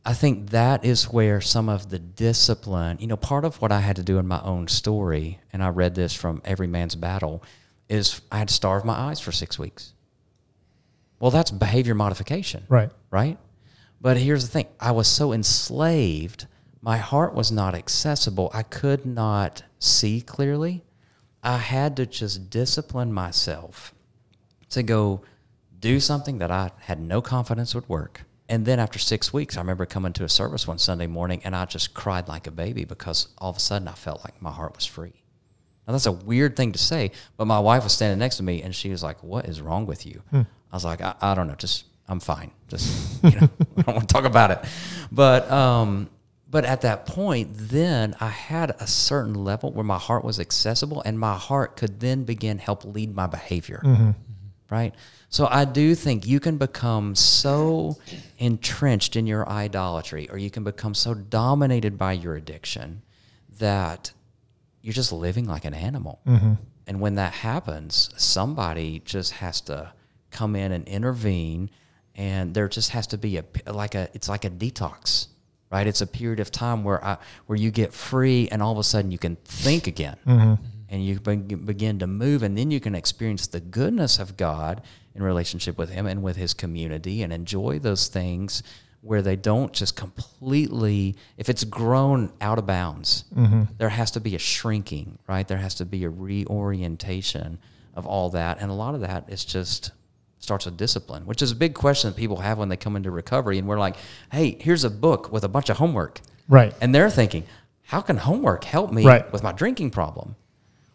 I 0.07 0.15
think 0.15 0.49
that 0.51 0.83
is 0.83 1.05
where 1.13 1.43
some 1.43 1.69
of 1.69 1.91
the 1.91 1.99
discipline, 1.99 2.97
you 2.99 3.07
know, 3.07 3.19
part 3.19 3.45
of 3.45 3.61
what 3.61 3.71
I 3.71 3.81
had 3.81 3.97
to 3.97 4.03
do 4.03 4.17
in 4.19 4.27
my 4.27 4.41
own 4.43 4.69
story, 4.69 5.39
and 5.53 5.63
I 5.63 5.69
read 5.69 5.95
this 5.95 6.15
from 6.15 6.41
Every 6.45 6.67
Man's 6.67 6.95
Battle, 6.95 7.43
is 7.91 8.23
I 8.33 8.39
had 8.39 8.49
to 8.49 8.55
starve 8.55 8.85
my 8.87 8.95
eyes 8.95 9.21
for 9.21 9.33
six 9.33 9.59
weeks. 9.59 9.93
Well, 11.19 11.31
that's 11.31 11.51
behavior 11.51 11.95
modification 11.95 12.65
Right. 12.71 12.91
right? 13.11 13.37
But 14.01 14.17
here's 14.17 14.45
the 14.47 14.51
thing 14.51 14.67
I 14.81 14.93
was 14.93 15.07
so 15.09 15.33
enslaved, 15.35 16.47
my 16.81 16.97
heart 16.97 17.35
was 17.35 17.53
not 17.53 17.75
accessible. 17.75 18.51
I 18.55 18.63
could 18.63 19.05
not 19.05 19.65
see 19.79 20.23
clearly. 20.23 20.83
I 21.43 21.59
had 21.59 21.97
to 21.97 22.07
just 22.07 22.51
discipline 22.51 23.13
myself 23.13 23.95
to 24.71 24.83
go 24.83 25.23
do 25.79 25.99
something 25.99 26.39
that 26.39 26.51
I 26.51 26.71
had 26.81 27.01
no 27.01 27.23
confidence 27.23 27.75
would 27.75 27.89
work. 27.89 28.23
And 28.49 28.67
then 28.67 28.79
after 28.79 28.99
six 28.99 29.33
weeks, 29.33 29.57
I 29.57 29.61
remember 29.61 29.87
coming 29.87 30.13
to 30.15 30.25
a 30.25 30.29
service 30.29 30.67
one 30.67 30.79
Sunday 30.79 31.07
morning 31.07 31.41
and 31.45 31.55
I 31.55 31.65
just 31.65 31.95
cried 31.95 32.29
like 32.29 32.47
a 32.47 32.51
baby 32.51 32.85
because 32.85 33.29
all 33.39 33.51
of 33.51 33.57
a 33.57 33.61
sudden 33.61 33.89
I 33.89 33.93
felt 33.93 34.25
like 34.25 34.43
my 34.43 34.51
heart 34.51 34.75
was 34.75 34.85
free. 34.85 35.23
Now 35.87 35.93
that's 35.93 36.07
a 36.07 36.13
weird 36.13 36.57
thing 36.57 36.73
to 36.73 36.79
say, 36.79 37.13
but 37.37 37.47
my 37.47 37.59
wife 37.59 37.85
was 37.85 37.93
standing 37.93 38.19
next 38.19 38.37
to 38.37 38.43
me 38.43 38.63
and 38.63 38.75
she 38.75 38.91
was 38.91 39.03
like, 39.03 39.23
"What 39.23 39.47
is 39.47 39.61
wrong 39.61 39.87
with 39.87 40.05
you?" 40.05 40.23
I 40.73 40.77
was 40.77 40.85
like, 40.85 41.01
I, 41.01 41.15
"I 41.21 41.35
don't 41.35 41.47
know, 41.47 41.55
just 41.55 41.85
I'm 42.09 42.21
fine. 42.21 42.51
Just 42.69 43.23
you 43.25 43.31
know, 43.31 43.49
I 43.79 43.83
don't 43.83 43.95
want 43.95 44.09
to 44.09 44.13
talk 44.13 44.25
about 44.25 44.51
it." 44.51 44.59
But 45.11 45.51
um, 45.51 46.11
But 46.51 46.65
at 46.65 46.81
that 46.81 47.07
point, 47.07 47.51
then 47.53 48.17
I 48.21 48.29
had 48.29 48.75
a 48.81 48.87
certain 48.87 49.35
level 49.35 49.71
where 49.71 49.85
my 49.85 49.99
heart 49.99 50.25
was 50.25 50.41
accessible 50.41 51.01
and 51.03 51.19
my 51.19 51.37
heart 51.37 51.77
could 51.77 52.01
then 52.01 52.25
begin 52.25 52.59
help 52.59 52.85
lead 52.85 53.15
my 53.15 53.29
behavior. 53.29 53.81
Mm-hmm. 53.85 54.11
Right? 54.69 54.95
So 55.29 55.47
I 55.49 55.65
do 55.65 55.95
think 55.95 56.27
you 56.27 56.41
can 56.41 56.57
become 56.57 57.15
so 57.15 57.99
entrenched 58.39 59.15
in 59.15 59.27
your 59.27 59.49
idolatry 59.49 60.29
or 60.29 60.39
you 60.39 60.51
can 60.51 60.65
become 60.65 60.95
so 60.95 61.15
dominated 61.15 61.97
by 61.97 62.13
your 62.13 62.35
addiction 62.35 63.03
that 63.59 64.13
you're 64.83 64.93
just 64.93 65.13
living 65.13 65.47
like 65.47 65.65
an 65.65 65.75
animal. 65.75 66.21
Mm-hmm. 66.27 66.55
And 66.87 67.01
when 67.01 67.15
that 67.15 67.33
happens, 67.33 68.11
somebody 68.17 69.03
just 69.05 69.35
has 69.35 69.61
to 69.63 69.93
come 70.31 70.57
in 70.57 70.73
and 70.73 70.87
intervene 70.89 71.71
and 72.17 72.55
there 72.55 72.69
just 72.69 72.91
has 72.91 73.07
to 73.09 73.19
be 73.19 73.37
a 73.39 73.45
like 73.73 73.95
a 73.95 74.09
it's 74.15 74.29
like 74.29 74.45
a 74.45 74.51
detox 74.51 75.29
right? 75.71 75.87
It's 75.87 76.01
a 76.01 76.07
period 76.07 76.41
of 76.41 76.51
time 76.51 76.85
where 76.85 77.05
I, 77.05 77.19
where 77.47 77.59
you 77.59 77.71
get 77.71 77.93
free 77.93 78.49
and 78.51 78.63
all 78.63 78.73
of 78.73 78.79
a 78.79 78.85
sudden 78.85 79.11
you 79.11 79.19
can 79.19 79.37
think 79.37 79.87
again. 79.87 80.17
Mm-hmm. 80.27 80.41
Mm-hmm. 80.41 80.65
And 80.93 81.07
you 81.07 81.21
begin 81.21 82.01
to 82.01 82.09
move 82.09 82.43
and 82.43 82.59
then 82.59 82.73
you 82.73 82.81
can 82.81 82.97
experience 82.97 83.47
the 83.47 83.61
goodness 83.61 84.19
of 84.19 84.37
god 84.37 84.83
in 85.15 85.23
relationship 85.23 85.79
with 85.79 85.91
him 85.91 86.05
and 86.05 86.21
with 86.21 86.35
his 86.35 86.53
community 86.53 87.23
and 87.23 87.33
enjoy 87.33 87.79
those 87.79 88.09
things 88.09 88.65
where 89.01 89.23
they 89.23 89.37
don't 89.37 89.73
just 89.73 89.95
completely 89.95 91.15
if 91.37 91.49
it's 91.49 91.63
grown 91.63 92.33
out 92.41 92.59
of 92.59 92.67
bounds 92.67 93.25
mm-hmm. 93.33 93.63
there 93.79 93.89
has 93.89 94.11
to 94.11 94.21
be 94.21 94.35
a 94.35 94.39
shrinking 94.39 95.17
right? 95.29 95.47
There 95.47 95.59
has 95.59 95.77
to 95.77 95.85
be 95.85 96.03
a 96.03 96.11
reorientation 96.11 97.61
of 97.95 98.07
all 98.07 98.31
that. 98.31 98.59
And 98.61 98.71
a 98.71 98.75
lot 98.75 98.95
of 98.95 99.01
that 99.03 99.25
is 99.29 99.45
just 99.45 99.93
starts 100.41 100.65
with 100.65 100.77
discipline 100.77 101.25
which 101.27 101.43
is 101.43 101.53
a 101.53 101.55
big 101.55 101.75
question 101.75 102.11
that 102.11 102.17
people 102.17 102.39
have 102.39 102.59
when 102.59 102.69
they 102.69 102.77
come 102.77 102.97
into 102.97 103.11
recovery. 103.11 103.59
And 103.59 103.69
we're 103.69 103.79
like 103.79 103.97
hey 104.33 104.57
here's 104.61 104.85
a 104.85 104.91
book 104.91 105.31
with 105.31 105.45
a 105.45 105.49
bunch 105.49 105.69
of 105.71 105.77
homework. 105.77 106.21
Right. 106.49 106.75
and 106.81 106.93
they're 106.95 107.11
thinking 107.11 107.45
how 107.85 108.01
can 108.01 108.17
homework 108.19 108.65
help 108.65 108.93
me 108.93 109.05
Right. 109.05 109.31
with 109.33 109.43
my 109.43 109.53
drinking 109.53 109.91
problem? 109.91 110.37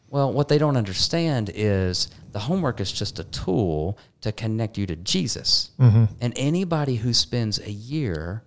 Well 0.10 0.31
what 0.34 0.47
they 0.49 0.58
don't 0.58 0.77
understand 0.77 1.51
is 1.53 2.10
the 2.31 2.39
homework 2.39 2.79
is 2.81 2.91
just 2.91 3.19
a 3.19 3.23
tool 3.23 3.97
to 4.21 4.31
connect 4.31 4.77
you 4.77 4.86
to 4.88 4.95
jesus. 4.95 5.71
Mm-hmm. 5.79 6.05
And 6.21 6.34
anybody 6.36 6.95
who 6.97 7.13
spends 7.13 7.60
a 7.60 7.71
year 7.71 8.43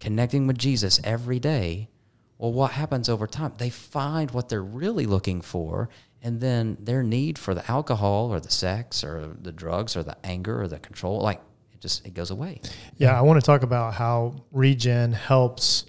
connecting 0.00 0.46
with 0.46 0.58
jesus 0.58 1.00
every 1.04 1.38
day 1.40 1.88
well 2.38 2.52
what 2.52 2.70
happens 2.72 3.08
over 3.08 3.26
time? 3.26 3.52
They 3.58 3.70
find 3.70 4.30
what 4.30 4.48
they're 4.48 4.62
really 4.62 5.06
looking 5.06 5.40
for 5.40 5.88
and 6.22 6.40
then 6.40 6.76
their 6.80 7.02
need 7.02 7.38
for 7.38 7.54
the 7.54 7.68
alcohol 7.70 8.32
or 8.32 8.40
the 8.40 8.50
sex 8.50 9.04
or 9.04 9.36
the 9.40 9.52
drugs 9.52 9.96
or 9.96 10.02
the 10.02 10.16
anger 10.24 10.60
or 10.60 10.68
the 10.68 10.78
control 10.78 11.20
like 11.20 11.40
it 11.72 11.80
just 11.80 12.06
it 12.06 12.14
goes 12.14 12.30
away 12.30 12.60
Yeah, 12.96 13.18
I 13.18 13.22
want 13.22 13.40
to 13.40 13.46
talk 13.46 13.62
about 13.62 13.94
how 13.94 14.34
regen 14.50 15.12
helps 15.12 15.86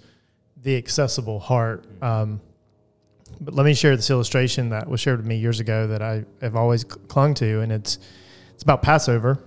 the 0.62 0.76
accessible 0.76 1.40
heart. 1.40 1.86
Um, 2.02 2.40
but 3.40 3.54
let 3.54 3.64
me 3.64 3.74
share 3.74 3.96
this 3.96 4.10
illustration 4.10 4.70
that 4.70 4.88
was 4.88 5.00
shared 5.00 5.18
with 5.18 5.26
me 5.26 5.36
years 5.36 5.60
ago 5.60 5.86
that 5.86 6.02
I 6.02 6.24
have 6.40 6.56
always 6.56 6.84
clung 6.84 7.34
to, 7.34 7.60
and 7.60 7.72
it's 7.72 7.98
it's 8.52 8.62
about 8.62 8.82
Passover, 8.82 9.42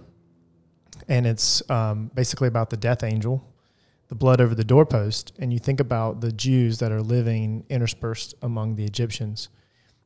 and 1.07 1.27
it's 1.27 1.67
um, 1.69 2.09
basically 2.15 2.47
about 2.47 2.71
the 2.71 2.77
death 2.77 3.03
angel, 3.03 3.47
the 4.07 4.15
blood 4.15 4.41
over 4.41 4.55
the 4.55 4.63
doorpost, 4.63 5.33
and 5.37 5.53
you 5.53 5.59
think 5.59 5.79
about 5.79 6.21
the 6.21 6.31
Jews 6.31 6.79
that 6.79 6.91
are 6.91 7.01
living 7.01 7.65
interspersed 7.69 8.33
among 8.41 8.75
the 8.75 8.85
Egyptians, 8.85 9.49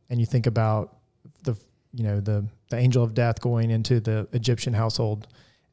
and 0.09 0.19
you 0.19 0.25
think 0.25 0.47
about 0.47 0.97
the 1.43 1.55
you 1.93 2.03
know 2.03 2.19
the 2.19 2.45
the 2.69 2.77
angel 2.77 3.03
of 3.03 3.13
death 3.13 3.41
going 3.41 3.71
into 3.71 3.99
the 3.99 4.27
Egyptian 4.31 4.73
household, 4.73 5.27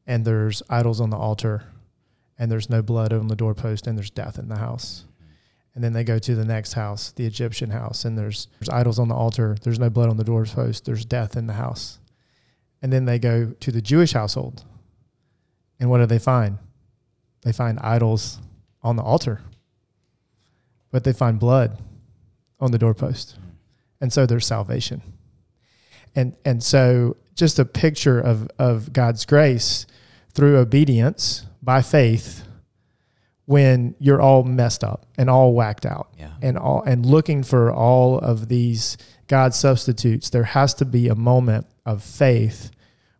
and 0.07 0.25
there's 0.25 0.63
idols 0.69 1.01
on 1.01 1.09
the 1.09 1.17
altar, 1.17 1.63
and 2.37 2.51
there's 2.51 2.69
no 2.69 2.81
blood 2.81 3.13
on 3.13 3.27
the 3.27 3.35
doorpost, 3.35 3.87
and 3.87 3.97
there's 3.97 4.09
death 4.09 4.39
in 4.39 4.49
the 4.49 4.57
house. 4.57 5.05
And 5.73 5.83
then 5.83 5.91
they 5.91 6.05
go 6.05 6.17
to 6.19 6.35
the 6.35 6.45
next 6.45 6.73
house, 6.73 7.11
the 7.11 7.25
Egyptian 7.25 7.69
house, 7.69 8.05
and 8.05 8.17
there's 8.17 8.47
there's 8.59 8.69
idols 8.69 8.97
on 8.97 9.09
the 9.09 9.15
altar. 9.15 9.57
There's 9.61 9.79
no 9.79 9.89
blood 9.89 10.09
on 10.09 10.17
the 10.17 10.23
doorpost. 10.23 10.85
There's 10.85 11.05
death 11.05 11.35
in 11.35 11.47
the 11.47 11.53
house. 11.53 11.99
And 12.81 12.93
then 12.93 13.05
they 13.05 13.19
go 13.19 13.51
to 13.59 13.71
the 13.71 13.81
Jewish 13.81 14.13
household. 14.13 14.63
And 15.79 15.89
what 15.89 15.97
do 15.97 16.05
they 16.05 16.19
find? 16.19 16.59
They 17.41 17.51
find 17.51 17.79
idols 17.79 18.39
on 18.81 18.95
the 18.95 19.03
altar. 19.03 19.41
But 20.91 21.03
they 21.03 21.13
find 21.13 21.39
blood 21.39 21.77
on 22.59 22.71
the 22.71 22.77
doorpost. 22.77 23.37
And 24.01 24.11
so 24.11 24.25
there's 24.25 24.45
salvation. 24.45 25.01
And 26.15 26.35
and 26.45 26.63
so 26.63 27.17
just 27.35 27.59
a 27.59 27.65
picture 27.65 28.19
of 28.19 28.49
of 28.59 28.93
God's 28.93 29.25
grace 29.25 29.85
through 30.33 30.57
obedience 30.57 31.45
by 31.61 31.81
faith 31.81 32.43
when 33.45 33.95
you're 33.99 34.21
all 34.21 34.43
messed 34.43 34.83
up 34.83 35.05
and 35.17 35.29
all 35.29 35.53
whacked 35.53 35.85
out 35.85 36.09
Yeah. 36.17 36.31
and 36.41 36.57
all 36.57 36.81
and 36.83 37.05
looking 37.05 37.43
for 37.43 37.71
all 37.71 38.17
of 38.19 38.47
these 38.47 38.97
God 39.27 39.53
substitutes, 39.53 40.29
there 40.29 40.43
has 40.43 40.73
to 40.75 40.85
be 40.85 41.07
a 41.07 41.15
moment 41.15 41.67
of 41.85 42.03
faith 42.03 42.71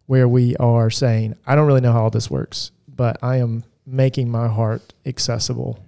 where 0.07 0.27
we 0.27 0.55
are 0.57 0.89
saying, 0.89 1.35
I 1.47 1.55
don't 1.55 1.65
really 1.67 1.81
know 1.81 1.91
how 1.93 2.03
all 2.03 2.09
this 2.11 2.29
works, 2.29 2.71
but 2.87 3.17
I 3.23 3.37
am 3.37 3.63
making 3.87 4.29
my 4.29 4.47
heart 4.47 4.93
accessible. 5.05 5.79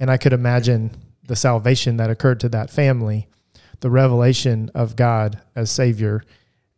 And 0.00 0.10
I 0.10 0.16
could 0.16 0.32
imagine 0.32 0.90
the 1.26 1.36
salvation 1.36 1.96
that 1.98 2.10
occurred 2.10 2.40
to 2.40 2.48
that 2.50 2.68
family, 2.70 3.28
the 3.80 3.90
revelation 3.90 4.70
of 4.74 4.96
God 4.96 5.40
as 5.54 5.70
Savior, 5.70 6.22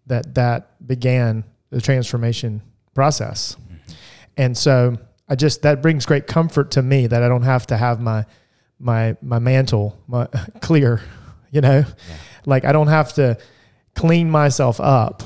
that 0.07 0.35
that 0.35 0.87
began 0.87 1.45
the 1.71 1.81
transformation 1.81 2.63
process. 2.95 3.57
Mm-hmm. 3.57 3.93
And 4.37 4.59
so 4.59 4.99
I 5.29 5.35
just 5.35 5.63
that 5.63 5.83
brings 5.83 6.07
great 6.07 6.27
comfort 6.27 6.73
to 6.73 6.83
me 6.83 7.07
that 7.07 7.23
I 7.23 7.29
don't 7.29 7.43
have 7.43 7.67
to 7.69 7.77
have 7.77 8.01
my 8.01 8.25
my 8.79 9.17
my 9.23 9.39
mantle 9.39 9.99
my, 10.07 10.27
clear, 10.61 11.01
you 11.51 11.61
know, 11.61 11.85
like 12.45 12.65
I 12.65 12.73
don't 12.73 12.89
have 12.89 13.13
to 13.15 13.39
clean 13.95 14.31
myself 14.31 14.81
up 14.81 15.23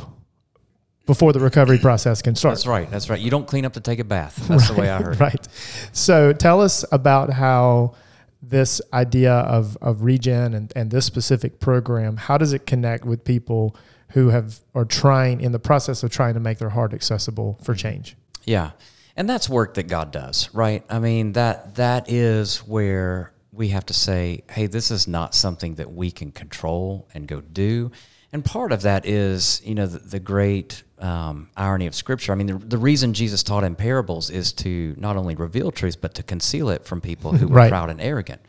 before 1.07 1.33
the 1.33 1.41
recovery 1.41 1.79
process 1.79 2.23
can 2.23 2.37
start. 2.37 2.53
That's 2.53 2.67
right. 2.67 2.89
That's 2.89 3.11
right. 3.11 3.21
You 3.21 3.31
don't 3.31 3.47
clean 3.47 3.65
up 3.65 3.73
to 3.73 3.81
take 3.81 3.99
a 3.99 4.05
bath. 4.05 4.47
That's 4.47 4.69
the 4.69 4.75
way 4.75 4.89
I 4.89 5.03
heard. 5.03 5.15
it. 5.15 5.21
Right. 5.21 5.49
So 5.93 6.33
tell 6.33 6.61
us 6.61 6.85
about 6.93 7.31
how 7.31 7.95
this 8.43 8.81
idea 8.93 9.33
of, 9.33 9.77
of 9.83 10.03
regen 10.03 10.55
and, 10.55 10.73
and 10.75 10.91
this 10.91 11.05
specific 11.05 11.61
program, 11.61 12.17
how 12.17 12.39
does 12.39 12.53
it 12.53 12.67
connect 12.67 13.05
with 13.05 13.25
people 13.25 13.77
who 14.11 14.31
have 14.31 14.61
are 14.75 14.85
trying 14.85 15.41
in 15.41 15.53
the 15.53 15.59
process 15.59 16.03
of 16.03 16.11
trying 16.11 16.35
to 16.35 16.41
make 16.41 16.59
their 16.59 16.71
heart 16.71 16.93
accessible 16.95 17.59
for 17.63 17.75
change? 17.75 18.17
Yeah. 18.45 18.73
And 19.17 19.29
that's 19.29 19.49
work 19.49 19.75
that 19.75 19.89
God 19.89 20.13
does, 20.13 20.53
right? 20.55 20.85
I 20.89 20.99
mean, 20.99 21.33
that 21.33 21.75
that 21.75 22.11
is 22.11 22.59
where 22.59 23.33
we 23.53 23.69
have 23.69 23.85
to 23.87 23.95
say, 23.95 24.43
hey, 24.51 24.67
this 24.67 24.91
is 24.91 25.07
not 25.07 25.35
something 25.35 25.75
that 25.75 25.93
we 25.93 26.11
can 26.11 26.33
control 26.33 27.09
and 27.13 27.27
go 27.27 27.41
do. 27.41 27.91
And 28.33 28.45
part 28.45 28.73
of 28.73 28.83
that 28.83 29.07
is, 29.07 29.61
you 29.65 29.75
know, 29.75 29.87
the, 29.87 29.99
the 29.99 30.21
great 30.21 30.85
um, 31.01 31.49
irony 31.57 31.87
of 31.87 31.95
Scripture. 31.95 32.33
I 32.33 32.35
mean, 32.35 32.47
the, 32.47 32.55
the 32.59 32.79
reason 32.79 33.15
Jesus 33.15 33.43
taught 33.43 33.65
in 33.65 33.75
parables 33.75 34.31
is 34.31 34.53
to 34.55 34.95
not 34.99 35.17
only 35.17 35.35
reveal 35.35 35.71
truth, 35.71 36.01
but 36.01 36.15
to 36.15 36.23
conceal 36.23 36.69
it 36.71 36.85
from 36.85 37.01
people 37.01 37.33
who 37.33 37.49
were 37.49 37.55
Right. 37.57 37.71
proud 37.71 37.91
and 37.91 38.01
arrogant. 38.01 38.41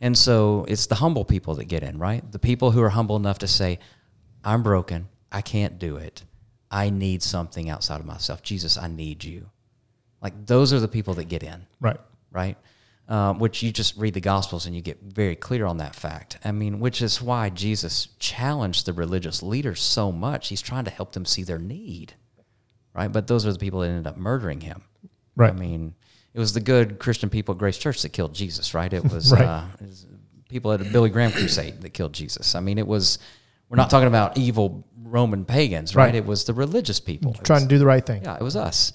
And 0.00 0.16
so 0.16 0.64
it's 0.68 0.86
the 0.86 0.96
humble 0.96 1.24
people 1.24 1.54
that 1.56 1.66
get 1.66 1.82
in, 1.82 1.98
right? 1.98 2.30
The 2.32 2.38
people 2.38 2.70
who 2.72 2.82
are 2.82 2.88
humble 2.90 3.16
enough 3.16 3.38
to 3.40 3.46
say, 3.48 3.78
I'm 4.44 4.62
broken. 4.62 5.08
I 5.30 5.42
can't 5.42 5.78
do 5.78 5.96
it. 5.96 6.24
I 6.70 6.90
need 6.90 7.22
something 7.22 7.68
outside 7.68 8.00
of 8.00 8.06
myself. 8.06 8.42
Jesus, 8.42 8.76
I 8.78 8.88
need 8.88 9.22
you. 9.24 9.50
Like 10.22 10.46
those 10.46 10.72
are 10.72 10.80
the 10.80 10.88
people 10.88 11.14
that 11.14 11.24
get 11.24 11.42
in, 11.42 11.66
Right. 11.80 12.00
right? 12.32 12.56
Um, 13.10 13.40
which 13.40 13.60
you 13.60 13.72
just 13.72 13.96
read 13.96 14.14
the 14.14 14.20
Gospels 14.20 14.66
and 14.66 14.74
you 14.76 14.80
get 14.80 15.02
very 15.02 15.34
clear 15.34 15.66
on 15.66 15.78
that 15.78 15.96
fact. 15.96 16.38
I 16.44 16.52
mean, 16.52 16.78
which 16.78 17.02
is 17.02 17.20
why 17.20 17.50
Jesus 17.50 18.06
challenged 18.20 18.86
the 18.86 18.92
religious 18.92 19.42
leaders 19.42 19.80
so 19.82 20.12
much. 20.12 20.46
He's 20.46 20.62
trying 20.62 20.84
to 20.84 20.92
help 20.92 21.10
them 21.10 21.24
see 21.24 21.42
their 21.42 21.58
need, 21.58 22.14
right? 22.94 23.10
But 23.10 23.26
those 23.26 23.44
are 23.44 23.52
the 23.52 23.58
people 23.58 23.80
that 23.80 23.88
ended 23.88 24.06
up 24.06 24.16
murdering 24.16 24.60
him. 24.60 24.82
Right. 25.34 25.50
I 25.50 25.56
mean, 25.56 25.94
it 26.34 26.38
was 26.38 26.52
the 26.52 26.60
good 26.60 27.00
Christian 27.00 27.30
people 27.30 27.52
at 27.54 27.58
Grace 27.58 27.78
Church 27.78 28.00
that 28.02 28.10
killed 28.10 28.32
Jesus, 28.32 28.74
right? 28.74 28.92
It 28.92 29.02
was, 29.10 29.32
Right. 29.32 29.42
uh, 29.44 29.64
it 29.80 29.88
was 29.88 30.06
people 30.48 30.70
at 30.70 30.80
a 30.80 30.84
Billy 30.84 31.10
Graham 31.10 31.32
crusade 31.32 31.80
that 31.82 31.90
killed 31.90 32.12
Jesus. 32.12 32.54
I 32.54 32.60
mean, 32.60 32.78
it 32.78 32.86
was. 32.86 33.18
We're 33.68 33.76
not 33.76 33.90
talking 33.90 34.06
about 34.06 34.38
evil 34.38 34.86
Roman 35.02 35.44
pagans, 35.44 35.96
right? 35.96 36.06
Right. 36.06 36.14
It 36.14 36.26
was 36.26 36.44
the 36.44 36.54
religious 36.54 37.00
people. 37.00 37.34
Trying 37.42 37.56
was- 37.56 37.62
to 37.64 37.68
do 37.68 37.78
the 37.78 37.86
right 37.86 38.06
thing. 38.06 38.22
yeah, 38.22 38.36
it 38.36 38.42
was 38.42 38.54
us. 38.54 38.92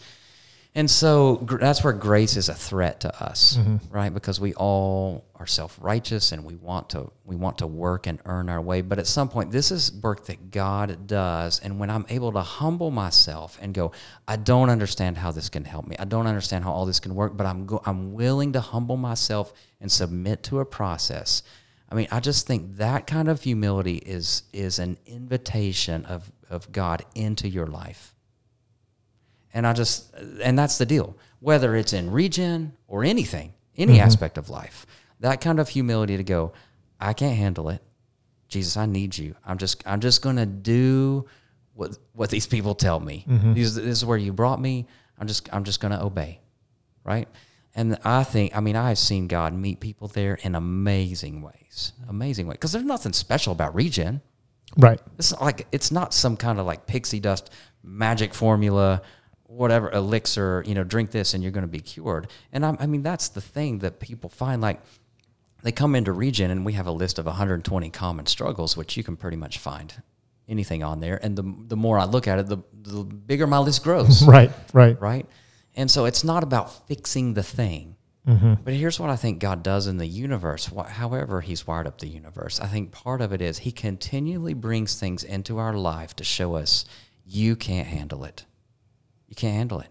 And 0.77 0.91
so 0.91 1.37
gr- 1.37 1.57
that's 1.57 1.85
where 1.85 1.93
grace 1.93 2.35
is 2.35 2.49
a 2.49 2.53
threat 2.53 2.99
to 2.99 3.23
us, 3.23 3.57
mm-hmm. 3.57 3.77
right? 3.89 4.13
Because 4.13 4.41
we 4.41 4.53
all 4.55 5.23
are 5.35 5.47
self-righteous 5.47 6.33
and 6.33 6.43
we 6.43 6.55
want 6.55 6.89
to 6.89 7.11
we 7.23 7.37
want 7.37 7.59
to 7.59 7.67
work 7.67 8.07
and 8.07 8.19
earn 8.25 8.49
our 8.49 8.61
way, 8.61 8.81
but 8.81 8.99
at 8.99 9.07
some 9.07 9.29
point 9.29 9.51
this 9.51 9.71
is 9.71 9.93
work 9.93 10.25
that 10.25 10.51
God 10.51 11.07
does 11.07 11.59
and 11.61 11.79
when 11.79 11.89
I'm 11.89 12.05
able 12.09 12.33
to 12.33 12.41
humble 12.41 12.91
myself 12.91 13.57
and 13.61 13.73
go, 13.73 13.93
I 14.27 14.35
don't 14.35 14.69
understand 14.69 15.17
how 15.17 15.31
this 15.31 15.47
can 15.47 15.63
help 15.63 15.87
me. 15.87 15.95
I 15.97 16.03
don't 16.03 16.27
understand 16.27 16.65
how 16.65 16.73
all 16.73 16.85
this 16.85 16.99
can 16.99 17.15
work, 17.15 17.37
but 17.37 17.45
I'm 17.45 17.65
go- 17.65 17.81
I'm 17.85 18.13
willing 18.13 18.51
to 18.53 18.59
humble 18.59 18.97
myself 18.97 19.53
and 19.79 19.89
submit 19.89 20.43
to 20.43 20.59
a 20.59 20.65
process. 20.65 21.41
I 21.89 21.95
mean, 21.95 22.07
I 22.11 22.19
just 22.19 22.47
think 22.47 22.77
that 22.77 23.07
kind 23.07 23.29
of 23.29 23.43
humility 23.43 23.97
is 23.97 24.43
is 24.51 24.79
an 24.79 24.97
invitation 25.05 26.03
of 26.05 26.31
of 26.49 26.73
God 26.73 27.05
into 27.15 27.47
your 27.47 27.67
life. 27.67 28.14
And 29.55 29.65
I 29.65 29.73
just, 29.73 30.13
and 30.43 30.59
that's 30.59 30.77
the 30.77 30.85
deal. 30.85 31.17
Whether 31.39 31.75
it's 31.75 31.93
in 31.93 32.11
regen 32.11 32.73
or 32.87 33.03
anything, 33.03 33.53
any 33.77 33.93
mm-hmm. 33.93 34.03
aspect 34.03 34.37
of 34.37 34.49
life, 34.49 34.85
that 35.21 35.41
kind 35.41 35.59
of 35.59 35.69
humility 35.69 36.17
to 36.17 36.23
go, 36.23 36.51
I 36.99 37.13
can't 37.13 37.37
handle 37.37 37.69
it. 37.69 37.81
Jesus, 38.49 38.77
I 38.77 38.85
need 38.85 39.17
you. 39.17 39.35
I'm 39.45 39.57
just 39.57 39.81
I'm 39.87 39.99
just 39.99 40.21
gonna 40.21 40.45
do 40.45 41.25
what 41.73 41.97
what 42.13 42.29
these 42.29 42.47
people 42.47 42.75
tell 42.75 42.99
me. 42.99 43.25
Mm-hmm. 43.27 43.53
These, 43.53 43.75
this 43.75 43.85
is 43.85 44.05
where 44.05 44.17
you 44.17 44.33
brought 44.33 44.61
me. 44.61 44.87
I'm 45.17 45.27
just 45.27 45.51
I'm 45.53 45.63
just 45.63 45.79
gonna 45.79 46.03
obey, 46.03 46.41
right? 47.03 47.27
And 47.73 47.97
I 48.03 48.23
think 48.23 48.55
I 48.55 48.59
mean 48.59 48.75
I've 48.75 48.99
seen 48.99 49.27
God 49.27 49.53
meet 49.53 49.79
people 49.79 50.07
there 50.07 50.35
in 50.43 50.55
amazing 50.55 51.41
ways, 51.41 51.93
amazing 52.07 52.47
ways. 52.47 52.55
Because 52.55 52.71
there's 52.71 52.85
nothing 52.85 53.13
special 53.13 53.51
about 53.51 53.73
regen. 53.73 54.21
Right. 54.77 54.99
It's 55.17 55.37
like 55.39 55.67
it's 55.71 55.91
not 55.91 56.13
some 56.13 56.37
kind 56.37 56.59
of 56.59 56.65
like 56.65 56.85
pixie 56.85 57.19
dust 57.19 57.49
magic 57.83 58.33
formula, 58.33 59.01
whatever 59.55 59.91
elixir. 59.91 60.63
You 60.65 60.75
know, 60.75 60.83
drink 60.83 61.11
this 61.11 61.33
and 61.33 61.43
you're 61.43 61.51
going 61.51 61.63
to 61.63 61.67
be 61.67 61.79
cured. 61.79 62.27
And 62.51 62.65
I, 62.65 62.75
I 62.79 62.85
mean 62.85 63.03
that's 63.03 63.29
the 63.29 63.41
thing 63.41 63.79
that 63.79 63.99
people 63.99 64.29
find 64.29 64.61
like 64.61 64.81
they 65.63 65.71
come 65.71 65.95
into 65.95 66.11
regen 66.11 66.51
and 66.51 66.65
we 66.65 66.73
have 66.73 66.87
a 66.87 66.91
list 66.91 67.17
of 67.17 67.25
120 67.25 67.89
common 67.89 68.25
struggles, 68.25 68.77
which 68.77 68.97
you 68.97 69.03
can 69.03 69.15
pretty 69.17 69.37
much 69.37 69.57
find 69.57 70.01
anything 70.47 70.83
on 70.83 70.99
there. 70.99 71.19
And 71.23 71.35
the 71.35 71.55
the 71.67 71.77
more 71.77 71.97
I 71.97 72.05
look 72.05 72.27
at 72.27 72.39
it, 72.39 72.47
the 72.47 72.57
the 72.73 73.03
bigger 73.03 73.47
my 73.47 73.59
list 73.59 73.83
grows. 73.83 74.23
Right. 74.27 74.51
Right. 74.73 74.99
right? 75.01 75.25
And 75.75 75.89
so 75.91 76.05
it's 76.05 76.23
not 76.23 76.43
about 76.43 76.87
fixing 76.87 77.33
the 77.33 77.43
thing. 77.43 77.95
Mm-hmm. 78.27 78.53
But 78.63 78.73
here's 78.73 78.99
what 78.99 79.11
I 79.11 79.15
think 79.17 79.39
God 79.39 79.61
does 79.61 79.85
in 79.85 79.97
the 79.97 80.07
universe, 80.07 80.71
wh- 80.75 80.87
however, 80.87 81.41
He's 81.41 81.67
wired 81.67 81.85
up 81.85 81.99
the 81.99 82.07
universe. 82.07 82.59
I 82.59 82.65
think 82.67 82.91
part 82.91 83.21
of 83.21 83.31
it 83.31 83.41
is 83.41 83.59
He 83.59 83.71
continually 83.71 84.55
brings 84.55 84.99
things 84.99 85.23
into 85.23 85.59
our 85.59 85.73
life 85.73 86.15
to 86.15 86.23
show 86.23 86.55
us 86.55 86.85
you 87.23 87.55
can't 87.55 87.87
handle 87.87 88.23
it. 88.23 88.45
You 89.27 89.35
can't 89.35 89.55
handle 89.55 89.79
it. 89.79 89.87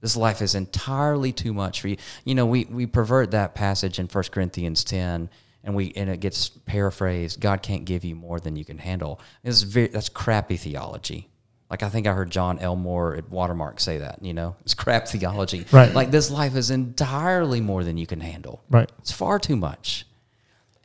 This 0.00 0.16
life 0.16 0.42
is 0.42 0.54
entirely 0.54 1.32
too 1.32 1.52
much 1.52 1.80
for 1.80 1.88
you. 1.88 1.96
You 2.24 2.34
know, 2.34 2.46
we, 2.46 2.66
we 2.66 2.86
pervert 2.86 3.30
that 3.32 3.54
passage 3.54 3.98
in 3.98 4.06
1 4.06 4.24
Corinthians 4.30 4.84
10 4.84 5.30
and 5.64 5.74
we 5.74 5.92
and 5.96 6.08
it 6.08 6.20
gets 6.20 6.48
paraphrased, 6.48 7.40
God 7.40 7.60
can't 7.60 7.84
give 7.84 8.04
you 8.04 8.14
more 8.14 8.38
than 8.38 8.54
you 8.54 8.64
can 8.64 8.78
handle. 8.78 9.20
It's 9.42 9.62
very, 9.62 9.88
that's 9.88 10.08
crappy 10.08 10.56
theology. 10.56 11.28
Like 11.68 11.82
I 11.82 11.88
think 11.88 12.06
I 12.06 12.12
heard 12.12 12.30
John 12.30 12.60
Elmore 12.60 13.16
at 13.16 13.28
Watermark 13.28 13.80
say 13.80 13.98
that, 13.98 14.22
you 14.22 14.32
know, 14.32 14.54
it's 14.60 14.74
crap 14.74 15.08
theology. 15.08 15.66
Right. 15.72 15.92
Like 15.92 16.12
this 16.12 16.30
life 16.30 16.54
is 16.54 16.70
entirely 16.70 17.60
more 17.60 17.82
than 17.82 17.96
you 17.96 18.06
can 18.06 18.20
handle. 18.20 18.62
Right. 18.70 18.90
It's 19.00 19.10
far 19.10 19.40
too 19.40 19.56
much. 19.56 20.06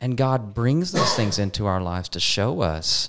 And 0.00 0.16
God 0.16 0.52
brings 0.52 0.90
those 0.90 1.14
things 1.14 1.38
into 1.38 1.66
our 1.66 1.80
lives 1.80 2.08
to 2.10 2.20
show 2.20 2.60
us 2.60 3.08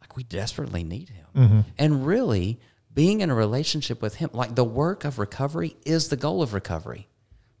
like 0.00 0.16
we 0.16 0.22
desperately 0.22 0.84
need 0.84 1.08
him. 1.08 1.26
Mm-hmm. 1.34 1.60
And 1.76 2.06
really 2.06 2.60
being 2.92 3.20
in 3.20 3.30
a 3.30 3.34
relationship 3.34 4.02
with 4.02 4.16
him, 4.16 4.30
like 4.32 4.54
the 4.54 4.64
work 4.64 5.04
of 5.04 5.18
recovery 5.18 5.76
is 5.84 6.08
the 6.08 6.16
goal 6.16 6.42
of 6.42 6.52
recovery. 6.54 7.06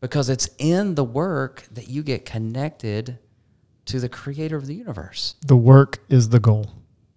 Because 0.00 0.28
it's 0.30 0.48
in 0.58 0.94
the 0.94 1.04
work 1.04 1.64
that 1.70 1.88
you 1.88 2.02
get 2.02 2.24
connected 2.24 3.18
to 3.84 4.00
the 4.00 4.08
creator 4.08 4.56
of 4.56 4.66
the 4.66 4.74
universe. 4.74 5.34
The 5.46 5.56
work 5.56 5.98
is 6.08 6.30
the 6.30 6.40
goal. 6.40 6.70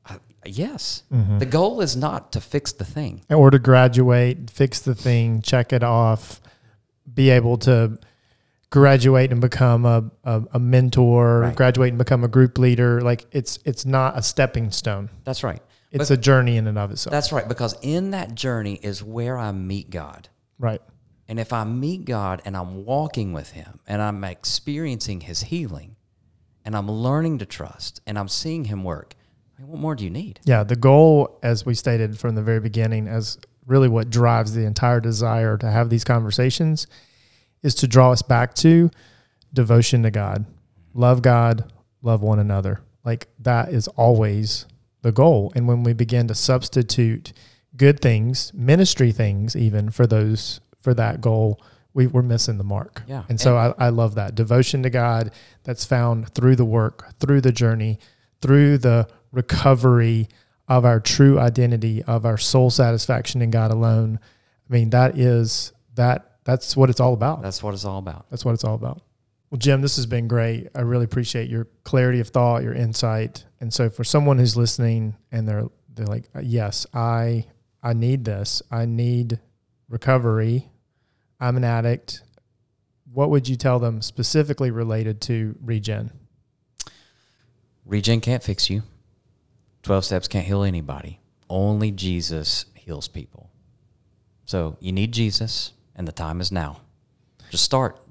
Uh, 0.05 0.17
yes. 0.45 1.03
The 1.09 1.45
goal 1.45 1.79
is 1.81 1.95
not 1.95 2.31
to 2.33 2.41
fix 2.41 2.71
the 2.73 2.83
thing. 2.85 3.21
Or 3.29 3.49
to 3.51 3.59
graduate, 3.59 4.49
fix 4.49 4.79
the 4.81 4.95
thing, 4.95 5.41
check 5.41 5.71
it 5.71 5.81
off, 5.83 6.41
be 7.11 7.29
able 7.29 7.57
to 7.59 7.97
graduate 8.69 9.31
and 9.31 9.39
become 9.39 9.85
a, 9.85 10.03
a, 10.23 10.43
a 10.53 10.59
mentor, 10.59 11.41
Right. 11.41 11.55
graduate 11.55 11.89
and 11.89 11.97
become 11.97 12.23
a 12.23 12.27
group 12.27 12.57
leader. 12.57 12.99
Like 13.01 13.25
it's 13.31 13.59
it's 13.65 13.85
not 13.85 14.17
a 14.17 14.21
stepping 14.23 14.71
stone. 14.71 15.09
That's 15.23 15.43
right. 15.43 15.61
It's 16.01 16.11
a 16.11 16.17
journey 16.17 16.57
in 16.57 16.67
and 16.67 16.77
of 16.77 16.91
itself. 16.91 17.11
That's 17.11 17.31
right. 17.31 17.47
Because 17.47 17.75
in 17.81 18.11
that 18.11 18.35
journey 18.35 18.79
is 18.81 19.03
where 19.03 19.37
I 19.37 19.51
meet 19.51 19.89
God. 19.89 20.29
right. 20.59 20.81
And 21.29 21.39
if 21.39 21.53
I 21.53 21.63
meet 21.63 22.03
God 22.03 22.41
and 22.43 22.55
I'm 22.57 22.83
walking 22.83 23.31
with 23.31 23.51
Him 23.51 23.79
and 23.87 24.01
I'm 24.01 24.25
experiencing 24.25 25.21
His 25.21 25.43
healing 25.43 25.95
and 26.65 26.75
I'm 26.75 26.91
learning 26.91 27.37
to 27.37 27.45
trust 27.45 28.01
and 28.05 28.19
I'm 28.19 28.27
seeing 28.27 28.65
Him 28.65 28.83
work, 28.83 29.15
I 29.57 29.61
mean, 29.61 29.71
what 29.71 29.79
more 29.79 29.95
do 29.95 30.03
you 30.03 30.09
need? 30.09 30.41
Yeah, 30.43 30.63
the 30.63 30.75
goal, 30.75 31.39
as 31.41 31.65
we 31.65 31.75
stated 31.75 32.19
from 32.19 32.35
the 32.35 32.41
very 32.43 32.59
beginning, 32.59 33.07
as 33.07 33.37
really 33.65 33.87
what 33.87 34.09
drives 34.09 34.53
the 34.53 34.65
entire 34.65 34.99
desire 34.99 35.57
to 35.57 35.71
have 35.71 35.89
these 35.89 36.03
conversations, 36.03 36.87
is 37.63 37.73
to 37.75 37.87
draw 37.87 38.11
us 38.11 38.21
back 38.21 38.53
to 38.55 38.91
devotion 39.53 40.03
to 40.03 40.11
God, 40.11 40.45
love 40.93 41.21
God, 41.21 41.71
love 42.01 42.21
one 42.21 42.39
another. 42.39 42.81
Like 43.05 43.29
that 43.39 43.69
is 43.69 43.87
always 43.87 44.65
the 45.03 45.11
goal. 45.11 45.51
And 45.55 45.67
when 45.67 45.83
we 45.83 45.93
begin 45.93 46.27
to 46.29 46.35
substitute 46.35 47.31
good 47.77 48.01
things, 48.01 48.51
ministry 48.53 49.11
things, 49.11 49.55
even 49.55 49.91
for 49.91 50.07
those 50.07 50.59
for 50.81 50.93
that 50.95 51.21
goal, 51.21 51.61
we, 51.93 52.07
we're 52.07 52.23
missing 52.23 52.57
the 52.57 52.63
mark. 52.63 53.03
Yeah. 53.07 53.23
And 53.29 53.39
so 53.39 53.55
I, 53.55 53.73
I 53.77 53.89
love 53.89 54.15
that 54.15 54.35
devotion 54.35 54.83
to 54.83 54.89
God 54.89 55.31
that's 55.63 55.85
found 55.85 56.29
through 56.33 56.55
the 56.55 56.65
work, 56.65 57.13
through 57.19 57.41
the 57.41 57.51
journey, 57.51 57.99
through 58.41 58.79
the 58.79 59.07
recovery 59.31 60.27
of 60.67 60.85
our 60.85 60.99
true 60.99 61.39
identity, 61.39 62.03
of 62.03 62.25
our 62.25 62.37
soul 62.37 62.69
satisfaction 62.69 63.41
in 63.41 63.51
God 63.51 63.71
alone. 63.71 64.19
I 64.69 64.73
mean, 64.73 64.89
that 64.89 65.17
is 65.17 65.71
that 65.95 66.31
that's 66.43 66.75
what 66.75 66.89
it's 66.89 66.99
all 66.99 67.13
about. 67.13 67.41
That's 67.41 67.61
what 67.61 67.73
it's 67.73 67.85
all 67.85 67.99
about. 67.99 68.25
That's 68.29 68.43
what 68.43 68.53
it's 68.53 68.63
all 68.63 68.75
about. 68.75 69.01
Well, 69.53 69.59
Jim, 69.59 69.83
this 69.83 69.97
has 69.97 70.07
been 70.07 70.27
great. 70.27 70.69
I 70.73 70.81
really 70.81 71.05
appreciate 71.05 71.47
your 71.47 71.67
clarity 71.83 72.19
of 72.19 72.29
thought, 72.29 72.63
your 72.63 72.73
insight. 72.73 73.45
And 73.61 73.71
so 73.71 73.87
for 73.87 74.03
someone 74.03 74.39
who's 74.39 74.57
listening 74.57 75.15
and 75.31 75.47
they're 75.47 75.67
they're 75.93 76.07
like, 76.07 76.23
uh, 76.35 76.39
yes, 76.39 76.87
I 76.91 77.45
I 77.83 77.93
need 77.93 78.25
this. 78.25 78.63
I 78.71 78.87
need 78.87 79.39
recovery. 79.87 80.71
I'm 81.39 81.55
an 81.55 81.63
addict. 81.63 82.23
What 83.13 83.29
would 83.29 83.47
you 83.47 83.55
tell 83.55 83.77
them 83.77 84.01
specifically 84.01 84.71
related 84.71 85.21
to 85.21 85.55
regen? 85.61 86.09
Regen 87.85 88.21
can't 88.21 88.41
fix 88.41 88.71
you, 88.71 88.81
12 89.83 90.05
steps 90.05 90.27
can't 90.27 90.47
heal 90.47 90.63
anybody. 90.63 91.19
Only 91.47 91.91
Jesus 91.91 92.65
heals 92.73 93.07
people. 93.07 93.51
So 94.45 94.77
you 94.79 94.91
need 94.91 95.11
Jesus, 95.11 95.73
and 95.95 96.07
the 96.07 96.11
time 96.11 96.41
is 96.41 96.51
now. 96.51 96.81
Just 97.51 97.65
start. 97.65 98.02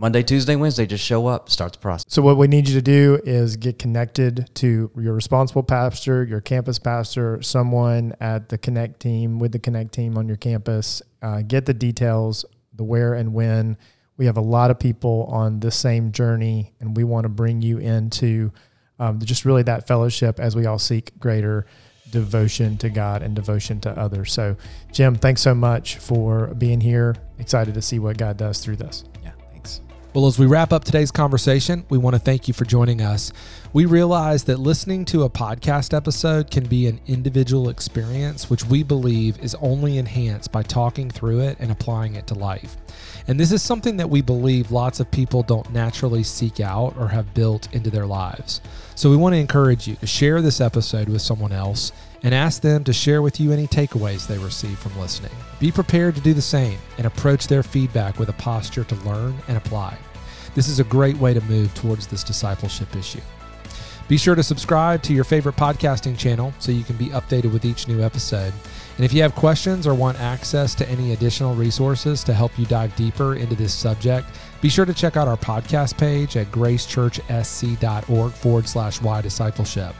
Monday, 0.00 0.22
Tuesday, 0.22 0.56
Wednesday, 0.56 0.86
just 0.86 1.04
show 1.04 1.26
up, 1.26 1.50
start 1.50 1.74
the 1.74 1.78
process. 1.78 2.06
So 2.08 2.22
what 2.22 2.38
we 2.38 2.48
need 2.48 2.66
you 2.66 2.74
to 2.74 2.80
do 2.80 3.20
is 3.22 3.56
get 3.58 3.78
connected 3.78 4.48
to 4.54 4.90
your 4.96 5.12
responsible 5.12 5.62
pastor, 5.62 6.24
your 6.24 6.40
campus 6.40 6.78
pastor, 6.78 7.42
someone 7.42 8.14
at 8.18 8.48
the 8.48 8.56
Connect 8.56 8.98
team 8.98 9.38
with 9.38 9.52
the 9.52 9.58
Connect 9.58 9.92
team 9.92 10.16
on 10.16 10.26
your 10.26 10.38
campus. 10.38 11.02
Uh, 11.20 11.42
get 11.42 11.66
the 11.66 11.74
details, 11.74 12.46
the 12.72 12.82
where 12.82 13.12
and 13.12 13.34
when. 13.34 13.76
We 14.16 14.24
have 14.24 14.38
a 14.38 14.40
lot 14.40 14.70
of 14.70 14.78
people 14.78 15.26
on 15.30 15.60
the 15.60 15.70
same 15.70 16.12
journey, 16.12 16.72
and 16.80 16.96
we 16.96 17.04
want 17.04 17.24
to 17.24 17.28
bring 17.28 17.60
you 17.60 17.76
into 17.76 18.52
um, 18.98 19.18
just 19.18 19.44
really 19.44 19.64
that 19.64 19.86
fellowship 19.86 20.40
as 20.40 20.56
we 20.56 20.64
all 20.64 20.78
seek 20.78 21.18
greater 21.18 21.66
devotion 22.10 22.78
to 22.78 22.88
God 22.88 23.22
and 23.22 23.36
devotion 23.36 23.80
to 23.80 23.90
others. 23.90 24.32
So, 24.32 24.56
Jim, 24.92 25.16
thanks 25.16 25.42
so 25.42 25.54
much 25.54 25.98
for 25.98 26.54
being 26.54 26.80
here. 26.80 27.16
Excited 27.38 27.74
to 27.74 27.82
see 27.82 27.98
what 27.98 28.16
God 28.16 28.38
does 28.38 28.64
through 28.64 28.76
this. 28.76 29.04
Well, 30.12 30.26
as 30.26 30.40
we 30.40 30.46
wrap 30.46 30.72
up 30.72 30.82
today's 30.82 31.12
conversation, 31.12 31.84
we 31.88 31.96
want 31.96 32.16
to 32.16 32.18
thank 32.18 32.48
you 32.48 32.54
for 32.54 32.64
joining 32.64 33.00
us. 33.00 33.32
We 33.72 33.84
realize 33.84 34.42
that 34.44 34.58
listening 34.58 35.04
to 35.04 35.22
a 35.22 35.30
podcast 35.30 35.96
episode 35.96 36.50
can 36.50 36.64
be 36.64 36.88
an 36.88 37.00
individual 37.06 37.68
experience, 37.68 38.50
which 38.50 38.64
we 38.64 38.82
believe 38.82 39.38
is 39.38 39.54
only 39.60 39.98
enhanced 39.98 40.50
by 40.50 40.64
talking 40.64 41.10
through 41.10 41.42
it 41.42 41.58
and 41.60 41.70
applying 41.70 42.16
it 42.16 42.26
to 42.26 42.34
life. 42.34 42.76
And 43.28 43.38
this 43.38 43.52
is 43.52 43.62
something 43.62 43.98
that 43.98 44.10
we 44.10 44.20
believe 44.20 44.72
lots 44.72 44.98
of 44.98 45.08
people 45.12 45.44
don't 45.44 45.72
naturally 45.72 46.24
seek 46.24 46.58
out 46.58 46.96
or 46.98 47.06
have 47.06 47.32
built 47.32 47.72
into 47.72 47.88
their 47.88 48.06
lives. 48.06 48.60
So 48.96 49.10
we 49.10 49.16
want 49.16 49.34
to 49.34 49.38
encourage 49.38 49.86
you 49.86 49.94
to 49.94 50.08
share 50.08 50.42
this 50.42 50.60
episode 50.60 51.08
with 51.08 51.22
someone 51.22 51.52
else 51.52 51.92
and 52.22 52.34
ask 52.34 52.62
them 52.62 52.84
to 52.84 52.92
share 52.92 53.22
with 53.22 53.40
you 53.40 53.52
any 53.52 53.66
takeaways 53.66 54.26
they 54.26 54.38
receive 54.38 54.78
from 54.78 54.98
listening. 54.98 55.32
Be 55.58 55.72
prepared 55.72 56.14
to 56.16 56.20
do 56.20 56.34
the 56.34 56.42
same 56.42 56.78
and 56.98 57.06
approach 57.06 57.46
their 57.46 57.62
feedback 57.62 58.18
with 58.18 58.28
a 58.28 58.34
posture 58.34 58.84
to 58.84 58.94
learn 58.96 59.34
and 59.48 59.56
apply. 59.56 59.96
This 60.54 60.68
is 60.68 60.80
a 60.80 60.84
great 60.84 61.16
way 61.16 61.32
to 61.34 61.40
move 61.42 61.74
towards 61.74 62.06
this 62.06 62.24
discipleship 62.24 62.94
issue. 62.96 63.20
Be 64.08 64.16
sure 64.16 64.34
to 64.34 64.42
subscribe 64.42 65.02
to 65.04 65.14
your 65.14 65.22
favorite 65.22 65.54
podcasting 65.54 66.18
channel 66.18 66.52
so 66.58 66.72
you 66.72 66.82
can 66.82 66.96
be 66.96 67.10
updated 67.10 67.52
with 67.52 67.64
each 67.64 67.86
new 67.86 68.02
episode. 68.02 68.52
And 68.96 69.04
if 69.04 69.12
you 69.12 69.22
have 69.22 69.36
questions 69.36 69.86
or 69.86 69.94
want 69.94 70.18
access 70.18 70.74
to 70.74 70.88
any 70.88 71.12
additional 71.12 71.54
resources 71.54 72.24
to 72.24 72.34
help 72.34 72.58
you 72.58 72.66
dive 72.66 72.94
deeper 72.96 73.36
into 73.36 73.54
this 73.54 73.72
subject, 73.72 74.26
be 74.60 74.68
sure 74.68 74.84
to 74.84 74.92
check 74.92 75.16
out 75.16 75.28
our 75.28 75.36
podcast 75.36 75.96
page 75.96 76.36
at 76.36 76.50
gracechurchsc.org 76.50 78.32
forward 78.32 78.68
slash 78.68 79.00
Y 79.00 79.20
discipleship. 79.22 79.94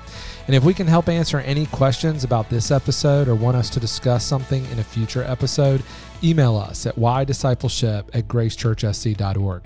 And 0.50 0.56
if 0.56 0.64
we 0.64 0.74
can 0.74 0.88
help 0.88 1.08
answer 1.08 1.38
any 1.38 1.66
questions 1.66 2.24
about 2.24 2.50
this 2.50 2.72
episode 2.72 3.28
or 3.28 3.36
want 3.36 3.56
us 3.56 3.70
to 3.70 3.78
discuss 3.78 4.26
something 4.26 4.66
in 4.72 4.80
a 4.80 4.82
future 4.82 5.22
episode, 5.22 5.80
email 6.24 6.56
us 6.56 6.86
at 6.86 6.96
ydiscipleship 6.96 8.08
at 8.12 8.26
gracechurchsc.org. 8.26 9.62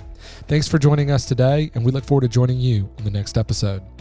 Thanks 0.47 0.69
for 0.69 0.79
joining 0.79 1.11
us 1.11 1.25
today, 1.25 1.71
and 1.75 1.87
we 1.87 1.91
look 1.91 2.05
forward 2.05 2.21
to 2.21 2.29
joining 2.29 2.61
you 2.61 2.91
on 2.99 3.05
the 3.05 3.11
next 3.11 3.39
episode. 3.39 3.94